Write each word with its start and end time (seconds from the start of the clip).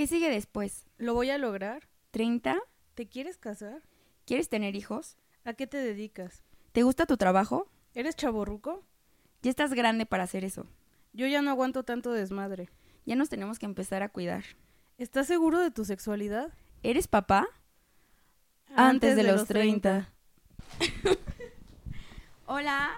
¿Qué 0.00 0.06
sigue 0.06 0.30
después? 0.30 0.86
¿Lo 0.96 1.12
voy 1.12 1.28
a 1.28 1.36
lograr? 1.36 1.86
¿30? 2.14 2.58
¿Te 2.94 3.06
quieres 3.06 3.36
casar? 3.36 3.82
¿Quieres 4.24 4.48
tener 4.48 4.74
hijos? 4.74 5.18
¿A 5.44 5.52
qué 5.52 5.66
te 5.66 5.76
dedicas? 5.76 6.42
¿Te 6.72 6.84
gusta 6.84 7.04
tu 7.04 7.18
trabajo? 7.18 7.70
¿Eres 7.94 8.16
chaborruco? 8.16 8.82
Ya 9.42 9.50
estás 9.50 9.74
grande 9.74 10.06
para 10.06 10.22
hacer 10.22 10.42
eso. 10.42 10.66
Yo 11.12 11.26
ya 11.26 11.42
no 11.42 11.50
aguanto 11.50 11.82
tanto 11.82 12.12
desmadre. 12.12 12.70
Ya 13.04 13.14
nos 13.14 13.28
tenemos 13.28 13.58
que 13.58 13.66
empezar 13.66 14.02
a 14.02 14.08
cuidar. 14.08 14.42
¿Estás 14.96 15.26
seguro 15.26 15.58
de 15.60 15.70
tu 15.70 15.84
sexualidad? 15.84 16.50
¿Eres 16.82 17.06
papá? 17.06 17.46
Antes, 18.74 19.16
de, 19.16 19.22
los 19.24 19.44
30. 19.44 20.10
hola. 22.46 22.88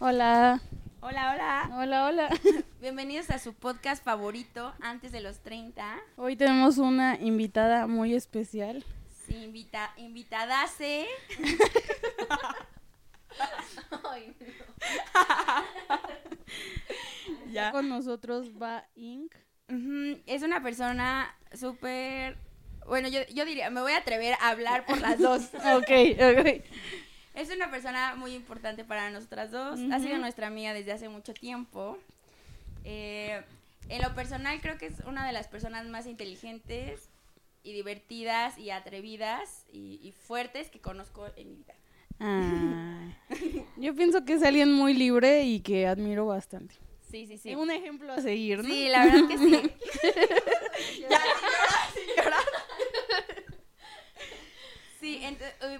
Hola. 0.00 0.60
Hola, 1.00 1.32
hola. 1.32 1.70
Hola, 1.80 2.06
hola. 2.06 2.28
Bienvenidos 2.80 3.30
a 3.30 3.38
su 3.38 3.54
podcast 3.54 4.02
favorito, 4.04 4.74
Antes 4.80 5.12
de 5.12 5.20
los 5.20 5.38
30. 5.38 5.96
Hoy 6.16 6.34
tenemos 6.34 6.78
una 6.78 7.16
invitada 7.20 7.86
muy 7.86 8.14
especial. 8.14 8.84
Sí, 9.26 9.36
invita, 9.36 9.92
invitadase. 9.96 11.06
Ay, 14.10 14.34
no. 14.40 14.46
Ya. 17.52 17.70
Con 17.70 17.88
nosotros 17.88 18.50
va 18.60 18.84
Inc. 18.94 19.32
Es 20.26 20.42
una 20.42 20.62
persona 20.62 21.34
súper... 21.54 22.36
Bueno, 22.86 23.08
yo, 23.08 23.20
yo 23.32 23.44
diría, 23.44 23.70
me 23.70 23.80
voy 23.80 23.92
a 23.92 23.98
atrever 23.98 24.34
a 24.40 24.48
hablar 24.50 24.84
por 24.84 25.00
las 25.00 25.18
dos. 25.18 25.50
Ok, 25.54 25.90
ok. 26.18 26.64
Es 27.38 27.50
una 27.54 27.70
persona 27.70 28.14
muy 28.16 28.34
importante 28.34 28.84
para 28.84 29.10
nosotras 29.10 29.50
dos. 29.52 29.78
Ha 29.92 30.00
sido 30.00 30.18
nuestra 30.18 30.48
amiga 30.48 30.74
desde 30.74 30.90
hace 30.92 31.08
mucho 31.08 31.32
tiempo. 31.34 31.96
Eh, 32.84 33.40
en 33.88 34.02
lo 34.02 34.14
personal 34.14 34.60
creo 34.60 34.76
que 34.76 34.86
es 34.86 34.94
una 35.06 35.24
de 35.26 35.32
las 35.32 35.46
personas 35.46 35.86
más 35.86 36.06
inteligentes 36.06 37.08
y 37.62 37.72
divertidas 37.72 38.58
y 38.58 38.70
atrevidas 38.70 39.64
y, 39.72 40.00
y 40.02 40.12
fuertes 40.12 40.68
que 40.68 40.80
conozco 40.80 41.26
en 41.36 41.50
mi 41.50 41.56
vida. 41.56 41.74
Ah, 42.20 43.06
yo 43.76 43.94
pienso 43.94 44.24
que 44.24 44.32
es 44.34 44.42
alguien 44.42 44.72
muy 44.72 44.92
libre 44.94 45.42
y 45.44 45.60
que 45.60 45.86
admiro 45.86 46.26
bastante. 46.26 46.74
Sí, 47.08 47.26
sí, 47.28 47.38
sí. 47.38 47.54
Un 47.54 47.70
ejemplo 47.70 48.12
a 48.12 48.20
seguir, 48.20 48.58
¿no? 48.58 48.64
Sí, 48.68 48.88
la 48.88 49.04
verdad 49.04 49.28
que 49.28 49.38
sí. 49.38 49.50
llorar, 51.00 51.26
llorar. 52.16 52.44
Sí, 55.00 55.20
ent- 55.22 55.52
eh, 55.62 55.78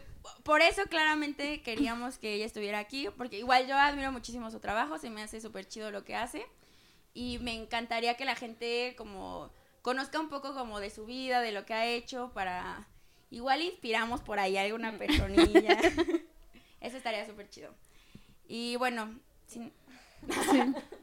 por 0.48 0.62
eso 0.62 0.84
claramente 0.84 1.60
queríamos 1.60 2.16
que 2.16 2.32
ella 2.32 2.46
estuviera 2.46 2.78
aquí, 2.78 3.10
porque 3.18 3.38
igual 3.38 3.66
yo 3.66 3.77
admiro 3.77 4.10
muchísimo 4.10 4.50
su 4.50 4.60
trabajo, 4.60 4.96
se 4.96 5.10
me 5.10 5.20
hace 5.20 5.42
súper 5.42 5.68
chido 5.68 5.91
lo 5.91 6.06
que 6.06 6.16
hace 6.16 6.46
y 7.12 7.38
me 7.41 7.52
encantaría 7.52 8.16
que 8.16 8.24
la 8.24 8.34
gente 8.34 8.94
como 8.96 9.50
conozca 9.82 10.19
un 10.19 10.30
poco 10.30 10.54
como 10.54 10.80
de 10.80 10.88
su 10.88 11.04
vida, 11.04 11.42
de 11.42 11.52
lo 11.52 11.66
que 11.66 11.74
ha 11.74 11.84
hecho 11.84 12.32
para 12.32 12.88
igual 13.30 13.60
inspiramos 13.60 14.22
por 14.22 14.38
ahí 14.38 14.56
a 14.56 14.62
alguna 14.62 14.96
personilla. 14.96 15.78
eso 16.80 16.96
estaría 16.96 17.26
súper 17.26 17.50
chido. 17.50 17.74
Y 18.46 18.76
bueno, 18.76 19.20
sin, 19.46 19.70
Sí, 20.50 20.60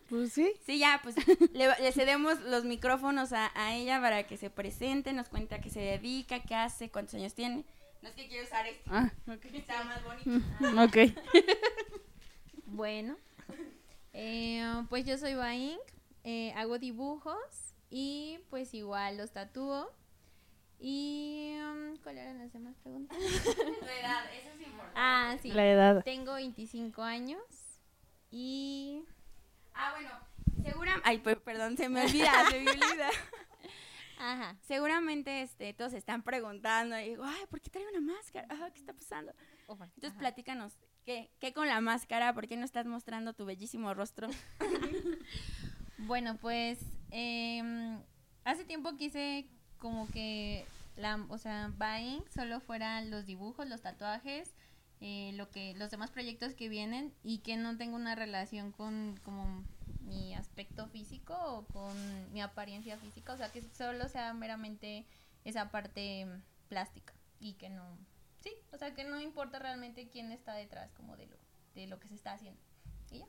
Pues 0.09 0.33
sí. 0.33 0.53
Sí, 0.65 0.79
ya, 0.79 0.99
pues 1.03 1.15
le, 1.53 1.67
le 1.67 1.91
cedemos 1.91 2.39
los 2.41 2.63
micrófonos 2.63 3.31
a, 3.31 3.51
a 3.53 3.75
ella 3.75 4.01
para 4.01 4.25
que 4.25 4.37
se 4.37 4.49
presente, 4.49 5.13
nos 5.13 5.29
cuenta 5.29 5.57
a 5.57 5.61
qué 5.61 5.69
se 5.69 5.81
dedica, 5.81 6.41
qué 6.41 6.55
hace, 6.55 6.89
cuántos 6.89 7.13
años 7.13 7.35
tiene. 7.35 7.63
No 8.05 8.09
es 8.11 8.15
que 8.17 8.27
quiero 8.27 8.43
usar 8.45 8.67
este, 8.67 8.83
Ah, 8.87 9.11
ok. 9.27 9.45
está 9.53 9.83
más 9.83 10.03
bonito. 10.03 10.45
Ok. 10.83 10.97
Bueno, 12.67 13.15
eh, 14.13 14.83
pues 14.89 15.05
yo 15.05 15.17
soy 15.17 15.33
Baink, 15.33 15.79
eh, 16.25 16.51
hago 16.57 16.77
dibujos 16.77 17.73
y 17.89 18.39
pues 18.49 18.73
igual 18.73 19.17
los 19.17 19.31
tatúo. 19.31 19.91
Y 20.77 21.55
um, 21.61 21.95
¿cuáles 22.03 22.23
eran 22.23 22.39
las 22.39 22.51
demás 22.51 22.75
preguntas? 22.83 23.17
Tu 23.45 23.61
edad, 23.85 24.25
eso 24.33 24.49
es 24.59 24.67
importante. 24.67 24.91
Ah, 24.95 25.37
sí. 25.41 25.51
La 25.51 25.65
edad. 25.71 26.03
Tengo 26.03 26.33
25 26.33 27.01
años 27.01 27.41
y 28.29 29.03
Ah, 29.73 29.93
bueno, 29.95 30.09
seguramente... 30.63 31.07
Ay, 31.09 31.19
per- 31.19 31.41
perdón, 31.41 31.77
se 31.77 31.87
me 31.87 32.03
olvida, 32.05 32.31
se 32.49 32.59
me 32.59 32.71
olvida. 32.71 33.09
Ajá. 34.19 34.57
Seguramente 34.61 35.41
este, 35.41 35.73
todos 35.73 35.91
se 35.91 35.97
están 35.97 36.23
preguntando, 36.23 36.97
y 36.99 37.09
digo, 37.09 37.23
ay, 37.25 37.45
¿por 37.49 37.61
qué 37.61 37.69
trae 37.69 37.85
una 37.87 38.13
máscara? 38.13 38.47
Ah, 38.49 38.69
¿Qué 38.73 38.79
está 38.79 38.93
pasando? 38.93 39.33
Entonces 39.67 40.11
Ajá. 40.11 40.19
platícanos, 40.19 40.77
¿qué, 41.05 41.31
¿qué 41.39 41.53
con 41.53 41.67
la 41.67 41.81
máscara? 41.81 42.33
¿Por 42.33 42.47
qué 42.47 42.57
no 42.57 42.65
estás 42.65 42.85
mostrando 42.85 43.33
tu 43.33 43.45
bellísimo 43.45 43.93
rostro? 43.93 44.27
Bueno, 45.97 46.37
pues 46.37 46.79
em, 47.11 47.99
hace 48.43 48.65
tiempo 48.65 48.95
quise 48.95 49.47
como 49.79 50.07
que 50.11 50.65
la, 50.97 51.25
o 51.29 51.37
sea, 51.37 51.71
buying 51.77 52.23
solo 52.33 52.59
fueran 52.59 53.09
los 53.09 53.25
dibujos, 53.25 53.67
los 53.67 53.81
tatuajes, 53.81 54.53
eh, 55.01 55.31
lo 55.35 55.49
que, 55.49 55.73
los 55.75 55.91
demás 55.91 56.11
proyectos 56.11 56.53
que 56.53 56.69
vienen 56.69 57.13
y 57.23 57.39
que 57.39 57.57
no 57.57 57.77
tenga 57.77 57.95
una 57.95 58.15
relación 58.15 58.71
con 58.71 59.19
como 59.23 59.63
mi 60.05 60.35
aspecto 60.35 60.87
físico 60.87 61.35
o 61.35 61.65
con 61.67 62.31
mi 62.31 62.41
apariencia 62.41 62.97
física, 62.97 63.33
o 63.33 63.37
sea, 63.37 63.51
que 63.51 63.61
solo 63.61 64.07
sea 64.07 64.33
meramente 64.33 65.05
esa 65.43 65.71
parte 65.71 66.27
plástica 66.69 67.13
y 67.39 67.53
que 67.53 67.69
no, 67.69 67.97
sí, 68.39 68.53
o 68.71 68.77
sea, 68.77 68.93
que 68.93 69.03
no 69.03 69.19
importa 69.19 69.59
realmente 69.59 70.09
quién 70.09 70.31
está 70.31 70.53
detrás 70.53 70.91
como 70.93 71.17
de 71.17 71.27
lo, 71.27 71.37
de 71.75 71.87
lo 71.87 71.99
que 71.99 72.07
se 72.07 72.15
está 72.15 72.33
haciendo. 72.33 72.59
Y 73.11 73.19
ya. 73.19 73.25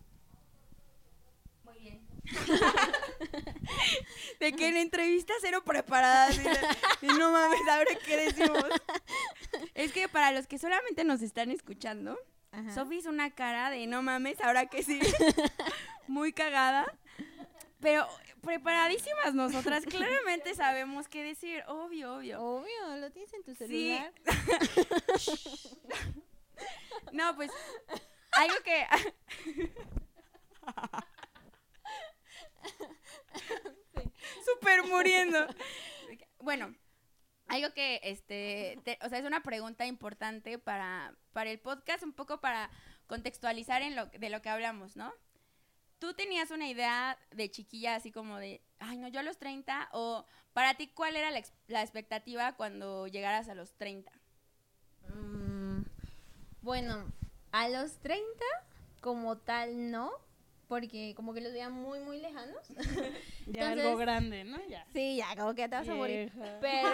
Muy 1.64 1.78
bien. 1.80 2.06
de 4.40 4.52
que 4.52 4.68
en 4.68 4.76
entrevista 4.76 5.34
cero 5.40 5.62
preparada. 5.64 6.30
y 7.02 7.06
no 7.06 7.32
mames, 7.32 7.68
ahora 7.68 7.90
qué 8.04 8.16
decimos. 8.16 8.62
es 9.74 9.92
que 9.92 10.08
para 10.08 10.30
los 10.30 10.46
que 10.46 10.58
solamente 10.58 11.02
nos 11.02 11.22
están 11.22 11.50
escuchando. 11.50 12.16
Sofi 12.74 12.96
hizo 12.96 13.10
una 13.10 13.30
cara 13.34 13.70
de 13.70 13.86
no 13.86 14.02
mames, 14.02 14.40
ahora 14.40 14.66
que 14.66 14.82
sí. 14.82 15.00
Muy 16.08 16.32
cagada. 16.32 16.86
Pero 17.80 18.06
preparadísimas 18.42 19.34
nosotras, 19.34 19.84
claramente 19.90 20.54
sabemos 20.54 21.08
qué 21.08 21.22
decir, 21.22 21.62
obvio, 21.68 22.16
obvio. 22.16 22.40
Obvio, 22.42 22.96
lo 22.98 23.10
tienes 23.10 23.32
en 23.34 23.42
tu 23.44 23.54
Sí. 23.54 23.66
celular. 23.66 24.12
No, 27.12 27.36
pues 27.36 27.50
algo 28.32 28.56
que 28.64 28.84
Súper 34.44 34.84
muriendo. 34.84 35.46
Bueno, 36.40 36.74
algo 37.48 37.72
que 37.74 38.00
este, 38.02 38.78
te- 38.84 38.98
o 39.02 39.08
sea, 39.08 39.18
es 39.18 39.24
una 39.24 39.42
pregunta 39.42 39.86
importante 39.86 40.58
para 40.58 41.14
para 41.32 41.50
el 41.50 41.58
podcast, 41.60 42.02
un 42.02 42.12
poco 42.12 42.40
para 42.40 42.70
contextualizar 43.06 43.82
en 43.82 43.94
lo 43.94 44.06
de 44.06 44.30
lo 44.30 44.42
que 44.42 44.48
hablamos, 44.48 44.96
¿no? 44.96 45.12
¿Tú 45.98 46.12
tenías 46.14 46.50
una 46.50 46.68
idea 46.68 47.18
de 47.30 47.50
chiquilla 47.50 47.94
así 47.94 48.10
como 48.12 48.36
de, 48.38 48.62
ay, 48.78 48.98
no, 48.98 49.08
yo 49.08 49.20
a 49.20 49.22
los 49.22 49.38
30 49.38 49.88
o 49.92 50.26
para 50.52 50.74
ti 50.74 50.88
cuál 50.88 51.16
era 51.16 51.30
la, 51.30 51.42
la 51.68 51.82
expectativa 51.82 52.54
cuando 52.56 53.06
llegaras 53.06 53.48
a 53.48 53.54
los 53.54 53.72
30? 53.74 54.10
Mm, 55.08 55.82
bueno, 56.62 57.10
a 57.52 57.68
los 57.68 57.98
30 57.98 58.44
como 59.00 59.38
tal 59.38 59.90
no, 59.90 60.10
porque 60.68 61.14
como 61.14 61.32
que 61.34 61.40
los 61.40 61.52
veía 61.52 61.68
muy, 61.70 62.00
muy 62.00 62.20
lejanos. 62.20 62.56
Ya 63.46 63.70
Entonces- 63.70 63.84
algo 63.86 63.96
grande, 63.96 64.44
¿no? 64.44 64.58
Ya. 64.68 64.84
sí, 64.92 65.16
ya, 65.16 65.36
como 65.36 65.54
que 65.54 65.62
ya 65.62 65.68
te 65.68 65.76
vas 65.76 65.88
a 65.88 65.94
morir. 65.94 66.32
Vieja. 66.34 66.58
Pero, 66.60 66.88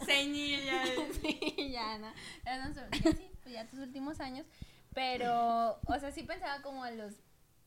Señilla. 0.04 0.82
sí, 1.20 1.70
ya, 1.70 1.98
no. 1.98 2.12
Ya, 2.44 2.58
no 2.66 2.74
son- 2.74 2.90
ya 2.90 3.12
sí, 3.12 3.30
pues 3.42 3.54
ya 3.54 3.66
tus 3.68 3.78
últimos 3.80 4.20
años. 4.20 4.46
Pero, 4.94 5.78
o 5.86 5.98
sea, 6.00 6.10
sí 6.10 6.22
pensaba 6.22 6.62
como 6.62 6.82
a 6.84 6.90
los... 6.90 7.14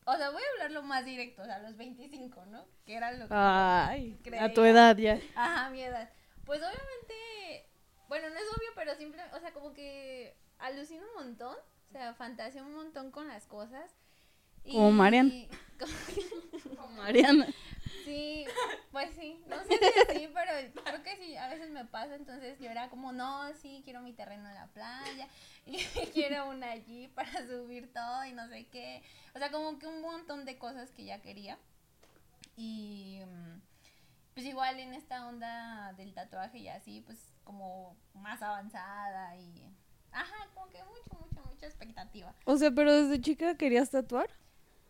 O 0.06 0.16
sea, 0.16 0.30
voy 0.30 0.42
a 0.42 0.52
hablar 0.54 0.72
lo 0.72 0.82
más 0.82 1.04
directo, 1.04 1.42
o 1.42 1.44
sea, 1.44 1.56
a 1.56 1.60
los 1.60 1.76
25, 1.76 2.44
¿no? 2.46 2.64
Que 2.84 2.94
era 2.96 3.12
lo 3.12 3.28
que... 3.28 3.34
Ay, 3.34 4.16
a 4.18 4.22
Creía. 4.22 4.52
tu 4.54 4.64
edad 4.64 4.96
ya. 4.96 5.20
Ajá, 5.36 5.70
mi 5.70 5.80
edad. 5.82 6.10
Pues 6.44 6.58
obviamente, 6.60 7.68
bueno, 8.08 8.28
no 8.30 8.34
es 8.36 8.46
obvio, 8.56 8.68
pero 8.74 8.94
simple, 8.96 9.22
o 9.34 9.40
sea, 9.40 9.52
como 9.52 9.72
que 9.72 10.36
alucino 10.58 11.04
un 11.16 11.24
montón, 11.26 11.54
o 11.88 11.92
sea, 11.92 12.12
fantaseo 12.14 12.64
un 12.64 12.74
montón 12.74 13.10
con 13.12 13.28
las 13.28 13.46
cosas. 13.46 13.94
Como 14.64 14.92
Mariana. 14.92 15.32
como- 16.76 16.88
Mariana. 16.96 17.46
sí, 18.04 18.44
pues 18.92 19.10
sí, 19.14 19.40
no 19.48 19.56
sé 19.64 19.78
si 19.78 20.18
sí, 20.18 20.28
pero 20.34 20.82
creo 20.84 21.02
que 21.02 21.16
sí, 21.16 21.36
a 21.36 21.48
veces 21.48 21.70
me 21.70 21.84
pasa, 21.86 22.14
entonces 22.14 22.58
yo 22.60 22.70
era 22.70 22.90
como, 22.90 23.12
no, 23.12 23.52
sí, 23.54 23.80
quiero 23.84 24.00
mi 24.02 24.12
terreno 24.12 24.48
en 24.48 24.54
la 24.54 24.66
playa, 24.68 25.28
y 25.66 25.78
quiero 26.12 26.48
una 26.50 26.72
allí 26.72 27.08
para 27.08 27.46
subir 27.46 27.92
todo 27.92 28.24
y 28.26 28.32
no 28.32 28.48
sé 28.48 28.66
qué, 28.66 29.02
o 29.34 29.38
sea, 29.38 29.50
como 29.50 29.78
que 29.78 29.86
un 29.86 30.02
montón 30.02 30.44
de 30.44 30.58
cosas 30.58 30.90
que 30.90 31.04
ya 31.04 31.20
quería. 31.22 31.58
Y 32.56 33.20
mm, 33.26 33.60
pues 34.34 34.44
igual 34.46 34.78
en 34.78 34.92
esta 34.92 35.26
onda 35.26 35.92
del 35.96 36.12
tatuaje 36.12 36.58
y 36.58 36.68
así, 36.68 37.00
pues 37.00 37.32
como 37.44 37.96
más 38.14 38.42
avanzada 38.42 39.36
y... 39.36 39.64
Ajá, 40.12 40.48
como 40.54 40.66
que 40.68 40.82
mucho, 40.84 41.18
mucha, 41.24 41.40
mucha 41.48 41.66
expectativa. 41.66 42.34
O 42.44 42.56
sea, 42.56 42.70
pero 42.72 42.92
desde 42.92 43.20
chica 43.22 43.56
querías 43.56 43.90
tatuar. 43.90 44.28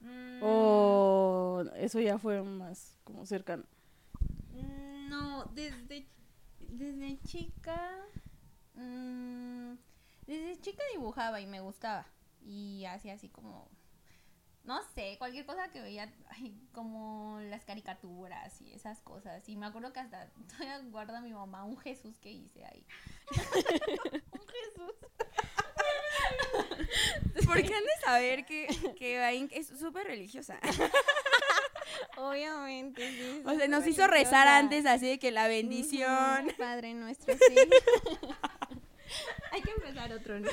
Mm, 0.01 0.43
O 0.43 1.65
eso 1.77 2.01
ya 2.01 2.19
fue 2.19 2.43
más 2.43 2.99
como 3.05 3.27
cercano. 3.27 3.65
mm, 4.53 5.09
bueno, 5.11 5.45
desde, 5.55 6.07
desde 6.61 7.21
chica, 7.23 7.79
mm, 8.75 9.75
desde 10.27 10.61
chica 10.61 10.83
dibujaba 10.93 11.41
y 11.41 11.47
me 11.47 11.61
gustaba. 11.61 12.07
Y 12.43 12.85
hacía 12.87 13.15
así 13.15 13.29
como, 13.29 13.69
no 14.65 14.83
sé, 14.95 15.17
cualquier 15.19 15.45
cosa 15.47 15.71
que 15.71 15.81
veía, 15.83 16.13
ay, 16.31 16.59
como 16.73 17.39
las 17.43 17.65
caricaturas 17.65 18.61
y 18.63 18.73
esas 18.73 19.01
cosas. 19.03 19.47
Y 19.49 19.57
me 19.57 19.67
acuerdo 19.67 19.93
que 19.93 20.01
hasta 20.01 20.31
todavía 20.49 20.79
guarda 20.91 21.21
mi 21.21 21.33
mamá 21.33 21.65
un 21.65 21.77
Jesús 21.79 22.19
que 22.19 22.33
hice 22.33 22.65
ahí. 22.65 22.87
un 24.33 24.47
Jesús. 24.49 24.95
Porque 27.47 27.75
han 27.75 27.85
de 27.85 28.05
saber 28.05 28.45
que, 28.45 28.69
que 28.99 29.19
Bain 29.19 29.49
es 29.53 29.69
súper 29.69 30.07
religiosa. 30.07 30.59
Obviamente, 32.17 33.11
sí. 33.11 33.43
O 33.45 33.55
sea, 33.55 33.69
nos 33.69 33.87
hizo 33.87 34.07
rezar 34.07 34.47
antes 34.49 34.87
así 34.87 35.09
de 35.09 35.19
que 35.19 35.31
la 35.31 35.49
bendición. 35.49 36.53
Padre 36.59 36.95
nuestro, 36.95 37.35
sí. 37.49 37.57
Hay 39.53 39.63
que 39.63 39.71
empezar 39.73 40.13
otro, 40.13 40.39
¿no? 40.41 40.49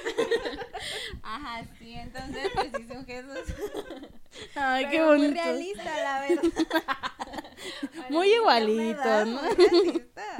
Ajá, 1.23 1.63
sí, 1.77 1.93
entonces 1.93 2.49
pues 2.53 2.71
hice 2.79 2.97
un 2.97 3.05
Jesús. 3.05 3.53
Ay, 4.55 4.85
qué 4.85 4.97
Pero 4.97 5.07
Muy 5.09 5.17
bonito. 5.17 5.41
realista, 5.43 5.83
la 5.97 6.21
verdad. 6.21 6.51
Muy 8.09 8.33
igualito. 8.33 9.25
¿no? 9.25 9.41
Muy 9.41 9.53
realista. 9.55 10.37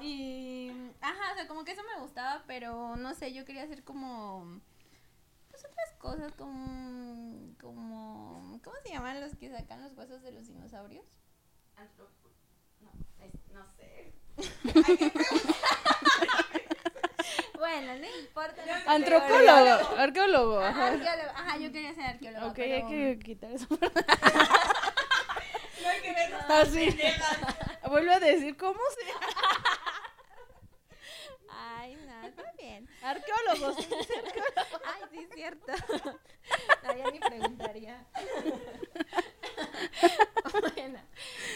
Y, 0.00 0.70
ajá, 1.00 1.32
o 1.32 1.34
sea, 1.34 1.48
como 1.48 1.64
que 1.64 1.72
eso 1.72 1.82
me 1.94 2.00
gustaba, 2.00 2.44
pero 2.46 2.96
no 2.96 3.14
sé, 3.14 3.32
yo 3.32 3.44
quería 3.44 3.62
hacer 3.64 3.82
como, 3.82 4.60
pues 5.50 5.64
otras 5.64 5.92
cosas, 5.98 6.32
como, 6.34 7.54
como, 7.60 8.60
¿cómo 8.62 8.76
se 8.84 8.90
llaman 8.90 9.20
los 9.20 9.34
que 9.36 9.50
sacan 9.50 9.82
los 9.82 9.92
huesos 9.94 10.22
de 10.22 10.32
los 10.32 10.46
dinosaurios? 10.46 11.04
No, 12.80 12.92
es- 13.24 13.52
no 13.52 13.66
sé. 13.76 14.12
Bueno, 17.58 17.94
no 17.96 18.06
importa. 18.20 18.62
no. 18.66 18.90
Antropólogo, 18.90 19.96
arqueólogo. 19.98 20.60
Ajá, 20.60 20.88
arqueólogo. 20.88 21.30
Ajá, 21.34 21.56
yo 21.58 21.72
quería 21.72 21.94
ser 21.94 22.04
arqueóloga. 22.04 22.46
Ok, 22.46 22.54
pero... 22.56 22.74
hay 22.76 22.82
que 22.86 23.18
quitar 23.24 23.50
eso. 23.52 23.66
Así. 26.48 26.96
Vuelve 27.88 28.12
a 28.14 28.20
decir, 28.20 28.56
¿cómo 28.56 28.80
se 28.94 29.00
Ay, 31.48 31.96
no, 32.06 32.26
está 32.26 32.52
bien. 32.58 32.88
Arqueólogos. 33.02 33.76
Ay, 34.84 35.02
sí, 35.10 35.18
es 35.18 35.34
cierto. 35.34 35.72
No, 36.82 36.96
ya 36.96 37.10
ni 37.10 37.18
preguntaría. 37.18 38.06
bueno, 40.74 40.98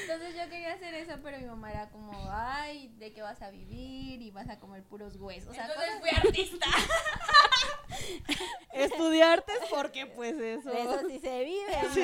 entonces 0.02 0.34
yo 0.36 0.48
quería 0.50 0.74
hacer 0.74 0.94
eso, 0.94 1.14
pero 1.22 1.38
mi 1.38 1.46
mamá 1.46 1.70
era 1.70 1.88
como, 1.90 2.12
ay, 2.30 2.88
¿de 2.98 3.12
qué 3.12 3.22
vas 3.22 3.40
a 3.42 3.50
vivir? 3.50 4.20
Y 4.22 4.30
vas 4.30 4.48
a 4.48 4.58
comer 4.58 4.82
puros 4.84 5.16
huesos. 5.16 5.50
O 5.50 5.54
sea, 5.54 5.66
Entonces 5.66 5.90
cosas- 5.90 6.00
fui 6.00 6.10
artista. 6.30 6.66
Estudiarte 8.72 9.52
porque 9.70 10.06
pues 10.06 10.34
eso. 10.38 10.70
de 10.70 10.82
eso 10.82 11.00
sí 11.08 11.18
se 11.18 11.44
vive, 11.44 11.82
¿no? 11.82 11.94
Sí, 11.94 12.02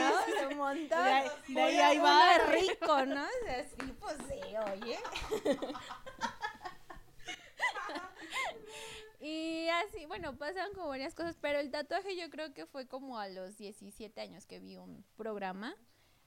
un 0.50 0.56
montón. 0.58 1.04
De 1.04 1.12
ahí- 1.12 1.48
de 1.48 1.82
ahí 1.82 1.98
bar. 1.98 2.40
es 2.40 2.68
rico, 2.68 3.06
¿no? 3.06 3.24
O 3.24 3.44
sea, 3.44 3.64
sí, 3.64 3.92
pues 4.00 4.16
sí, 4.28 4.40
oye. 4.72 4.98
Y 9.20 9.68
así, 9.68 10.04
bueno, 10.06 10.36
pasan 10.36 10.72
como 10.74 10.88
varias 10.88 11.14
cosas, 11.14 11.36
pero 11.40 11.58
el 11.58 11.70
tatuaje 11.70 12.16
yo 12.16 12.28
creo 12.30 12.52
que 12.52 12.66
fue 12.66 12.86
como 12.86 13.18
a 13.18 13.28
los 13.28 13.56
17 13.56 14.20
años 14.20 14.46
que 14.46 14.58
vi 14.60 14.76
un 14.76 15.04
programa, 15.16 15.74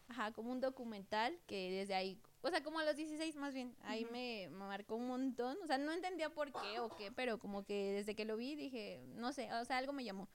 ajá, 0.09 0.31
como 0.33 0.51
un 0.51 0.59
documental 0.59 1.39
que 1.47 1.71
desde 1.71 1.93
ahí, 1.95 2.21
o 2.41 2.49
sea, 2.49 2.61
como 2.63 2.79
a 2.79 2.83
los 2.85 2.95
16 2.95 3.35
más 3.35 3.53
bien, 3.53 3.75
ahí 3.81 4.05
me, 4.11 4.47
me 4.49 4.65
marcó 4.65 4.95
un 4.95 5.07
montón, 5.07 5.57
o 5.63 5.67
sea, 5.67 5.77
no 5.77 5.91
entendía 5.91 6.29
por 6.33 6.51
qué 6.51 6.79
o 6.79 6.89
qué, 6.97 7.11
pero 7.11 7.39
como 7.39 7.63
que 7.63 7.93
desde 7.93 8.15
que 8.15 8.25
lo 8.25 8.35
vi 8.37 8.55
dije, 8.55 9.01
no 9.15 9.31
sé, 9.33 9.51
o 9.53 9.65
sea, 9.65 9.77
algo 9.77 9.93
me 9.93 10.03
llamó. 10.03 10.27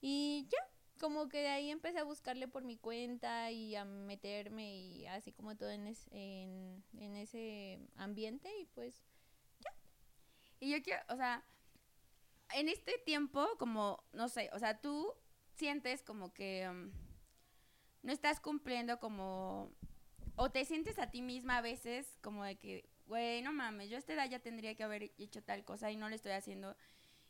Y 0.00 0.46
ya, 0.50 0.58
como 1.00 1.28
que 1.28 1.38
de 1.38 1.48
ahí 1.48 1.70
empecé 1.70 1.98
a 1.98 2.04
buscarle 2.04 2.48
por 2.48 2.64
mi 2.64 2.76
cuenta 2.76 3.50
y 3.50 3.74
a 3.76 3.84
meterme 3.84 4.76
y 4.76 5.06
así 5.06 5.32
como 5.32 5.56
todo 5.56 5.70
en, 5.70 5.86
es- 5.86 6.06
en, 6.10 6.84
en 6.98 7.16
ese 7.16 7.78
ambiente 7.96 8.50
y 8.60 8.66
pues 8.66 9.02
Y 10.60 10.70
yo 10.70 10.82
quiero, 10.82 11.02
o 11.08 11.16
sea, 11.16 11.44
en 12.54 12.68
este 12.68 12.98
tiempo, 13.04 13.46
como, 13.58 14.02
no 14.12 14.28
sé, 14.28 14.48
o 14.52 14.58
sea, 14.58 14.80
tú 14.80 15.12
sientes 15.56 16.02
como 16.02 16.32
que 16.32 16.68
um, 16.70 16.90
no 18.02 18.12
estás 18.12 18.40
cumpliendo 18.40 18.98
como, 19.00 19.70
o 20.36 20.50
te 20.50 20.64
sientes 20.64 20.98
a 20.98 21.10
ti 21.10 21.22
misma 21.22 21.58
a 21.58 21.60
veces 21.62 22.18
como 22.22 22.44
de 22.44 22.56
que, 22.58 22.88
güey, 23.06 23.42
no 23.42 23.52
mames, 23.52 23.90
yo 23.90 23.96
a 23.96 23.98
esta 23.98 24.14
edad 24.14 24.28
ya 24.28 24.40
tendría 24.40 24.74
que 24.74 24.84
haber 24.84 25.12
hecho 25.18 25.42
tal 25.42 25.64
cosa 25.64 25.90
y 25.90 25.96
no 25.96 26.08
lo 26.08 26.14
estoy 26.14 26.32
haciendo. 26.32 26.76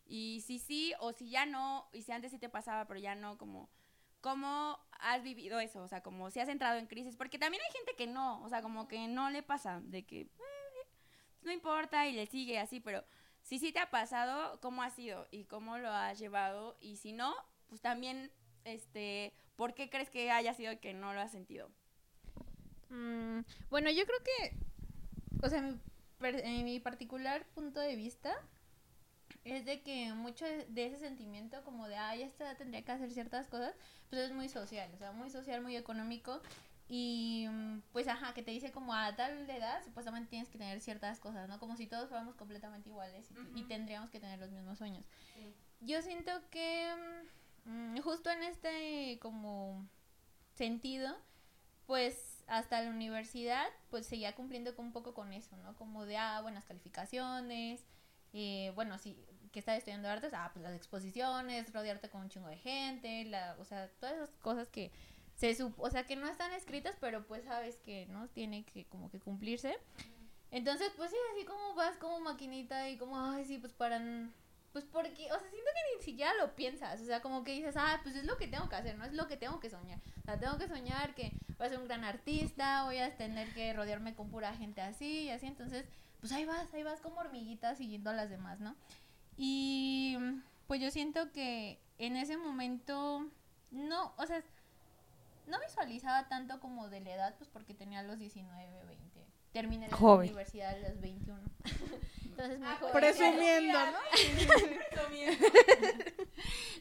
Y 0.07 0.43
si 0.47 0.59
sí, 0.59 0.93
o 1.01 1.13
si 1.13 1.31
ya 1.31 1.47
no, 1.47 1.89
y 1.93 2.03
si 2.03 2.13
antes 2.13 2.33
sí 2.33 2.39
te 2.39 2.49
pasaba, 2.49 2.87
pero 2.87 3.01
ya 3.01 3.15
no, 3.15 3.39
como, 3.39 3.71
¿cómo 4.21 4.79
has 5.01 5.23
vivido 5.23 5.61
eso? 5.61 5.83
O 5.83 5.89
sea, 5.89 6.03
como 6.03 6.31
si 6.31 6.41
has 6.41 6.49
entrado 6.49 6.79
en 6.79 6.87
crisis, 6.87 7.17
porque 7.17 7.39
también 7.39 7.63
hay 7.67 7.73
gente 7.73 7.95
que 7.97 8.07
no, 8.07 8.43
o 8.43 8.49
sea, 8.49 8.63
como 8.63 8.89
que 8.89 9.09
no 9.09 9.31
le 9.31 9.43
pasa, 9.43 9.81
de 9.85 10.05
que, 10.05 10.23
"Eh, 10.23 10.29
no 11.43 11.53
importa 11.53 12.07
y 12.07 12.13
le 12.13 12.27
sigue 12.27 12.59
así, 12.59 12.81
pero 12.81 13.05
si 13.43 13.59
sí 13.59 13.73
te 13.73 13.81
ha 13.81 13.91
pasado, 13.91 14.61
¿cómo 14.61 14.83
ha 14.83 14.91
sido? 14.91 15.27
¿Y 15.31 15.45
cómo 15.45 15.79
lo 15.79 15.91
has 15.91 16.19
llevado? 16.19 16.77
Y 16.81 16.97
si 16.97 17.13
no, 17.13 17.35
pues 17.69 17.81
también, 17.81 18.33
este, 18.65 19.33
¿por 19.57 19.75
qué 19.75 19.91
crees 19.91 20.11
que 20.11 20.31
haya 20.31 20.55
sido 20.55 20.79
que 20.81 20.95
no 20.95 21.13
lo 21.15 21.21
has 21.21 21.33
sentido? 21.33 21.71
Mm, 22.91 23.41
bueno, 23.71 23.91
yo 23.91 24.05
creo 24.05 24.19
que, 24.23 24.57
o 25.43 25.49
sea, 25.49 25.63
mi 25.63 25.79
en 26.21 26.65
mi 26.65 26.79
particular 26.81 27.45
punto 27.55 27.81
de 27.81 27.97
vista 27.97 28.33
es 29.45 29.65
de 29.65 29.83
que 29.83 30.13
mucho 30.13 30.45
de 30.45 30.87
ese 30.87 30.99
sentimiento 30.99 31.63
como 31.65 31.89
de, 31.89 31.97
ay, 31.97 32.23
esta 32.23 32.45
edad 32.45 32.57
tendría 32.57 32.85
que 32.85 32.93
hacer 32.93 33.11
ciertas 33.11 33.49
cosas, 33.49 33.75
pues 34.09 34.23
es 34.23 34.33
muy 34.33 34.49
social, 34.49 34.91
o 34.95 34.99
sea, 34.99 35.13
muy 35.13 35.31
social, 35.31 35.63
muy 35.63 35.77
económico. 35.77 36.41
Y 36.89 37.47
mm, 37.49 37.81
pues, 37.93 38.07
ajá, 38.07 38.35
que 38.35 38.43
te 38.43 38.51
dice 38.51 38.71
como 38.71 38.95
a 38.95 39.17
tal 39.17 39.49
edad, 39.49 39.83
supuestamente 39.83 40.29
tienes 40.29 40.49
que 40.49 40.59
tener 40.59 40.81
ciertas 40.81 41.19
cosas, 41.19 41.49
¿no? 41.49 41.59
Como 41.59 41.77
si 41.77 41.87
todos 41.87 42.09
fuéramos 42.09 42.35
completamente 42.37 42.91
iguales 42.91 43.31
y, 43.31 43.35
y 43.59 43.61
Ujú. 43.63 43.69
tendríamos 43.69 44.11
que 44.11 44.21
tener 44.21 44.39
los 44.39 44.51
mismos 44.51 44.79
sueños. 44.79 45.07
Sí. 45.35 45.55
Yo 45.81 46.03
siento 46.03 46.31
que 46.51 46.93
mm, 47.65 47.99
justo 48.01 48.31
en 48.31 48.43
este 48.43 49.19
como 49.21 49.87
sentido, 50.55 51.17
pues 51.87 52.45
hasta 52.47 52.81
la 52.83 52.91
universidad, 52.91 53.67
pues 53.91 54.07
seguía 54.07 54.35
cumpliendo 54.35 54.75
un 54.79 54.93
poco 54.93 55.15
con 55.15 55.33
eso, 55.33 55.57
¿no? 55.59 55.75
Como 55.77 56.07
de, 56.07 56.17
ah, 56.17 56.41
buenas 56.43 56.65
calificaciones, 56.65 57.85
eh, 58.33 58.73
bueno, 58.75 58.99
sí, 58.99 59.17
que 59.53 59.59
estaba 59.59 59.77
estudiando 59.77 60.09
artes, 60.09 60.33
ah, 60.35 60.51
pues 60.53 60.63
las 60.63 60.75
exposiciones, 60.75 61.73
rodearte 61.73 62.09
con 62.09 62.23
un 62.23 62.29
chingo 62.29 62.49
de 62.49 62.57
gente, 62.57 63.25
la, 63.25 63.57
o 63.59 63.65
sea, 63.65 63.89
todas 64.01 64.17
esas 64.17 64.31
cosas 64.37 64.69
que 64.69 64.91
se 65.35 65.55
sup 65.55 65.79
o 65.81 65.91
sea, 65.91 66.07
que 66.07 66.17
no 66.17 66.29
están 66.29 66.53
escritas, 66.53 66.97
pero 67.01 67.27
pues 67.27 67.45
sabes 67.45 67.77
que, 67.79 68.07
¿no? 68.07 68.29
Tiene 68.29 68.65
que 68.65 68.85
como 68.87 69.11
que 69.11 69.19
cumplirse. 69.21 69.77
Entonces, 70.51 70.93
pues 70.97 71.11
sí, 71.11 71.17
así 71.35 71.45
como 71.47 71.75
vas 71.75 71.97
como 71.97 72.21
maquinita 72.21 72.91
y 72.91 72.99
como, 72.99 73.19
ay, 73.19 73.45
sí, 73.45 73.59
pues 73.59 73.73
para... 73.73 73.99
Pues 74.73 74.85
porque, 74.87 75.31
o 75.31 75.39
sea, 75.39 75.51
siento 75.51 75.71
que 75.75 75.97
ni 75.97 76.03
siquiera 76.03 76.33
lo 76.35 76.57
piensas, 76.57 77.01
o 77.01 77.05
sea, 77.05 77.21
como 77.21 77.45
que 77.45 77.53
dices, 77.53 77.77
ah, 77.77 78.01
pues 78.03 78.17
es 78.17 78.25
lo 78.25 78.39
que 78.39 78.49
tengo 78.49 78.69
que 78.71 78.77
hacer, 78.77 78.97
no 78.97 79.05
es 79.05 79.13
lo 79.13 79.29
que 79.29 79.37
tengo 79.37 79.61
que 79.61 79.69
soñar. 79.69 80.01
O 80.23 80.25
sea, 80.25 80.39
tengo 80.39 80.57
que 80.57 80.67
soñar 80.67 81.15
que 81.15 81.33
voy 81.59 81.67
a 81.67 81.71
ser 81.71 81.79
un 81.79 81.87
gran 81.87 82.05
artista, 82.05 82.85
voy 82.85 82.99
a 82.99 83.15
tener 83.17 83.53
que 83.53 83.73
rodearme 83.75 84.15
con 84.15 84.31
pura 84.31 84.55
gente 84.55 84.81
así 84.81 85.25
y 85.25 85.31
así, 85.31 85.47
entonces, 85.47 85.85
pues 86.21 86.33
ahí 86.33 86.47
vas, 86.47 86.73
ahí 86.73 86.83
vas 86.83 87.01
como 87.01 87.21
hormiguita 87.21 87.75
siguiendo 87.75 88.11
a 88.11 88.15
las 88.15 88.31
demás, 88.31 88.61
¿no? 88.61 88.75
Y 89.37 90.17
pues 90.67 90.81
yo 90.81 90.91
siento 90.91 91.33
que 91.33 91.79
en 91.99 92.17
ese 92.17 92.39
momento, 92.39 93.29
no, 93.71 94.15
o 94.17 94.27
sea, 94.27 94.43
no 95.47 95.61
visualizaba 95.61 96.29
tanto 96.29 96.61
como 96.61 96.89
de 96.89 97.01
la 97.01 97.15
edad, 97.15 97.35
pues 97.37 97.51
porque 97.51 97.75
tenía 97.75 98.03
los 98.03 98.19
19, 98.19 98.85
20. 98.87 99.22
Terminé 99.53 99.89
la 99.89 99.97
Joven. 99.97 100.29
universidad 100.31 100.75
a 100.75 100.79
los 100.89 101.01
21. 101.01 101.41
Entonces 102.25 102.59
me 102.59 102.67
Ah, 102.67 102.81
Presumiendo, 102.93 103.79
¿no? 103.79 103.99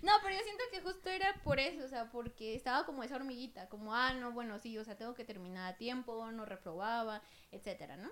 No, 0.02 0.12
pero 0.24 0.36
yo 0.36 0.42
siento 0.44 0.64
que 0.72 0.82
justo 0.82 1.10
era 1.10 1.34
por 1.44 1.60
eso, 1.60 1.86
o 1.86 1.88
sea, 1.88 2.10
porque 2.10 2.56
estaba 2.56 2.86
como 2.86 3.04
esa 3.04 3.16
hormiguita, 3.18 3.70
como, 3.70 3.94
ah, 3.94 4.14
no, 4.14 4.32
bueno, 4.32 4.58
sí, 4.58 4.78
o 4.78 4.84
sea, 4.84 4.98
tengo 4.98 5.14
que 5.14 5.26
terminar 5.26 5.74
a 5.74 5.78
tiempo, 5.78 6.32
no 6.32 6.46
reprobaba, 6.46 7.22
etcétera, 7.52 7.98
¿no? 7.98 8.10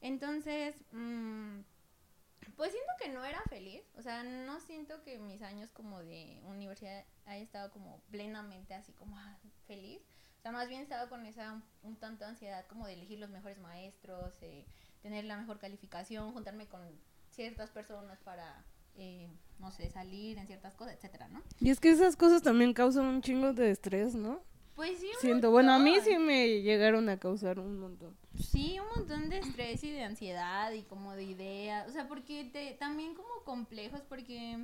Entonces, 0.00 0.74
mm, 0.90 1.60
pues 2.56 2.72
siento 2.72 2.92
que 3.00 3.08
no 3.10 3.24
era 3.24 3.40
feliz, 3.48 3.82
o 3.96 4.02
sea, 4.02 4.24
no 4.24 4.58
siento 4.60 5.02
que 5.02 5.18
mis 5.18 5.42
años 5.42 5.70
como 5.70 6.02
de 6.02 6.40
universidad 6.46 7.04
haya 7.26 7.42
estado 7.42 7.70
como 7.70 8.00
plenamente 8.10 8.74
así 8.74 8.92
como 8.92 9.16
ah, 9.16 9.38
feliz, 9.68 10.00
o 10.40 10.42
sea, 10.42 10.52
más 10.52 10.70
bien 10.70 10.80
estaba 10.80 11.06
con 11.10 11.26
esa 11.26 11.52
un, 11.52 11.62
un 11.82 11.96
tanto 11.96 12.24
ansiedad 12.24 12.64
como 12.66 12.86
de 12.86 12.94
elegir 12.94 13.18
los 13.18 13.28
mejores 13.28 13.58
maestros, 13.58 14.32
eh, 14.40 14.64
tener 15.02 15.26
la 15.26 15.36
mejor 15.36 15.58
calificación, 15.58 16.32
juntarme 16.32 16.66
con 16.66 16.80
ciertas 17.28 17.70
personas 17.70 18.18
para, 18.20 18.64
eh, 18.96 19.28
no 19.58 19.70
sé, 19.70 19.90
salir 19.90 20.38
en 20.38 20.46
ciertas 20.46 20.74
cosas, 20.76 20.94
etcétera, 20.94 21.28
¿no? 21.28 21.42
Y 21.60 21.68
es 21.68 21.78
que 21.78 21.90
esas 21.90 22.16
cosas 22.16 22.40
también 22.40 22.72
causan 22.72 23.04
un 23.04 23.20
chingo 23.20 23.52
de 23.52 23.70
estrés, 23.70 24.14
¿no? 24.14 24.40
Pues 24.74 24.98
sí, 24.98 25.10
un 25.14 25.20
Siento, 25.20 25.50
bueno, 25.50 25.74
a 25.74 25.78
mí 25.78 25.94
sí 26.02 26.16
me 26.16 26.62
llegaron 26.62 27.10
a 27.10 27.18
causar 27.18 27.58
un 27.58 27.78
montón. 27.78 28.16
Sí, 28.38 28.78
un 28.80 28.88
montón 28.96 29.28
de 29.28 29.40
estrés 29.40 29.84
y 29.84 29.90
de 29.90 30.04
ansiedad 30.04 30.72
y 30.72 30.84
como 30.84 31.14
de 31.16 31.24
ideas, 31.24 31.86
o 31.86 31.92
sea, 31.92 32.08
porque 32.08 32.44
te, 32.44 32.72
también 32.78 33.14
como 33.14 33.28
complejos, 33.44 34.00
porque 34.08 34.56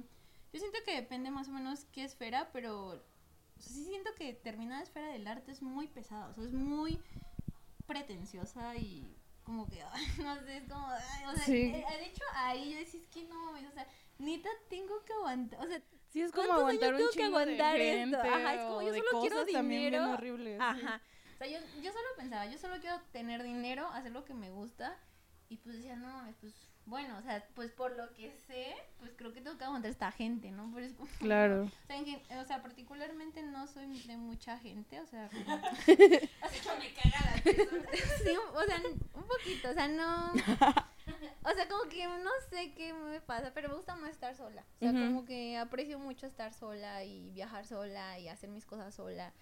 yo 0.55 0.59
siento 0.59 0.79
que 0.87 0.95
depende 0.95 1.31
más 1.31 1.49
o 1.49 1.53
menos 1.53 1.85
qué 1.93 2.05
esfera, 2.05 2.49
pero 2.55 3.05
o 3.59 3.61
sea, 3.61 3.73
sí 3.73 3.85
siento 3.85 4.15
que 4.15 4.25
determinada 4.27 4.83
esfera 4.83 5.09
del 5.09 5.27
arte 5.27 5.53
es 5.53 5.63
muy 5.63 5.87
pesada, 5.89 6.29
o 6.29 6.35
sea, 6.35 6.45
es 6.45 6.53
muy 6.53 7.01
pretenciosa 7.87 8.75
y 8.77 9.17
como 9.45 9.67
que, 9.69 9.83
ay, 9.93 10.07
no 10.23 10.37
sé, 10.41 10.57
es 10.59 10.69
como, 10.69 10.87
ay, 10.89 11.25
o 11.27 11.33
sea, 11.37 11.45
Sí. 11.45 11.63
eh, 11.63 11.85
de 11.99 12.07
hecho 12.07 12.23
ahí 12.35 12.73
yo 12.73 12.79
decía, 12.79 13.01
es 13.01 13.07
que 13.09 13.25
no, 13.25 13.45
mames, 13.47 13.69
o 13.69 13.73
sea, 13.73 13.87
neta 14.19 14.49
tengo 14.69 15.05
que 15.05 15.13
aguantar, 15.13 15.61
o 15.65 15.67
sea, 15.67 15.81
Sí, 16.09 16.23
es 16.23 16.33
como 16.33 16.47
¿Cuántos 16.47 16.69
años 16.71 16.83
aguantar 16.83 16.93
un 16.95 16.99
tengo 16.99 17.11
que 17.11 17.19
chingo 17.19 17.39
de 17.39 17.43
aguantar 17.45 17.81
esto? 17.81 17.99
gente 17.99 18.17
Ajá, 18.29 18.55
es 18.55 18.61
como, 18.63 18.83
yo 18.83 18.89
solo 18.95 19.05
quiero 19.21 19.37
cosas 19.37 19.53
también 19.53 19.81
bien 19.81 19.93
dinero. 19.93 20.13
horribles. 20.15 20.61
Ajá. 20.61 21.03
O 21.35 21.37
sea, 21.39 21.47
yo, 21.47 21.59
yo 21.83 21.93
solo 21.93 22.07
pensaba, 22.17 22.47
yo 22.47 22.59
solo 22.59 22.81
quiero 22.81 23.01
tener 23.13 23.43
dinero, 23.43 23.87
hacer 23.89 24.13
lo 24.13 24.25
que 24.25 24.33
me 24.33 24.51
gusta. 24.51 24.97
Y 25.51 25.59
pues 25.59 25.77
decía, 25.77 25.97
no, 25.97 26.07
mames, 26.07 26.35
pues 26.41 26.55
bueno, 26.87 27.19
o 27.19 27.23
sea, 27.23 27.45
pues 27.55 27.73
por 27.73 27.97
lo 27.97 28.13
que 28.15 28.33
sé, 28.47 28.75
pues 28.99 29.11
creo 29.17 29.33
que 29.33 29.41
tengo 29.41 29.59
que 29.59 29.65
aguantar 29.65 29.89
a 29.89 29.93
esta 29.93 30.13
gente, 30.13 30.51
¿no? 30.53 30.71
Pero 30.73 30.87
es 30.87 30.93
como, 30.95 31.09
Claro. 31.19 31.65
O 31.65 31.87
sea, 31.87 31.97
en 31.99 32.39
o 32.39 32.45
sea, 32.45 32.63
particularmente 32.63 33.43
no 33.43 33.67
soy 33.67 33.87
de 34.03 34.17
mucha 34.17 34.57
gente, 34.59 35.01
o 35.01 35.07
sea, 35.07 35.29
como- 35.29 35.45
me 36.79 36.93
caga 36.95 37.21
la 37.25 37.43
sí, 37.43 38.37
o 38.55 38.63
sea, 38.63 38.81
un 39.15 39.25
poquito, 39.27 39.71
o 39.71 39.75
sea, 39.75 39.89
no. 39.89 40.33
O 41.45 41.51
sea, 41.55 41.69
como 41.69 41.89
que 41.89 42.07
no 42.07 42.31
sé 42.51 42.73
qué 42.73 42.93
me 42.93 43.21
pasa, 43.21 43.53
pero 43.55 43.69
me 43.69 43.77
gusta 43.77 43.95
más 43.97 44.11
estar 44.11 44.35
sola. 44.37 44.65
O 44.81 44.85
sea, 44.85 44.93
como 44.93 45.25
que 45.25 45.57
aprecio 45.57 45.99
mucho 45.99 46.27
estar 46.27 46.53
sola 46.53 47.05
y 47.05 47.31
viajar 47.31 47.67
sola 47.67 48.19
y 48.19 48.29
hacer 48.29 48.51
mis 48.51 48.67
cosas 48.67 48.95
sola. 48.95 49.33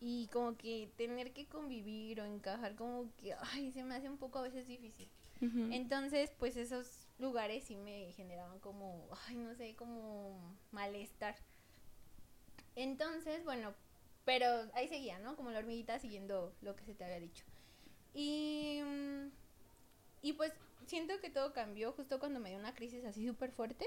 Y 0.00 0.28
como 0.28 0.56
que 0.56 0.90
tener 0.96 1.32
que 1.34 1.46
convivir 1.46 2.20
o 2.22 2.24
encajar, 2.24 2.74
como 2.74 3.14
que, 3.16 3.34
ay, 3.52 3.70
se 3.72 3.84
me 3.84 3.94
hace 3.94 4.08
un 4.08 4.16
poco 4.16 4.38
a 4.38 4.42
veces 4.42 4.66
difícil. 4.66 5.10
Entonces, 5.40 6.30
pues 6.38 6.56
esos 6.56 7.06
lugares 7.18 7.64
sí 7.64 7.76
me 7.76 8.12
generaban 8.12 8.58
como, 8.60 9.08
ay, 9.26 9.36
no 9.36 9.54
sé, 9.54 9.74
como 9.74 10.58
malestar. 10.70 11.36
Entonces, 12.76 13.44
bueno, 13.44 13.74
pero 14.24 14.46
ahí 14.74 14.88
seguía, 14.88 15.18
¿no? 15.18 15.36
Como 15.36 15.50
la 15.50 15.58
hormiguita 15.58 15.98
siguiendo 15.98 16.54
lo 16.60 16.76
que 16.76 16.84
se 16.84 16.94
te 16.94 17.04
había 17.04 17.20
dicho. 17.20 17.44
Y, 18.14 18.80
mm, 18.84 19.30
y 20.22 20.32
pues 20.34 20.52
siento 20.90 21.18
que 21.20 21.30
todo 21.30 21.52
cambió 21.52 21.92
justo 21.92 22.18
cuando 22.18 22.40
me 22.40 22.50
dio 22.50 22.58
una 22.58 22.74
crisis 22.74 23.04
así 23.04 23.24
súper 23.26 23.52
fuerte, 23.52 23.86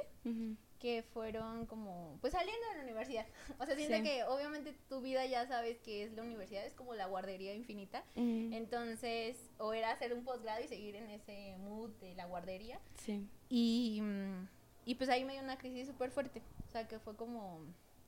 que 0.79 1.03
fueron 1.13 1.65
como, 1.65 2.17
pues 2.21 2.31
saliendo 2.33 2.65
de 2.69 2.75
la 2.77 2.83
universidad. 2.83 3.25
O 3.59 3.65
sea, 3.65 3.75
siento 3.75 3.97
Sí. 3.97 4.03
que 4.03 4.23
obviamente 4.23 4.73
tu 4.89 5.01
vida 5.01 5.25
ya 5.25 5.45
sabes 5.47 5.79
que 5.79 6.03
es 6.03 6.13
la 6.13 6.23
universidad, 6.23 6.65
es 6.65 6.73
como 6.73 6.95
la 6.95 7.05
guardería 7.07 7.53
infinita. 7.53 8.03
Entonces, 8.15 9.51
o 9.57 9.73
era 9.73 9.91
hacer 9.91 10.13
un 10.13 10.23
posgrado 10.23 10.63
y 10.63 10.67
seguir 10.67 10.95
en 10.95 11.09
ese 11.09 11.57
mood 11.59 11.91
de 11.99 12.15
la 12.15 12.25
guardería. 12.25 12.79
Sí. 12.97 13.27
Y, 13.49 13.99
mm, 14.01 14.47
y 14.85 14.95
pues 14.95 15.09
ahí 15.09 15.25
me 15.25 15.33
dio 15.33 15.43
una 15.43 15.57
crisis 15.57 15.87
súper 15.87 16.09
fuerte. 16.11 16.41
O 16.67 16.69
sea, 16.71 16.87
que 16.87 16.99
fue 16.99 17.15
como, 17.15 17.59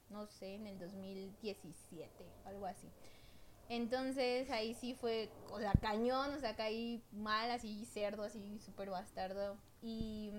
no 0.09 0.25
sé, 0.27 0.55
en 0.55 0.67
el 0.67 0.79
2017, 0.79 2.25
algo 2.45 2.65
así. 2.65 2.87
Entonces 3.69 4.49
ahí 4.51 4.73
sí 4.75 4.93
fue, 4.93 5.29
o 5.49 5.59
sea, 5.59 5.73
cañón, 5.81 6.33
o 6.33 6.39
sea, 6.39 6.55
caí 6.55 7.01
mal, 7.11 7.49
así 7.49 7.85
cerdo, 7.85 8.23
así 8.23 8.59
súper 8.59 8.89
bastardo. 8.89 9.57
Y, 9.81 10.31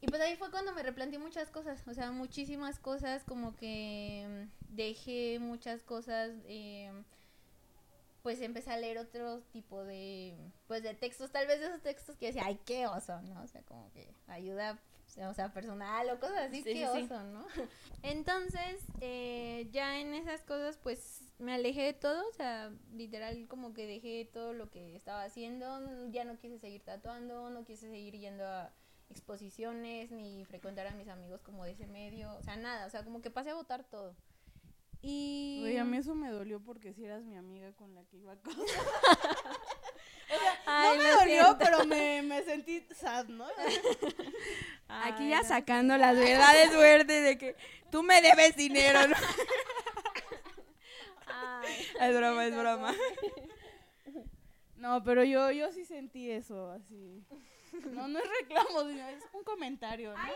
y 0.00 0.06
pues 0.08 0.20
ahí 0.20 0.36
fue 0.36 0.50
cuando 0.50 0.72
me 0.72 0.82
replanteé 0.82 1.18
muchas 1.18 1.50
cosas, 1.50 1.86
o 1.86 1.94
sea, 1.94 2.10
muchísimas 2.10 2.78
cosas, 2.78 3.22
como 3.24 3.56
que 3.56 4.48
mm, 4.48 4.74
dejé 4.74 5.38
muchas 5.38 5.82
cosas, 5.84 6.32
eh, 6.46 6.90
pues 8.22 8.40
empecé 8.40 8.70
a 8.70 8.76
leer 8.76 8.98
otro 8.98 9.40
tipo 9.52 9.84
de, 9.84 10.36
pues 10.66 10.82
de 10.82 10.94
textos, 10.94 11.30
tal 11.30 11.46
vez 11.46 11.60
de 11.60 11.66
esos 11.66 11.82
textos 11.82 12.16
que 12.16 12.26
decía, 12.26 12.42
ay, 12.44 12.58
qué 12.66 12.86
oso, 12.86 13.20
¿no? 13.22 13.42
O 13.42 13.46
sea, 13.46 13.62
como 13.62 13.90
que 13.92 14.12
ayuda, 14.26 14.78
o 15.18 15.34
sea, 15.34 15.52
personal 15.52 16.08
o 16.10 16.20
cosas 16.20 16.48
así, 16.48 16.58
Sí, 16.58 16.64
qué 16.64 16.72
sí, 16.72 16.78
sí. 16.78 17.04
oso, 17.04 17.22
¿no? 17.24 17.46
Entonces, 18.02 18.84
eh, 19.00 19.68
ya 19.72 20.00
en 20.00 20.14
esas 20.14 20.42
cosas, 20.42 20.78
pues 20.82 21.22
me 21.38 21.54
alejé 21.54 21.82
de 21.82 21.92
todo, 21.92 22.28
o 22.28 22.32
sea, 22.32 22.72
literal 22.92 23.46
como 23.48 23.72
que 23.72 23.86
dejé 23.86 24.28
todo 24.32 24.52
lo 24.52 24.70
que 24.70 24.94
estaba 24.96 25.24
haciendo, 25.24 26.08
ya 26.10 26.24
no 26.24 26.38
quise 26.38 26.58
seguir 26.58 26.82
tatuando, 26.82 27.50
no 27.50 27.64
quise 27.64 27.88
seguir 27.88 28.18
yendo 28.18 28.46
a 28.46 28.72
exposiciones, 29.08 30.10
ni 30.12 30.44
frecuentar 30.44 30.86
a 30.86 30.92
mis 30.92 31.08
amigos 31.08 31.42
como 31.42 31.64
de 31.64 31.72
ese 31.72 31.86
medio, 31.86 32.32
o 32.36 32.42
sea, 32.42 32.56
nada, 32.56 32.86
o 32.86 32.90
sea, 32.90 33.04
como 33.04 33.20
que 33.20 33.30
pasé 33.30 33.50
a 33.50 33.54
votar 33.54 33.84
todo. 33.84 34.14
Y... 35.02 35.62
Oye, 35.64 35.80
a 35.80 35.84
mí 35.84 35.96
eso 35.96 36.14
me 36.14 36.30
dolió 36.30 36.60
porque 36.60 36.92
si 36.92 37.04
eras 37.04 37.24
mi 37.24 37.36
amiga 37.36 37.72
con 37.72 37.94
la 37.94 38.04
que 38.04 38.18
iba 38.18 38.32
a 38.32 38.36
cosas. 38.36 38.60
Ay, 40.72 40.98
no 40.98 41.02
me 41.04 41.10
dolió, 41.10 41.24
siento. 41.44 41.58
pero 41.58 41.84
me, 41.86 42.22
me 42.30 42.42
sentí 42.42 42.86
sad, 42.94 43.26
¿no? 43.26 43.46
Aquí 44.88 45.24
Ay, 45.24 45.28
ya 45.30 45.42
no 45.42 45.48
sacando 45.48 45.96
las 45.98 46.16
verdades 46.16 46.70
fuertes 46.70 47.24
de 47.24 47.38
que 47.38 47.56
tú 47.90 48.02
me 48.02 48.20
debes 48.22 48.56
dinero, 48.56 49.06
¿no? 49.08 49.16
Ay, 51.26 51.86
Es 52.00 52.16
broma, 52.16 52.46
es 52.46 52.56
broma. 52.56 52.94
No, 54.76 55.02
pero 55.04 55.24
yo, 55.24 55.50
yo 55.50 55.70
sí 55.72 55.84
sentí 55.84 56.30
eso, 56.30 56.70
así. 56.70 57.22
No, 57.92 58.08
no 58.08 58.18
es 58.18 58.24
reclamo, 58.40 58.80
sino 58.88 59.08
es 59.08 59.22
un 59.32 59.44
comentario, 59.44 60.12
¿no? 60.16 60.32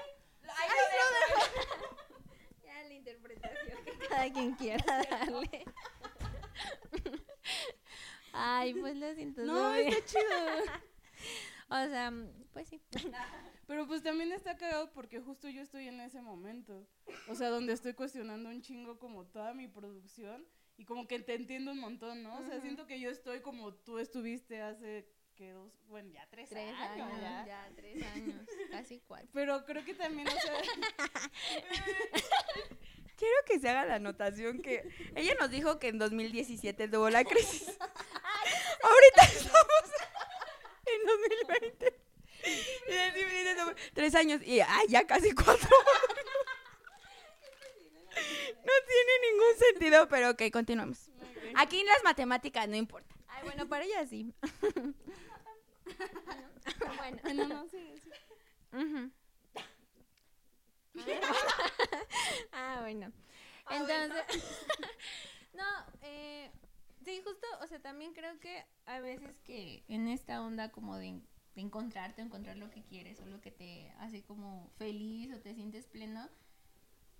Ya 2.62 2.82
la 2.86 2.94
interpretación 2.94 3.84
que 3.84 3.98
cada 4.08 4.30
quien 4.32 4.52
quiera 4.54 4.84
darle. 5.10 5.64
Ay, 8.34 8.74
pues 8.74 8.96
lo 8.96 9.14
siento. 9.14 9.44
No, 9.44 9.74
está 9.74 10.04
chido. 10.20 10.22
O 11.68 11.88
sea, 11.88 12.12
pues 12.52 12.68
sí. 12.68 12.80
Pero 13.66 13.86
pues 13.86 14.02
también 14.02 14.32
está 14.32 14.56
cagado 14.56 14.92
porque 14.92 15.20
justo 15.20 15.48
yo 15.48 15.62
estoy 15.62 15.88
en 15.88 16.00
ese 16.00 16.20
momento. 16.20 16.86
O 17.28 17.34
sea, 17.34 17.48
donde 17.48 17.72
estoy 17.72 17.94
cuestionando 17.94 18.50
un 18.50 18.60
chingo 18.60 18.98
como 18.98 19.24
toda 19.24 19.54
mi 19.54 19.68
producción 19.68 20.46
y 20.76 20.84
como 20.84 21.06
que 21.06 21.18
te 21.20 21.34
entiendo 21.34 21.72
un 21.72 21.80
montón, 21.80 22.22
¿no? 22.22 22.38
O 22.38 22.44
sea, 22.44 22.60
siento 22.60 22.86
que 22.86 23.00
yo 23.00 23.10
estoy 23.10 23.40
como 23.40 23.72
tú 23.72 23.98
estuviste 23.98 24.60
hace 24.60 25.08
que 25.34 25.52
dos, 25.52 25.72
bueno, 25.88 26.10
ya 26.12 26.26
tres, 26.28 26.50
Tres 26.50 26.74
años, 26.74 27.08
años, 27.08 27.20
ya. 27.20 27.46
ya. 27.46 27.70
tres 27.74 28.04
años, 28.04 28.46
casi 28.70 29.00
cuatro. 29.00 29.28
Pero 29.32 29.64
creo 29.64 29.84
que 29.84 29.94
también, 29.94 30.28
o 30.28 30.30
sea, 30.30 30.54
Quiero 33.16 33.34
que 33.46 33.58
se 33.60 33.68
haga 33.68 33.84
la 33.84 33.94
anotación 33.96 34.60
que 34.60 34.82
ella 35.14 35.34
nos 35.40 35.50
dijo 35.50 35.78
que 35.78 35.88
en 35.88 35.98
2017 35.98 36.88
tuvo 36.88 37.10
la 37.10 37.24
crisis. 37.24 37.78
Ahorita 38.84 39.22
estamos 39.22 39.84
en 40.86 41.06
2020. 41.06 42.00
Y 42.86 42.92
decimos, 42.92 43.32
dice, 43.32 43.54
no, 43.54 43.74
tres 43.94 44.14
años 44.14 44.42
y 44.44 44.60
ay, 44.60 44.86
ya 44.88 45.06
casi 45.06 45.32
cuatro. 45.32 45.68
No 48.64 48.72
tiene 48.86 49.12
ningún 49.32 49.58
sentido, 49.58 50.08
pero 50.08 50.30
ok, 50.30 50.42
continuamos. 50.52 51.10
Aquí 51.56 51.80
en 51.80 51.86
las 51.86 52.02
matemáticas 52.04 52.68
no 52.68 52.76
importa. 52.76 53.14
Ay, 53.28 53.42
bueno, 53.44 53.68
para 53.68 53.84
ella 53.84 54.06
sí. 54.06 54.32
bueno. 56.96 57.20
bueno, 57.22 57.46
no, 57.46 57.68
sí, 57.68 57.94
sí. 58.02 58.10
Ujú. 58.72 59.10
ah, 62.52 62.78
bueno. 62.80 63.12
Entonces, 63.70 64.10
no, 65.54 65.64
eh, 66.02 66.50
sí, 67.04 67.22
justo, 67.24 67.46
o 67.60 67.66
sea, 67.66 67.80
también 67.80 68.12
creo 68.14 68.38
que 68.40 68.64
a 68.86 69.00
veces 69.18 69.36
que 69.44 69.84
en 69.88 70.08
esta 70.08 70.42
onda 70.42 70.70
como 70.70 70.96
de, 70.96 71.20
de 71.54 71.60
encontrarte, 71.60 72.22
encontrar 72.22 72.56
lo 72.56 72.70
que 72.70 72.82
quieres 72.84 73.20
o 73.20 73.26
lo 73.26 73.40
que 73.40 73.50
te 73.50 73.90
hace 73.98 74.22
como 74.24 74.70
feliz 74.76 75.32
o 75.34 75.38
te 75.40 75.54
sientes 75.54 75.86
pleno, 75.86 76.28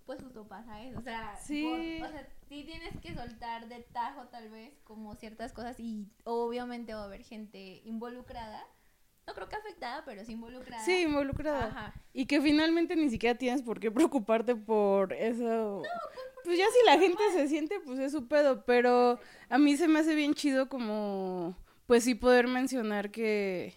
pues 0.05 0.21
justo 0.21 0.47
pasa 0.47 0.81
eso. 0.83 0.99
O 0.99 1.01
sea, 1.01 1.35
Sí. 1.37 1.97
por- 1.99 2.07
o 2.09 2.11
sea, 2.11 2.27
sí 2.47 2.63
tienes 2.63 2.99
que 3.01 3.15
soltar 3.15 3.67
de 3.67 3.79
tajo 3.81 4.27
tal 4.27 4.49
vez 4.49 4.73
como 4.83 5.15
ciertas 5.15 5.51
cosas 5.53 5.79
y 5.79 6.07
obviamente 6.25 6.93
va 6.93 7.01
a 7.01 7.05
haber 7.05 7.23
gente 7.23 7.81
involucrada. 7.85 8.63
No 9.27 9.33
creo 9.33 9.49
que 9.49 9.55
afectada, 9.55 10.05
pero 10.05 10.23
sí 10.23 10.33
involucrada. 10.33 10.85
Sí, 10.85 11.01
involucrada. 11.01 11.65
Ajá. 11.65 11.93
Y 12.13 12.27
que 12.27 12.39
finalmente 12.41 12.95
ni 12.95 13.09
siquiera 13.09 13.35
tienes 13.35 13.63
por 13.63 13.79
qué 13.79 13.89
preocuparte 13.89 14.55
por 14.55 15.13
eso. 15.13 15.81
pues 16.43 16.59
ya 16.59 16.65
si 16.65 16.85
la 16.85 16.99
gente 16.99 17.23
se 17.33 17.47
siente, 17.47 17.79
pues 17.79 17.97
es 17.97 18.11
su 18.11 18.27
pedo. 18.27 18.63
Pero 18.65 19.19
a 19.49 19.57
mí 19.57 19.75
se 19.77 19.87
me 19.87 19.97
hace 19.97 20.13
bien 20.13 20.35
chido 20.35 20.69
como, 20.69 21.57
pues 21.87 22.03
sí 22.03 22.15
poder 22.15 22.47
mencionar 22.47 23.11
que, 23.11 23.75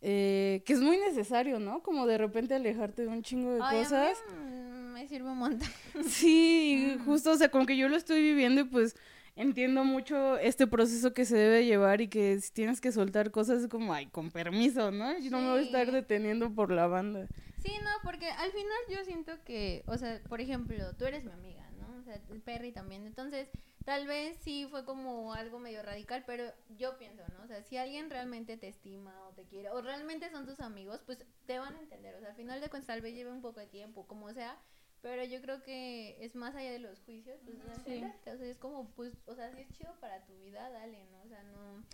eh, 0.00 0.62
que 0.66 0.72
es 0.72 0.80
muy 0.80 0.98
necesario, 0.98 1.58
¿no? 1.58 1.82
Como 1.82 2.06
de 2.06 2.18
repente 2.18 2.54
alejarte 2.54 3.02
de 3.02 3.08
un 3.08 3.22
chingo 3.22 3.52
de 3.52 3.60
Ay, 3.62 3.76
a 3.76 3.78
mí, 3.78 3.84
cosas. 3.84 4.18
mm, 4.34 4.92
me 4.92 5.08
sirve 5.08 5.30
un 5.30 5.38
montón. 5.38 5.68
Sí, 6.06 6.94
y 6.94 6.98
justo, 7.04 7.32
o 7.32 7.36
sea, 7.36 7.50
como 7.50 7.66
que 7.66 7.76
yo 7.76 7.88
lo 7.88 7.96
estoy 7.96 8.20
viviendo 8.22 8.60
y 8.60 8.64
pues 8.64 8.96
entiendo 9.34 9.84
mucho 9.84 10.36
este 10.38 10.66
proceso 10.66 11.14
que 11.14 11.24
se 11.24 11.36
debe 11.36 11.64
llevar 11.64 12.00
y 12.00 12.08
que 12.08 12.38
si 12.40 12.52
tienes 12.52 12.80
que 12.80 12.92
soltar 12.92 13.30
cosas 13.30 13.62
es 13.62 13.68
como, 13.68 13.94
ay, 13.94 14.06
con 14.06 14.30
permiso, 14.30 14.90
¿no? 14.90 15.18
Yo 15.18 15.30
no 15.30 15.40
me 15.40 15.50
voy 15.50 15.60
a 15.60 15.62
estar 15.62 15.90
deteniendo 15.90 16.52
por 16.54 16.70
la 16.70 16.86
banda. 16.86 17.28
Sí, 17.64 17.72
no, 17.82 17.90
porque 18.02 18.28
al 18.28 18.50
final 18.50 18.78
yo 18.90 19.04
siento 19.04 19.32
que, 19.44 19.84
o 19.86 19.96
sea, 19.96 20.20
por 20.28 20.40
ejemplo, 20.40 20.94
tú 20.98 21.04
eres 21.06 21.24
mi 21.24 21.32
amiga, 21.32 21.64
¿no? 21.78 21.96
O 22.00 22.02
sea, 22.02 22.20
el 22.30 22.40
Perry 22.40 22.72
también. 22.72 23.06
Entonces, 23.06 23.48
Tal 23.84 24.06
vez 24.06 24.36
sí 24.38 24.66
fue 24.70 24.84
como 24.84 25.32
algo 25.34 25.58
medio 25.58 25.82
radical, 25.82 26.22
pero 26.26 26.44
yo 26.68 26.96
pienso, 26.98 27.22
¿no? 27.36 27.44
O 27.44 27.46
sea, 27.48 27.62
si 27.62 27.76
alguien 27.76 28.10
realmente 28.10 28.56
te 28.56 28.68
estima 28.68 29.26
o 29.28 29.32
te 29.32 29.44
quiere, 29.44 29.70
o 29.70 29.80
realmente 29.82 30.30
son 30.30 30.46
tus 30.46 30.60
amigos, 30.60 31.02
pues 31.04 31.24
te 31.46 31.58
van 31.58 31.74
a 31.74 31.80
entender. 31.80 32.14
O 32.14 32.20
sea, 32.20 32.28
al 32.30 32.36
final 32.36 32.60
de 32.60 32.68
cuentas 32.70 32.86
tal 32.86 33.00
vez 33.00 33.14
lleve 33.14 33.32
un 33.32 33.42
poco 33.42 33.58
de 33.60 33.66
tiempo, 33.66 34.06
como 34.06 34.32
sea, 34.32 34.56
pero 35.00 35.24
yo 35.24 35.40
creo 35.40 35.62
que 35.62 36.16
es 36.24 36.36
más 36.36 36.54
allá 36.54 36.70
de 36.70 36.78
los 36.78 37.00
juicios, 37.00 37.40
pues 37.44 37.58
Sí. 37.84 38.04
o 38.04 38.36
sea, 38.36 38.46
es 38.46 38.58
como, 38.58 38.88
pues, 38.90 39.16
o 39.26 39.34
sea, 39.34 39.52
si 39.52 39.62
es 39.62 39.72
chido 39.72 39.92
para 40.00 40.24
tu 40.24 40.38
vida, 40.38 40.70
dale, 40.70 41.04
¿no? 41.06 41.22
O 41.22 41.28
sea, 41.28 41.42
no, 41.42 41.84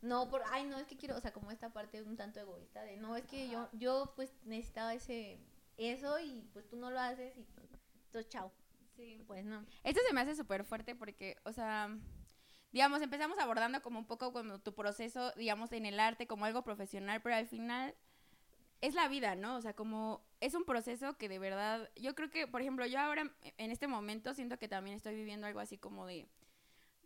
no 0.00 0.30
por, 0.30 0.42
ay, 0.50 0.64
no, 0.64 0.78
es 0.78 0.86
que 0.86 0.96
quiero, 0.96 1.14
o 1.16 1.20
sea, 1.20 1.32
como 1.34 1.50
esta 1.50 1.74
parte 1.74 2.02
un 2.02 2.16
tanto 2.16 2.40
egoísta 2.40 2.82
de, 2.82 2.96
no, 2.96 3.16
es 3.16 3.26
que 3.26 3.50
yo, 3.50 3.68
yo, 3.72 4.14
pues, 4.16 4.32
necesitaba 4.44 4.94
ese, 4.94 5.38
eso 5.76 6.18
y, 6.18 6.48
pues, 6.54 6.66
tú 6.68 6.76
no 6.76 6.90
lo 6.90 7.00
haces 7.00 7.36
y, 7.36 7.46
entonces, 8.06 8.30
chao. 8.30 8.50
Sí. 8.96 9.22
Pues, 9.26 9.44
no. 9.44 9.64
Esto 9.82 10.00
se 10.06 10.14
me 10.14 10.20
hace 10.20 10.34
súper 10.34 10.64
fuerte 10.64 10.94
porque, 10.94 11.36
o 11.44 11.52
sea, 11.52 11.88
digamos, 12.72 13.02
empezamos 13.02 13.38
abordando 13.38 13.82
como 13.82 13.98
un 13.98 14.06
poco 14.06 14.32
como 14.32 14.58
tu 14.60 14.74
proceso, 14.74 15.32
digamos, 15.36 15.72
en 15.72 15.86
el 15.86 16.00
arte, 16.00 16.26
como 16.26 16.44
algo 16.44 16.62
profesional, 16.62 17.20
pero 17.22 17.36
al 17.36 17.46
final 17.46 17.94
es 18.80 18.94
la 18.94 19.08
vida, 19.08 19.34
¿no? 19.34 19.56
O 19.56 19.62
sea, 19.62 19.74
como 19.74 20.22
es 20.40 20.54
un 20.54 20.64
proceso 20.64 21.16
que 21.16 21.28
de 21.28 21.38
verdad, 21.38 21.90
yo 21.96 22.14
creo 22.14 22.30
que, 22.30 22.46
por 22.46 22.60
ejemplo, 22.60 22.84
yo 22.86 23.00
ahora 23.00 23.30
en 23.56 23.70
este 23.70 23.86
momento 23.86 24.34
siento 24.34 24.58
que 24.58 24.68
también 24.68 24.96
estoy 24.96 25.14
viviendo 25.14 25.46
algo 25.46 25.60
así 25.60 25.78
como 25.78 26.06
de 26.06 26.28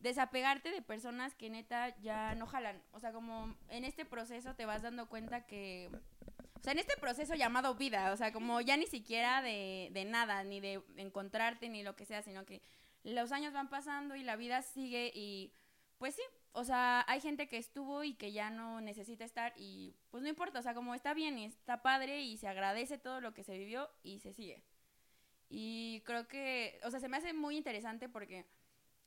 desapegarte 0.01 0.71
de 0.71 0.83
personas 0.83 1.35
que 1.35 1.51
neta 1.51 1.97
ya 2.01 2.35
no 2.35 2.47
jalan. 2.47 2.83
O 2.93 3.01
sea, 3.01 3.13
como 3.13 3.55
en 3.69 3.85
este 3.85 4.05
proceso 4.05 4.55
te 4.55 4.67
vas 4.67 4.83
dando 4.83 5.09
cuenta 5.09 5.47
que... 5.47 5.91
O 6.61 6.63
sea, 6.63 6.73
en 6.73 6.79
este 6.81 6.97
proceso 6.97 7.35
llamado 7.35 7.75
vida, 7.75 8.13
o 8.13 8.17
sea, 8.17 8.33
como 8.33 8.61
ya 8.61 8.77
ni 8.77 8.87
siquiera 8.87 9.43
de, 9.43 9.91
de 9.93 10.05
nada, 10.05 10.43
ni 10.45 10.61
de 10.61 10.83
encontrarte, 10.97 11.69
ni 11.69 11.83
lo 11.83 11.95
que 11.95 12.05
sea, 12.05 12.23
sino 12.23 12.45
que 12.45 12.63
los 13.05 13.33
años 13.33 13.53
van 13.53 13.69
pasando 13.69 14.17
y 14.17 14.23
la 14.23 14.37
vida 14.37 14.63
sigue 14.63 15.13
y 15.15 15.53
pues 15.99 16.15
sí, 16.15 16.23
o 16.53 16.65
sea, 16.65 17.05
hay 17.09 17.21
gente 17.21 17.49
que 17.49 17.59
estuvo 17.59 18.05
y 18.05 18.15
que 18.15 18.33
ya 18.33 18.51
no 18.51 18.81
necesita 18.81 19.25
estar 19.25 19.53
y 19.57 19.95
pues 20.11 20.23
no 20.23 20.29
importa, 20.29 20.59
o 20.59 20.63
sea, 20.63 20.75
como 20.75 20.95
está 20.95 21.15
bien 21.15 21.39
y 21.39 21.47
está 21.47 21.83
padre 21.83 22.23
y 22.23 22.37
se 22.37 22.49
agradece 22.49 22.99
todo 22.99 23.21
lo 23.21 23.35
que 23.35 23.45
se 23.45 23.59
vivió 23.59 23.89
y 24.03 24.21
se 24.21 24.33
sigue. 24.33 24.63
Y 25.49 26.03
creo 26.05 26.29
que, 26.29 26.81
o 26.85 26.91
sea, 26.91 27.01
se 27.01 27.09
me 27.09 27.17
hace 27.17 27.33
muy 27.33 27.57
interesante 27.57 28.09
porque 28.09 28.47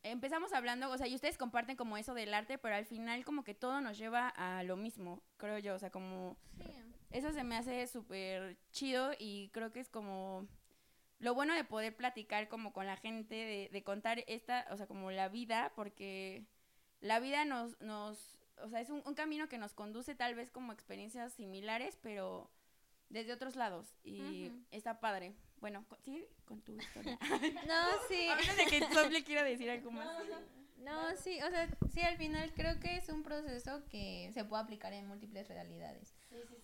empezamos 0.04 0.54
hablando, 0.54 0.90
o 0.90 0.98
sea, 0.98 1.08
y 1.08 1.16
ustedes 1.16 1.38
comparten 1.38 1.76
como 1.76 1.98
eso 1.98 2.14
del 2.14 2.34
arte, 2.34 2.58
pero 2.58 2.76
al 2.76 2.86
final 2.86 3.24
como 3.24 3.44
que 3.44 3.54
todo 3.54 3.82
nos 3.82 3.98
lleva 3.98 4.30
a 4.30 4.64
lo 4.64 4.76
mismo, 4.76 5.22
creo 5.38 5.60
yo, 5.60 5.76
o 5.76 5.80
sea, 5.80 5.92
como 5.92 6.38
Sí. 6.58 6.91
Eso 7.12 7.32
se 7.32 7.44
me 7.44 7.58
hace 7.58 7.88
súper 7.88 8.58
chido 8.72 9.12
y 9.18 9.50
creo 9.50 9.72
que 9.72 9.80
es 9.80 9.90
como 9.90 10.48
lo 11.20 11.36
bueno 11.36 11.54
de 11.54 11.64
poder 11.64 11.96
platicar 11.96 12.48
como 12.48 12.74
con 12.74 12.88
la 12.88 12.98
gente, 12.98 13.36
de, 13.36 13.70
de 13.72 13.84
contar 13.84 14.24
esta, 14.28 14.66
o 14.72 14.78
sea, 14.78 14.88
como 14.88 15.12
la 15.12 15.30
vida, 15.30 15.72
porque 15.76 16.46
la 17.00 17.20
vida 17.20 17.46
nos, 17.46 17.80
nos 17.80 18.40
o 18.64 18.70
sea, 18.70 18.82
es 18.82 18.90
un, 18.90 19.02
un 19.06 19.14
camino 19.14 19.48
que 19.48 19.58
nos 19.58 19.74
conduce 19.74 20.16
tal 20.16 20.36
vez 20.36 20.52
como 20.52 20.72
experiencias 20.72 21.34
similares, 21.34 21.98
pero 22.02 22.50
desde 23.10 23.34
otros 23.34 23.56
lados 23.56 23.94
y 24.04 24.52
está 24.72 25.00
padre. 25.00 25.34
Bueno, 25.60 25.86
sí, 26.04 26.26
con 26.46 26.62
tu 26.62 26.74
historia. 26.74 27.20
No, 27.68 27.86
sí. 28.08 28.28
A 28.30 28.36
menos 28.36 28.58
de 28.58 28.66
que 28.66 28.80
Sof 28.94 29.14
quiera 29.24 29.44
decir 29.44 29.70
algo 29.70 29.92
más. 29.92 30.08
No, 30.78 31.16
sí, 31.16 31.40
o 31.44 31.50
sea, 31.50 31.70
sí, 31.94 32.02
al 32.02 32.18
final 32.18 32.52
creo 32.56 32.80
que 32.80 32.96
es 32.96 33.10
un 33.10 33.22
proceso 33.22 33.84
que 33.90 34.32
se 34.34 34.44
puede 34.44 34.64
aplicar 34.64 34.94
en 34.94 35.08
múltiples 35.08 35.48
realidades. 35.48 36.16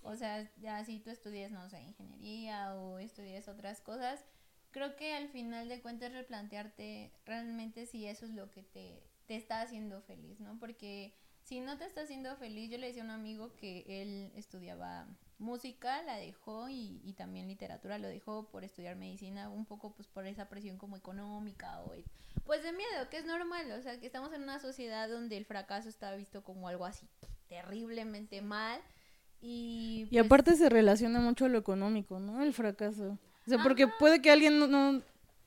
O 0.03 0.15
sea, 0.15 0.50
ya 0.57 0.83
si 0.86 1.00
tú 1.00 1.09
estudias, 1.09 1.51
no 1.51 1.69
sé, 1.69 1.81
ingeniería 1.81 2.75
o 2.75 3.00
estudias 3.00 3.47
otras 3.47 3.81
cosas, 3.81 4.24
creo 4.71 4.95
que 4.95 5.13
al 5.13 5.27
final 5.29 5.67
de 5.67 5.81
cuentas 5.81 6.13
replantearte 6.13 7.12
realmente 7.25 7.86
si 7.86 8.05
eso 8.05 8.25
es 8.25 8.31
lo 8.31 8.50
que 8.51 8.63
te, 8.63 9.03
te 9.25 9.36
está 9.36 9.62
haciendo 9.62 10.01
feliz, 10.01 10.39
¿no? 10.39 10.57
Porque 10.59 11.13
si 11.43 11.59
no 11.59 11.77
te 11.77 11.86
está 11.86 12.01
haciendo 12.01 12.36
feliz, 12.38 12.69
yo 12.69 12.77
le 12.77 12.88
decía 12.88 13.03
a 13.03 13.05
un 13.05 13.12
amigo 13.12 13.55
que 13.55 13.86
él 13.88 14.31
estudiaba 14.36 15.07
música, 15.39 16.01
la 16.03 16.17
dejó 16.17 16.67
y, 16.69 17.01
y 17.03 17.13
también 17.13 17.47
literatura, 17.47 17.99
lo 17.99 18.08
dejó 18.08 18.49
por 18.49 18.63
estudiar 18.63 18.95
medicina, 18.95 19.49
un 19.49 19.65
poco 19.65 19.93
pues 19.93 20.08
por 20.08 20.25
esa 20.25 20.49
presión 20.49 20.77
como 20.77 20.97
económica 20.97 21.82
o 21.84 21.93
pues 22.43 22.63
de 22.63 22.71
miedo, 22.71 23.10
que 23.10 23.17
es 23.17 23.25
normal, 23.25 23.71
o 23.73 23.82
sea, 23.82 23.99
que 23.99 24.06
estamos 24.06 24.32
en 24.34 24.43
una 24.43 24.60
sociedad 24.60 25.10
donde 25.10 25.38
el 25.38 25.45
fracaso 25.45 25.89
está 25.89 26.15
visto 26.15 26.43
como 26.43 26.67
algo 26.67 26.86
así 26.86 27.08
terriblemente 27.47 28.41
mal 28.41 28.82
y 29.41 30.08
Y 30.10 30.17
pues, 30.17 30.26
aparte 30.26 30.56
se 30.56 30.69
relaciona 30.69 31.19
mucho 31.19 31.45
a 31.45 31.50
lo 31.50 31.58
económico, 31.58 32.19
¿no? 32.19 32.43
El 32.43 32.54
fracaso. 32.54 33.17
O 33.45 33.50
sea, 33.50 33.63
porque 33.63 33.88
puede 33.88 34.21
que 34.21 34.32
alguien 34.32 34.60
no, 34.60 34.67
no 34.67 35.02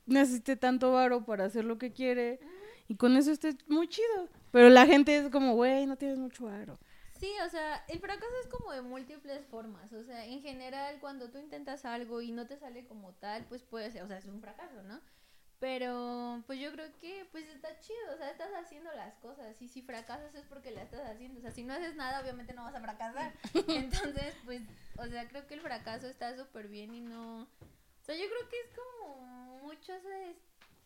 necesite 0.05 0.55
tanto 0.55 0.91
varo 0.91 1.23
para 1.25 1.45
hacer 1.45 1.65
lo 1.65 1.77
que 1.77 1.91
quiere 1.91 2.39
y 2.87 2.95
con 2.95 3.15
eso 3.15 3.31
esté 3.31 3.55
muy 3.67 3.87
chido. 3.87 4.27
Pero 4.51 4.69
la 4.69 4.85
gente 4.85 5.15
es 5.15 5.29
como, 5.29 5.53
güey, 5.55 5.85
no 5.85 5.95
tienes 5.95 6.17
mucho 6.17 6.45
varo. 6.45 6.77
Sí, 7.19 7.29
o 7.45 7.49
sea, 7.49 7.85
el 7.87 7.99
fracaso 7.99 8.33
es 8.41 8.47
como 8.47 8.71
de 8.71 8.81
múltiples 8.81 9.45
formas. 9.45 9.93
O 9.93 10.03
sea, 10.03 10.25
en 10.25 10.41
general, 10.41 10.97
cuando 10.99 11.29
tú 11.29 11.37
intentas 11.37 11.85
algo 11.85 12.21
y 12.21 12.31
no 12.31 12.47
te 12.47 12.57
sale 12.57 12.85
como 12.85 13.13
tal, 13.13 13.45
pues 13.45 13.61
puede 13.61 13.91
ser, 13.91 14.03
o 14.03 14.07
sea, 14.07 14.17
es 14.17 14.25
un 14.25 14.41
fracaso, 14.41 14.81
¿no? 14.83 14.99
Pero, 15.61 16.43
pues 16.47 16.59
yo 16.59 16.71
creo 16.71 16.91
que, 16.99 17.23
pues 17.31 17.45
está 17.47 17.79
chido, 17.79 18.15
o 18.15 18.17
sea, 18.17 18.31
estás 18.31 18.49
haciendo 18.55 18.91
las 18.93 19.13
cosas. 19.19 19.61
Y 19.61 19.67
si 19.69 19.83
fracasas 19.83 20.33
es 20.33 20.43
porque 20.47 20.71
la 20.71 20.81
estás 20.81 21.07
haciendo. 21.07 21.37
O 21.37 21.41
sea, 21.43 21.51
si 21.51 21.63
no 21.63 21.75
haces 21.75 21.95
nada, 21.95 22.19
obviamente 22.19 22.51
no 22.53 22.63
vas 22.63 22.73
a 22.73 22.81
fracasar. 22.81 23.31
Entonces, 23.67 24.33
pues, 24.43 24.63
o 24.97 25.05
sea, 25.05 25.27
creo 25.27 25.45
que 25.45 25.53
el 25.53 25.61
fracaso 25.61 26.07
está 26.07 26.35
súper 26.35 26.67
bien 26.67 26.95
y 26.95 27.01
no. 27.01 27.43
O 27.43 28.03
sea, 28.03 28.15
yo 28.15 28.23
creo 28.27 28.49
que 28.49 28.59
es 28.59 28.75
como 28.75 29.59
mucho 29.61 29.93
ese 29.93 30.35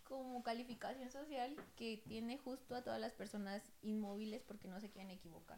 como 0.03 0.43
calificación 0.43 1.09
social 1.09 1.55
que 1.77 2.03
tiene 2.05 2.37
justo 2.37 2.75
a 2.75 2.83
todas 2.83 2.99
las 2.99 3.13
personas 3.13 3.63
inmóviles 3.81 4.43
porque 4.43 4.67
no 4.67 4.81
se 4.81 4.91
quieren 4.91 5.09
equivocar. 5.09 5.57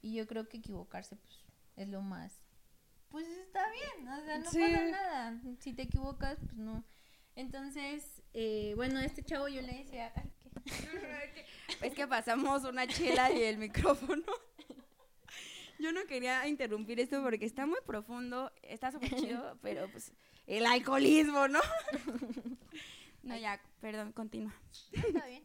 Y 0.00 0.14
yo 0.14 0.28
creo 0.28 0.48
que 0.48 0.58
equivocarse, 0.58 1.16
pues, 1.16 1.40
es 1.76 1.88
lo 1.88 2.02
más. 2.02 2.38
Pues 3.08 3.26
está 3.26 3.64
bien, 3.72 4.08
o 4.08 4.24
sea, 4.24 4.38
no 4.38 4.48
Sí. 4.50 4.60
pasa 4.60 4.82
nada. 4.92 5.40
Si 5.58 5.72
te 5.74 5.82
equivocas, 5.82 6.38
pues 6.38 6.54
no. 6.56 6.84
Entonces, 7.36 8.22
eh, 8.34 8.72
bueno, 8.74 8.98
a 8.98 9.04
este 9.04 9.22
chavo 9.24 9.46
yo 9.46 9.62
le 9.62 9.72
decía, 9.72 10.12
ay, 10.16 10.30
¿qué? 10.42 11.46
Es 11.86 11.94
que 11.94 12.06
pasamos 12.06 12.64
una 12.64 12.86
chela 12.86 13.30
y 13.30 13.42
el 13.42 13.58
micrófono. 13.58 14.24
Yo 15.78 15.92
no 15.92 16.04
quería 16.06 16.46
interrumpir 16.46 17.00
esto 17.00 17.22
porque 17.22 17.44
está 17.44 17.66
muy 17.66 17.78
profundo, 17.84 18.50
está 18.62 18.90
súper 18.92 19.14
chido, 19.14 19.58
pero 19.62 19.88
pues 19.90 20.12
el 20.46 20.66
alcoholismo, 20.66 21.48
¿no? 21.48 21.60
No, 23.22 23.36
ya, 23.36 23.60
perdón, 23.80 24.12
continúa. 24.12 24.54
Está 24.92 25.26
bien. 25.26 25.44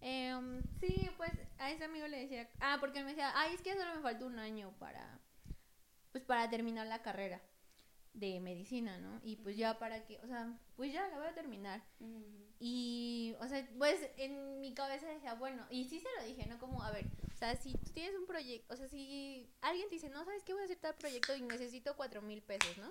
Em, 0.00 0.62
sí, 0.80 1.10
pues 1.16 1.32
a 1.58 1.70
ese 1.70 1.84
amigo 1.84 2.06
le 2.06 2.20
decía, 2.20 2.48
ah, 2.60 2.76
porque 2.80 3.02
me 3.02 3.10
decía, 3.10 3.32
ay, 3.34 3.54
es 3.54 3.62
que 3.62 3.74
solo 3.74 3.96
me 3.96 4.02
falta 4.02 4.24
un 4.26 4.38
año 4.38 4.72
para, 4.78 5.18
pues 6.12 6.24
para 6.24 6.48
terminar 6.50 6.86
la 6.86 7.02
carrera 7.02 7.40
de 8.14 8.40
medicina, 8.40 8.96
¿no? 8.98 9.20
Y 9.24 9.36
pues 9.36 9.56
ya 9.56 9.78
para 9.78 10.04
que, 10.06 10.18
o 10.20 10.26
sea, 10.26 10.56
pues 10.76 10.92
ya 10.92 11.06
la 11.08 11.18
voy 11.18 11.26
a 11.26 11.34
terminar. 11.34 11.82
Y, 12.60 13.34
o 13.40 13.48
sea, 13.48 13.68
pues 13.76 14.08
en 14.16 14.60
mi 14.60 14.72
cabeza 14.72 15.08
decía, 15.08 15.34
bueno, 15.34 15.66
y 15.68 15.84
sí 15.88 16.00
se 16.00 16.08
lo 16.18 16.26
dije, 16.26 16.46
¿no? 16.46 16.58
Como, 16.58 16.82
a 16.82 16.92
ver, 16.92 17.06
o 17.34 17.36
sea, 17.36 17.56
si 17.56 17.72
tú 17.72 17.90
tienes 17.92 18.14
un 18.14 18.26
proyecto, 18.26 18.72
o 18.72 18.76
sea, 18.76 18.88
si 18.88 19.50
alguien 19.60 19.88
te 19.88 19.96
dice, 19.96 20.08
no, 20.08 20.24
¿sabes 20.24 20.44
qué? 20.44 20.52
Voy 20.54 20.62
a 20.62 20.64
hacer 20.64 20.78
tal 20.78 20.94
proyecto 20.94 21.34
y 21.34 21.42
necesito 21.42 21.96
cuatro 21.96 22.22
mil 22.22 22.40
pesos, 22.40 22.78
¿no? 22.78 22.90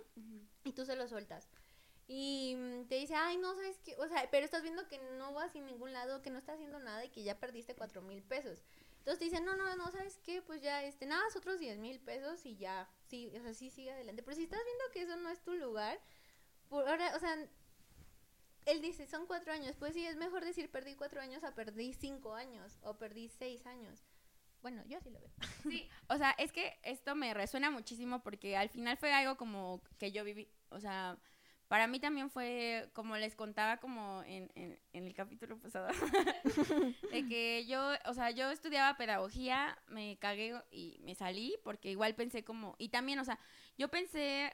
Y 0.66 0.74
tú 0.74 0.86
se 0.86 0.96
lo 0.98 1.08
sueltas. 1.08 1.48
Y 2.08 2.56
mm, 2.58 2.88
te 2.88 2.96
dice, 2.96 3.16
ay, 3.16 3.38
no, 3.38 3.56
¿sabes 3.56 3.80
qué? 3.80 3.96
O 3.96 4.08
sea, 4.08 4.28
pero 4.30 4.44
estás 4.44 4.62
viendo 4.62 4.88
que 4.90 5.00
no 5.18 5.34
vas 5.34 5.54
sin 5.54 5.66
ningún 5.66 5.94
lado, 5.94 6.22
que 6.22 6.30
no 6.30 6.38
estás 6.38 6.56
haciendo 6.56 6.80
nada 6.80 7.06
y 7.06 7.10
que 7.10 7.24
ya 7.24 7.40
perdiste 7.40 7.76
cuatro 7.76 8.02
mil 8.02 8.22
pesos. 8.22 8.62
Entonces 9.04 9.20
te 9.20 9.26
dicen, 9.26 9.44
no, 9.44 9.58
no, 9.58 9.76
no, 9.76 9.92
¿sabes 9.92 10.18
qué? 10.24 10.42
Pues 10.42 10.62
ya, 10.62 10.82
este, 10.82 11.06
nada, 11.06 11.22
otros 11.36 11.60
10 11.60 11.78
mil 11.78 12.00
pesos 12.00 12.46
y 12.46 12.56
ya, 12.56 12.90
sí, 13.10 13.30
o 13.38 13.42
sea, 13.42 13.54
sí, 13.54 13.70
sigue 13.70 13.92
adelante. 13.92 14.24
Pero 14.24 14.38
si 14.38 14.44
estás 14.44 14.62
viendo 14.64 14.84
que 14.94 15.02
eso 15.02 15.18
no 15.18 15.30
es 15.30 15.42
tu 15.42 15.56
lugar, 15.56 16.00
por 16.70 16.88
ahora, 16.88 17.14
o 17.14 17.20
sea, 17.20 17.36
él 18.66 18.82
dice, 18.82 19.06
son 19.06 19.28
cuatro 19.28 19.52
años. 19.52 19.76
Pues 19.78 19.94
sí, 19.94 20.06
es 20.06 20.16
mejor 20.16 20.46
decir 20.46 20.72
perdí 20.72 20.96
cuatro 20.96 21.20
años 21.20 21.44
a 21.44 21.54
perdí 21.54 21.92
cinco 21.92 22.34
años 22.34 22.80
o 22.82 22.98
perdí 22.98 23.28
seis 23.28 23.66
años. 23.66 24.06
Bueno, 24.62 24.82
yo 24.88 24.98
así 24.98 25.10
lo 25.10 25.20
veo. 25.20 25.32
Sí, 25.64 25.90
o 26.08 26.18
sea, 26.18 26.32
es 26.38 26.54
que 26.54 26.80
esto 26.84 27.14
me 27.14 27.34
resuena 27.34 27.72
muchísimo 27.72 28.24
porque 28.24 28.56
al 28.56 28.70
final 28.70 28.96
fue 28.96 29.12
algo 29.12 29.36
como 29.36 29.84
que 29.98 30.14
yo 30.14 30.24
viví, 30.24 30.50
o 30.70 30.80
sea, 30.80 31.18
para 31.68 31.88
mí 31.88 32.00
también 32.00 32.30
fue, 32.30 32.90
como 32.94 33.18
les 33.18 33.36
contaba 33.36 33.78
como 33.78 34.24
en, 34.24 34.52
en, 34.56 34.80
en 34.94 35.06
el 35.06 35.14
capítulo 35.14 35.58
pasado, 35.58 35.88
de 37.12 37.28
que 37.28 37.66
yo, 37.66 37.82
o 38.06 38.14
sea, 38.14 38.32
yo 38.32 38.52
estudiaba 38.52 38.98
pedagogía, 38.98 39.78
me 39.88 40.18
cagué 40.18 40.54
y 40.72 41.00
me 41.04 41.16
salí 41.16 41.56
porque 41.64 41.92
igual 41.92 42.16
pensé 42.16 42.44
como, 42.44 42.76
y 42.78 42.90
también, 42.90 43.20
o 43.20 43.26
sea, 43.26 43.40
yo 43.78 43.90
pensé 43.90 44.54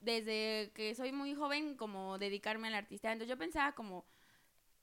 desde 0.00 0.70
que 0.74 0.94
soy 0.94 1.12
muy 1.12 1.34
joven 1.34 1.76
como 1.76 2.18
dedicarme 2.18 2.68
al 2.68 2.74
artista, 2.74 3.12
entonces 3.12 3.28
yo 3.28 3.38
pensaba 3.38 3.72
como 3.74 4.04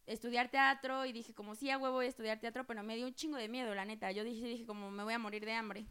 estudiar 0.08 0.50
teatro 0.50 1.06
y 1.06 1.14
dije 1.14 1.34
como 1.34 1.56
sí 1.56 1.70
a 1.70 1.78
huevo 1.78 1.96
voy 1.96 2.06
a 2.06 2.10
estudiar 2.10 2.40
teatro, 2.40 2.66
pero 2.66 2.84
me 2.84 2.96
dio 2.96 3.08
un 3.08 3.14
chingo 3.14 3.38
de 3.38 3.50
miedo, 3.50 3.74
la 3.74 3.86
neta. 3.86 4.12
Yo 4.12 4.24
dije, 4.24 4.46
dije 4.46 4.66
como 4.66 4.92
me 4.92 5.04
voy 5.04 5.14
a 5.14 5.20
morir 5.20 5.46
de 5.46 5.54
hambre. 5.54 5.86